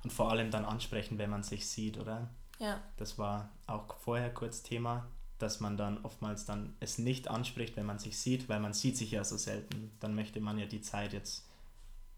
Und 0.04 0.12
vor 0.12 0.30
allem 0.30 0.50
dann 0.50 0.64
ansprechen, 0.64 1.18
wenn 1.18 1.30
man 1.30 1.42
sich 1.42 1.66
sieht, 1.68 1.98
oder? 1.98 2.28
Ja. 2.58 2.80
Das 2.96 3.18
war 3.18 3.50
auch 3.66 3.96
vorher 3.98 4.32
kurz 4.32 4.62
Thema, 4.62 5.08
dass 5.38 5.60
man 5.60 5.76
dann 5.76 6.04
oftmals 6.04 6.44
dann 6.44 6.76
es 6.80 6.98
nicht 6.98 7.28
anspricht, 7.28 7.76
wenn 7.76 7.86
man 7.86 7.98
sich 7.98 8.18
sieht, 8.18 8.48
weil 8.48 8.60
man 8.60 8.72
sieht 8.72 8.96
sich 8.96 9.10
ja 9.10 9.24
so 9.24 9.36
selten. 9.36 9.90
Dann 10.00 10.14
möchte 10.14 10.40
man 10.40 10.58
ja 10.58 10.66
die 10.66 10.80
Zeit 10.80 11.12
jetzt 11.12 11.48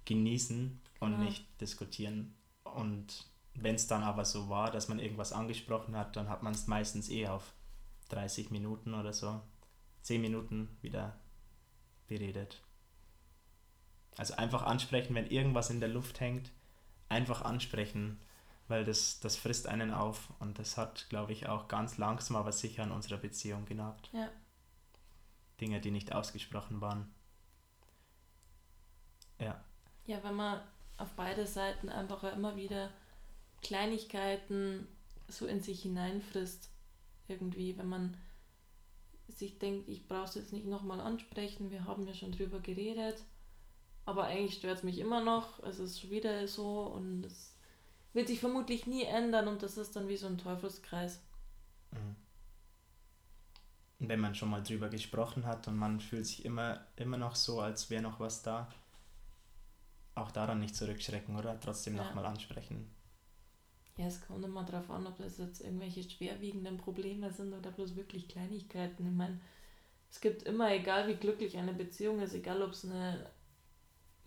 genießen 0.05 0.81
und 1.01 1.13
genau. 1.13 1.25
nicht 1.25 1.47
diskutieren. 1.61 2.35
Und 2.75 3.27
wenn 3.55 3.77
es 3.77 3.87
dann 3.87 4.03
aber 4.03 4.25
so 4.25 4.49
war, 4.49 4.71
dass 4.71 4.89
man 4.89 4.99
irgendwas 4.99 5.33
angesprochen 5.33 5.97
hat, 5.97 6.17
dann 6.17 6.29
hat 6.29 6.43
man 6.43 6.55
es 6.55 6.67
meistens 6.67 7.09
eh 7.09 7.29
auf 7.29 7.53
30 8.09 8.51
Minuten 8.51 8.95
oder 8.95 9.13
so, 9.13 9.41
10 10.03 10.21
Minuten 10.21 10.77
wieder 10.83 11.17
beredet. 12.09 12.61
Also 14.17 14.35
einfach 14.35 14.63
ansprechen, 14.63 15.15
wenn 15.15 15.27
irgendwas 15.27 15.71
in 15.71 15.81
der 15.81 15.89
Luft 15.89 16.21
hängt, 16.21 16.53
einfach 17.09 17.43
ansprechen, 17.43 18.21
weil 18.69 18.85
das, 18.85 19.21
das 19.21 19.37
frisst 19.37 19.67
einen 19.67 19.93
auf 19.93 20.33
und 20.39 20.59
das 20.59 20.77
hat, 20.77 21.07
glaube 21.09 21.33
ich, 21.33 21.49
auch 21.49 21.69
ganz 21.69 21.99
langsam 21.99 22.37
aber 22.37 22.53
sicher 22.53 22.83
an 22.83 22.93
unserer 22.93 23.19
Beziehung 23.19 23.65
genagt. 23.67 24.11
Ja. 24.13 24.29
Dinge, 25.61 25.81
die 25.81 25.91
nicht 25.91 26.13
ausgesprochen 26.13 26.81
waren. 26.81 27.13
Ja. 29.39 29.63
Ja, 30.07 30.23
wenn 30.23 30.35
man 30.35 30.61
auf 30.97 31.13
beide 31.17 31.47
Seiten 31.47 31.89
einfach 31.89 32.23
immer 32.35 32.57
wieder 32.57 32.91
Kleinigkeiten 33.63 34.87
so 35.29 35.47
in 35.47 35.61
sich 35.61 35.83
hineinfrisst, 35.83 36.71
irgendwie, 37.29 37.77
wenn 37.79 37.89
man 37.89 38.17
sich 39.29 39.59
denkt, 39.59 39.89
ich 39.89 40.07
brauche 40.07 40.25
es 40.25 40.35
jetzt 40.35 40.53
nicht 40.53 40.67
nochmal 40.67 41.01
ansprechen, 41.01 41.71
wir 41.71 41.85
haben 41.85 42.07
ja 42.07 42.15
schon 42.15 42.33
drüber 42.33 42.61
geredet. 42.61 43.23
Aber 44.07 44.25
eigentlich 44.25 44.57
stört 44.57 44.79
es 44.79 44.83
mich 44.83 44.99
immer 44.99 45.25
noch. 45.25 45.63
Es 45.63 45.79
ist 45.79 46.01
schon 46.01 46.11
wieder 46.11 46.47
so 46.47 46.83
und 46.83 47.25
es 47.25 47.55
wird 48.13 48.29
sich 48.29 48.39
vermutlich 48.39 48.87
nie 48.87 49.03
ändern 49.03 49.49
und 49.49 49.63
das 49.63 49.79
ist 49.79 49.97
dann 49.97 50.09
wie 50.09 50.17
so 50.17 50.27
ein 50.27 50.39
Teufelskreis. 50.39 51.21
Mhm. 51.91 52.17
Wenn 54.01 54.21
man 54.21 54.35
schon 54.35 54.51
mal 54.51 54.63
drüber 54.63 54.91
gesprochen 54.91 55.47
hat 55.47 55.67
und 55.69 55.77
man 55.77 56.01
fühlt 56.01 56.27
sich 56.27 56.45
immer, 56.45 56.87
immer 56.97 57.17
noch 57.17 57.35
so, 57.35 57.61
als 57.61 57.89
wäre 57.89 58.03
noch 58.03 58.21
was 58.21 58.43
da, 58.43 58.71
auch 60.15 60.31
daran 60.31 60.61
nicht 60.61 60.77
zurückschrecken, 60.77 61.37
oder? 61.37 61.59
Trotzdem 61.61 61.97
ja. 61.97 62.05
nochmal 62.05 62.27
ansprechen. 62.27 62.91
Ja, 63.97 64.07
es 64.07 64.21
kommt 64.27 64.45
immer 64.45 64.65
darauf 64.65 64.91
an, 64.91 65.07
ob 65.07 65.19
das 65.19 65.39
jetzt 65.39 65.61
irgendwelche 65.61 66.03
schwerwiegenden 66.03 66.79
Probleme 66.79 67.31
sind 67.31 67.53
oder 67.53 67.71
bloß 67.71 67.95
wirklich 67.95 68.29
Kleinigkeiten. 68.29 69.07
Ich 69.07 69.13
meine, 69.13 69.41
es 70.11 70.21
gibt 70.21 70.43
immer, 70.45 70.73
egal 70.73 71.09
wie 71.09 71.15
glücklich 71.15 71.57
eine 71.57 71.73
Beziehung 71.73 72.21
ist, 72.21 72.35
egal 72.35 72.63
ob 72.63 72.71
es 72.71 72.85
eine 72.85 73.31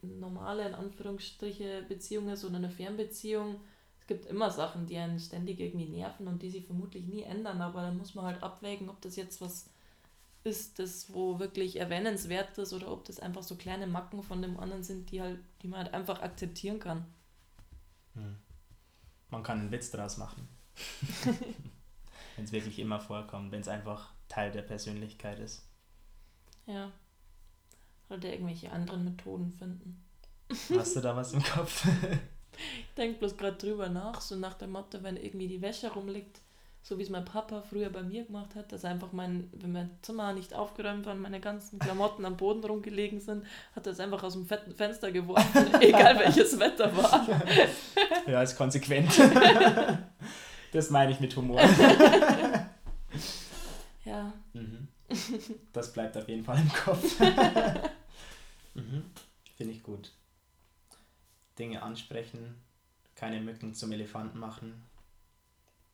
normale, 0.01 0.67
in 0.67 0.75
Anführungsstriche, 0.75 1.83
Beziehung 1.87 2.29
ist 2.29 2.45
oder 2.45 2.57
eine 2.57 2.69
Fernbeziehung, 2.69 3.59
es 3.99 4.07
gibt 4.07 4.25
immer 4.27 4.49
Sachen, 4.51 4.85
die 4.85 4.97
einen 4.97 5.19
ständig 5.19 5.59
irgendwie 5.59 5.89
nerven 5.89 6.27
und 6.27 6.41
die 6.41 6.49
sich 6.49 6.65
vermutlich 6.65 7.05
nie 7.05 7.23
ändern, 7.23 7.61
aber 7.61 7.81
dann 7.81 7.97
muss 7.97 8.15
man 8.15 8.25
halt 8.25 8.41
abwägen, 8.41 8.89
ob 8.89 9.01
das 9.01 9.17
jetzt 9.17 9.41
was 9.41 9.69
ist, 10.47 10.79
das 10.79 11.13
wo 11.13 11.39
wirklich 11.39 11.79
erwähnenswert 11.79 12.57
ist 12.57 12.73
oder 12.73 12.91
ob 12.91 13.05
das 13.05 13.19
einfach 13.19 13.43
so 13.43 13.55
kleine 13.55 13.85
Macken 13.85 14.23
von 14.23 14.41
dem 14.41 14.59
anderen 14.59 14.83
sind, 14.83 15.11
die 15.11 15.21
halt, 15.21 15.39
die 15.61 15.67
man 15.67 15.83
halt 15.83 15.93
einfach 15.93 16.21
akzeptieren 16.21 16.79
kann. 16.79 17.05
Hm. 18.15 18.37
Man 19.29 19.43
kann 19.43 19.59
einen 19.59 19.71
Witz 19.71 19.91
daraus 19.91 20.17
machen. 20.17 20.47
wenn 22.35 22.45
es 22.45 22.51
wirklich 22.51 22.79
immer 22.79 22.99
vorkommt, 22.99 23.51
wenn 23.51 23.61
es 23.61 23.67
einfach 23.67 24.13
Teil 24.29 24.51
der 24.51 24.61
Persönlichkeit 24.61 25.39
ist. 25.39 25.63
Ja. 26.65 26.91
Oder 28.09 28.31
irgendwelche 28.31 28.71
anderen 28.71 29.03
Methoden 29.03 29.51
finden. 29.51 30.03
Hast 30.77 30.95
du 30.95 31.01
da 31.01 31.15
was 31.15 31.33
im 31.33 31.43
Kopf? 31.43 31.85
ich 32.53 32.95
denke 32.95 33.19
bloß 33.19 33.35
gerade 33.35 33.57
drüber 33.57 33.89
nach, 33.89 34.21
so 34.21 34.35
nach 34.35 34.53
dem 34.53 34.71
Motto, 34.71 35.03
wenn 35.03 35.17
irgendwie 35.17 35.47
die 35.47 35.61
Wäsche 35.61 35.91
rumliegt, 35.91 36.41
so 36.87 36.97
wie 36.97 37.03
es 37.03 37.09
mein 37.09 37.25
Papa 37.25 37.61
früher 37.63 37.89
bei 37.89 38.01
mir 38.01 38.23
gemacht 38.23 38.55
hat, 38.55 38.71
dass 38.71 38.85
einfach 38.85 39.11
mein, 39.11 39.49
wenn 39.51 39.73
mein 39.73 39.89
Zimmer 40.01 40.31
nicht 40.31 40.53
aufgeräumt 40.53 41.05
war 41.05 41.15
und 41.15 41.19
meine 41.19 41.41
ganzen 41.41 41.79
Klamotten 41.79 42.23
am 42.23 42.37
Boden 42.37 42.63
rumgelegen 42.63 43.19
sind, 43.19 43.45
hat 43.75 43.85
er 43.85 43.91
es 43.91 43.99
einfach 43.99 44.23
aus 44.23 44.33
dem 44.33 44.45
fetten 44.45 44.73
Fenster 44.73 45.11
geworfen, 45.11 45.73
egal 45.81 46.17
welches 46.17 46.57
Wetter 46.57 46.95
war. 46.95 47.27
ja, 48.27 48.41
ist 48.41 48.55
konsequent. 48.55 49.11
das 50.71 50.89
meine 50.89 51.11
ich 51.11 51.19
mit 51.19 51.35
Humor. 51.35 51.59
ja. 54.05 54.31
Mhm. 54.53 54.87
Das 55.73 55.91
bleibt 55.91 56.15
auf 56.15 56.29
jeden 56.29 56.45
Fall 56.45 56.59
im 56.59 56.71
Kopf. 56.71 57.19
mhm. 58.75 59.03
Finde 59.57 59.73
ich 59.73 59.83
gut. 59.83 60.13
Dinge 61.59 61.83
ansprechen, 61.83 62.55
keine 63.15 63.41
Mücken 63.41 63.73
zum 63.73 63.91
Elefanten 63.91 64.39
machen, 64.39 64.87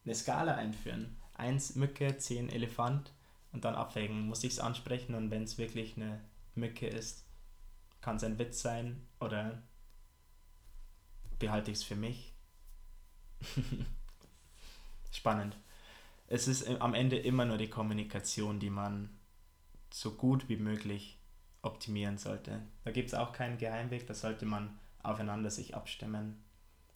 eine 0.06 0.16
Skala 0.16 0.56
einführen. 0.56 1.18
Eins 1.36 1.76
Mücke, 1.76 2.18
zehn 2.18 2.50
Elefant 2.50 3.14
und 3.52 3.66
dann 3.66 3.76
abwägen, 3.76 4.28
muss 4.28 4.44
ich 4.44 4.54
es 4.54 4.60
ansprechen 4.60 5.16
und 5.16 5.32
wenn 5.32 5.44
es 5.44 5.58
wirklich 5.58 5.96
eine 5.98 6.22
Mücke 6.56 6.88
ist, 6.88 7.26
kann 8.02 8.18
es 8.18 8.24
ein 8.24 8.38
Witz 8.38 8.62
sein 8.62 9.08
oder 9.20 9.64
behalte 11.40 11.72
ich 11.72 11.78
es 11.78 11.84
für 11.84 11.96
mich. 11.96 12.34
Spannend. 15.12 15.58
Es 16.28 16.48
ist 16.48 16.68
am 16.68 16.94
Ende 16.94 17.18
immer 17.18 17.46
nur 17.46 17.58
die 17.58 17.70
Kommunikation, 17.70 18.60
die 18.60 18.70
man 18.70 19.10
so 19.92 20.16
gut 20.16 20.50
wie 20.50 20.58
möglich 20.58 21.20
optimieren 21.62 22.18
sollte. 22.18 22.62
Da 22.84 22.92
gibt 22.92 23.10
es 23.10 23.14
auch 23.14 23.32
keinen 23.32 23.58
Geheimweg, 23.58 24.08
da 24.08 24.14
sollte 24.14 24.46
man 24.46 24.80
aufeinander 25.02 25.50
sich 25.50 25.76
abstimmen 25.76 26.44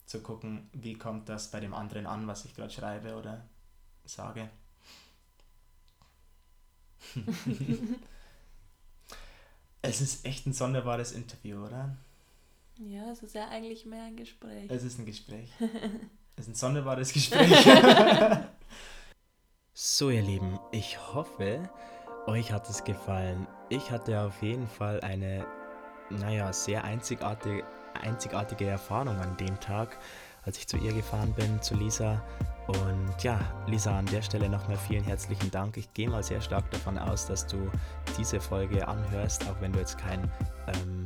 zu 0.08 0.22
gucken, 0.22 0.70
wie 0.72 0.96
kommt 0.96 1.30
das 1.30 1.52
bei 1.52 1.60
dem 1.60 1.76
anderen 1.76 2.08
an, 2.08 2.26
was 2.28 2.46
ich 2.46 2.56
gerade 2.56 2.72
schreibe 2.72 3.16
oder 3.18 3.46
sage. 4.06 4.50
es 9.82 10.02
ist 10.02 10.26
echt 10.26 10.48
ein 10.48 10.54
sonderbares 10.54 11.12
Interview, 11.12 11.66
oder? 11.66 11.98
Ja, 12.78 13.12
es 13.12 13.22
ist 13.22 13.36
ja 13.36 13.50
eigentlich 13.50 13.86
mehr 13.86 14.04
ein 14.04 14.16
Gespräch. 14.16 14.72
Es 14.72 14.84
ist 14.84 14.98
ein 14.98 15.06
Gespräch. 15.06 15.52
es 16.38 16.46
ist 16.46 16.50
ein 16.50 16.56
sonderbares 16.56 17.12
Gespräch. 17.12 17.54
so, 19.74 20.10
ihr 20.10 20.22
Lieben, 20.22 20.58
ich 20.72 20.98
hoffe, 21.14 21.70
euch 22.28 22.54
hat 22.54 22.70
es 22.70 22.86
gefallen. 22.86 23.46
Ich 23.70 23.92
hatte 23.92 24.22
auf 24.22 24.42
jeden 24.42 24.68
Fall 24.68 25.02
eine, 25.02 25.46
naja, 26.10 26.54
sehr 26.54 26.86
einzigartige 26.86 27.66
einzigartige 28.02 28.68
Erfahrung 28.68 29.18
an 29.20 29.38
dem 29.38 29.60
Tag, 29.60 29.98
als 30.44 30.58
ich 30.58 30.68
zu 30.68 30.78
ihr 30.78 30.94
gefahren 30.94 31.34
bin, 31.34 31.62
zu 31.62 31.76
Lisa. 31.76 32.22
Und 32.68 33.24
ja, 33.24 33.40
Lisa, 33.68 33.98
an 33.98 34.06
der 34.08 34.22
Stelle 34.22 34.50
nochmal 34.50 34.78
vielen 34.78 35.04
herzlichen 35.04 35.52
Dank. 35.52 35.78
Ich 35.78 35.94
gehe 35.94 36.10
mal 36.10 36.24
sehr 36.24 36.42
stark 36.42 36.70
davon 36.72 36.98
aus, 36.98 37.26
dass 37.26 37.48
du 37.48 37.72
diese 38.18 38.40
Folge 38.40 38.88
anhörst, 38.88 39.48
auch 39.50 39.60
wenn 39.62 39.72
du 39.72 39.80
jetzt 39.80 39.98
kein 39.98 40.30
ähm, 40.68 41.06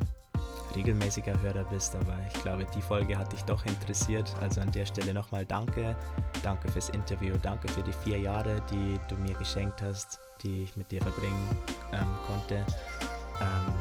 regelmäßiger 0.76 1.40
Hörer 1.42 1.64
bist, 1.66 1.96
aber 1.96 2.18
ich 2.34 2.42
glaube, 2.42 2.66
die 2.76 2.82
Folge 2.82 3.18
hat 3.18 3.32
dich 3.32 3.44
doch 3.44 3.66
interessiert. 3.66 4.34
Also 4.42 4.62
an 4.62 4.72
der 4.72 4.86
Stelle 4.86 5.14
nochmal 5.14 5.46
danke. 5.46 5.96
Danke 6.44 6.72
fürs 6.72 6.90
Interview, 6.90 7.36
danke 7.42 7.68
für 7.68 7.84
die 7.84 7.94
vier 7.94 8.20
Jahre, 8.20 8.62
die 8.72 9.00
du 9.08 9.16
mir 9.22 9.34
geschenkt 9.36 9.82
hast, 9.82 10.20
die 10.42 10.64
ich 10.64 10.76
mit 10.76 10.92
dir 10.92 11.02
verbringen 11.02 11.50
ähm, 11.94 12.08
konnte. 12.26 12.66
Ähm, 13.42 13.74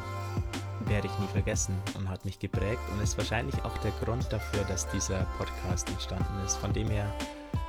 werde 0.90 1.06
ich 1.06 1.18
nie 1.18 1.28
vergessen 1.28 1.74
und 1.96 2.08
hat 2.08 2.24
mich 2.24 2.38
geprägt 2.38 2.82
und 2.92 3.02
ist 3.02 3.16
wahrscheinlich 3.16 3.54
auch 3.64 3.78
der 3.78 3.92
Grund 4.02 4.30
dafür, 4.30 4.64
dass 4.64 4.88
dieser 4.90 5.24
Podcast 5.38 5.88
entstanden 5.88 6.44
ist. 6.44 6.56
Von 6.56 6.72
dem 6.72 6.88
her, 6.88 7.10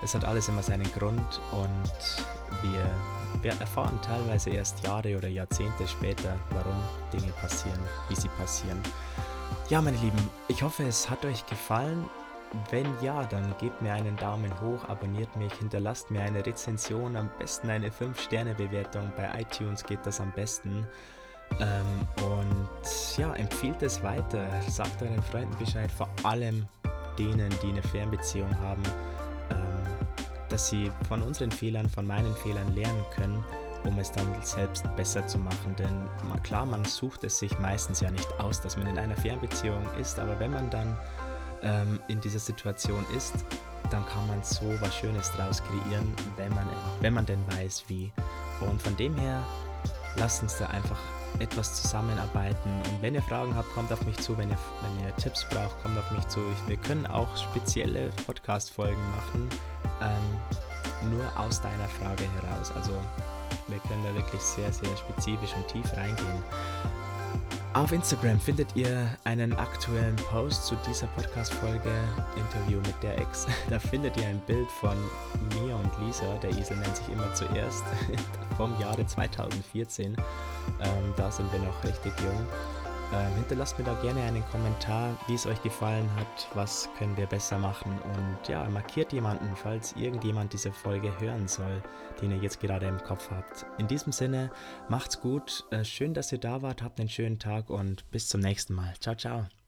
es 0.03 0.13
hat 0.13 0.25
alles 0.25 0.49
immer 0.49 0.63
seinen 0.63 0.91
Grund 0.91 1.39
und 1.51 2.25
wir, 2.63 2.83
wir 3.41 3.51
erfahren 3.51 3.99
teilweise 4.01 4.49
erst 4.49 4.83
Jahre 4.83 5.15
oder 5.15 5.27
Jahrzehnte 5.27 5.87
später, 5.87 6.35
warum 6.49 6.75
Dinge 7.13 7.31
passieren, 7.33 7.79
wie 8.09 8.15
sie 8.15 8.29
passieren. 8.29 8.81
Ja, 9.69 9.81
meine 9.81 9.97
Lieben, 9.97 10.29
ich 10.47 10.63
hoffe, 10.63 10.83
es 10.83 11.09
hat 11.09 11.23
euch 11.23 11.45
gefallen. 11.45 12.09
Wenn 12.69 12.87
ja, 13.01 13.23
dann 13.23 13.55
gebt 13.59 13.81
mir 13.81 13.93
einen 13.93 14.17
Daumen 14.17 14.51
hoch, 14.59 14.89
abonniert 14.89 15.33
mich, 15.37 15.53
hinterlasst 15.53 16.11
mir 16.11 16.21
eine 16.21 16.45
Rezension, 16.45 17.15
am 17.15 17.29
besten 17.39 17.69
eine 17.69 17.89
5-Sterne-Bewertung. 17.89 19.13
Bei 19.15 19.39
iTunes 19.39 19.85
geht 19.85 20.05
das 20.05 20.19
am 20.19 20.33
besten. 20.33 20.85
Ähm, 21.59 22.07
und 22.23 23.17
ja, 23.17 23.33
empfiehlt 23.33 23.81
es 23.81 24.01
weiter. 24.01 24.47
Sagt 24.67 25.01
euren 25.01 25.21
Freunden 25.21 25.55
Bescheid, 25.57 25.91
vor 25.91 26.09
allem 26.23 26.67
denen, 27.17 27.49
die 27.61 27.69
eine 27.69 27.83
Fernbeziehung 27.83 28.57
haben, 28.59 28.83
ähm, 29.51 30.07
dass 30.49 30.69
sie 30.69 30.91
von 31.07 31.21
unseren 31.21 31.51
Fehlern, 31.51 31.89
von 31.89 32.07
meinen 32.07 32.35
Fehlern 32.37 32.73
lernen 32.73 33.03
können, 33.15 33.43
um 33.83 33.97
es 33.99 34.11
dann 34.11 34.27
selbst 34.41 34.83
besser 34.95 35.25
zu 35.27 35.37
machen. 35.37 35.75
Denn 35.77 36.07
klar, 36.43 36.65
man 36.65 36.85
sucht 36.85 37.23
es 37.23 37.39
sich 37.39 37.57
meistens 37.59 37.99
ja 37.99 38.11
nicht 38.11 38.31
aus, 38.39 38.61
dass 38.61 38.77
man 38.77 38.87
in 38.87 38.97
einer 38.97 39.15
Fernbeziehung 39.15 39.83
ist, 39.99 40.19
aber 40.19 40.39
wenn 40.39 40.51
man 40.51 40.69
dann 40.69 40.97
ähm, 41.63 41.99
in 42.07 42.19
dieser 42.21 42.39
Situation 42.39 43.05
ist, 43.15 43.33
dann 43.89 44.05
kann 44.05 44.25
man 44.27 44.41
so 44.43 44.65
was 44.79 44.95
Schönes 44.95 45.31
draus 45.31 45.61
kreieren, 45.63 46.13
wenn 46.37 46.53
man, 46.53 46.67
wenn 47.01 47.13
man 47.13 47.25
denn 47.25 47.43
weiß, 47.57 47.85
wie. 47.87 48.11
Und 48.61 48.81
von 48.81 48.95
dem 48.95 49.15
her, 49.15 49.43
lasst 50.15 50.43
uns 50.43 50.57
da 50.57 50.67
einfach 50.67 50.99
etwas 51.39 51.81
zusammenarbeiten. 51.81 52.69
Und 52.91 53.01
wenn 53.01 53.15
ihr 53.15 53.21
Fragen 53.21 53.55
habt, 53.55 53.69
kommt 53.73 53.91
auf 53.91 54.05
mich 54.05 54.17
zu. 54.17 54.37
Wenn 54.37 54.49
ihr, 54.49 54.57
wenn 54.81 55.05
ihr 55.05 55.15
Tipps 55.15 55.45
braucht, 55.49 55.81
kommt 55.81 55.97
auf 55.97 56.11
mich 56.11 56.27
zu. 56.27 56.39
Wir 56.67 56.77
können 56.77 57.05
auch 57.07 57.35
spezielle 57.37 58.09
Podcast-Folgen 58.25 59.01
machen, 59.15 59.49
ähm, 60.01 61.11
nur 61.11 61.25
aus 61.37 61.61
deiner 61.61 61.87
Frage 61.87 62.23
heraus. 62.41 62.71
Also 62.75 62.91
wir 63.67 63.79
können 63.79 64.03
da 64.03 64.13
wirklich 64.13 64.41
sehr, 64.41 64.71
sehr 64.71 64.95
spezifisch 64.97 65.53
und 65.55 65.67
tief 65.67 65.91
reingehen. 65.95 66.43
Auf 67.73 67.93
Instagram 67.93 68.37
findet 68.37 68.75
ihr 68.75 69.17
einen 69.23 69.53
aktuellen 69.53 70.17
Post 70.17 70.65
zu 70.65 70.75
dieser 70.85 71.07
Podcast-Folge, 71.07 71.89
Interview 72.35 72.79
mit 72.79 73.01
der 73.01 73.17
Ex. 73.17 73.47
Da 73.69 73.79
findet 73.79 74.17
ihr 74.17 74.27
ein 74.27 74.41
Bild 74.41 74.69
von 74.69 74.97
mir 75.55 75.77
und 75.77 75.89
Lisa, 76.05 76.25
der 76.43 76.49
Isel 76.49 76.75
nennt 76.75 76.97
sich 76.97 77.07
immer 77.07 77.33
zuerst, 77.33 77.85
vom 78.57 78.77
Jahre 78.77 79.05
2014. 79.05 80.17
Ähm, 80.81 81.13
da 81.15 81.31
sind 81.31 81.49
wir 81.53 81.59
noch 81.59 81.81
richtig 81.85 82.11
jung. 82.19 82.45
Ähm, 83.13 83.35
hinterlasst 83.35 83.77
mir 83.77 83.83
da 83.83 83.93
gerne 84.01 84.21
einen 84.21 84.43
Kommentar, 84.51 85.17
wie 85.27 85.33
es 85.33 85.45
euch 85.45 85.61
gefallen 85.61 86.09
hat, 86.15 86.47
was 86.53 86.89
können 86.97 87.17
wir 87.17 87.25
besser 87.25 87.57
machen 87.57 87.99
und 87.99 88.47
ja, 88.47 88.67
markiert 88.69 89.11
jemanden, 89.11 89.53
falls 89.55 89.93
irgendjemand 89.97 90.53
diese 90.53 90.71
Folge 90.71 91.11
hören 91.19 91.47
soll, 91.47 91.83
den 92.21 92.31
ihr 92.31 92.37
jetzt 92.37 92.61
gerade 92.61 92.87
im 92.87 92.99
Kopf 93.03 93.29
habt. 93.29 93.65
In 93.77 93.87
diesem 93.87 94.13
Sinne, 94.13 94.49
macht's 94.87 95.19
gut, 95.19 95.65
äh, 95.71 95.83
schön, 95.83 96.13
dass 96.13 96.31
ihr 96.31 96.39
da 96.39 96.61
wart, 96.61 96.81
habt 96.81 96.99
einen 96.99 97.09
schönen 97.09 97.39
Tag 97.39 97.69
und 97.69 98.09
bis 98.11 98.29
zum 98.29 98.39
nächsten 98.39 98.73
Mal. 98.73 98.93
Ciao, 98.99 99.15
ciao. 99.15 99.60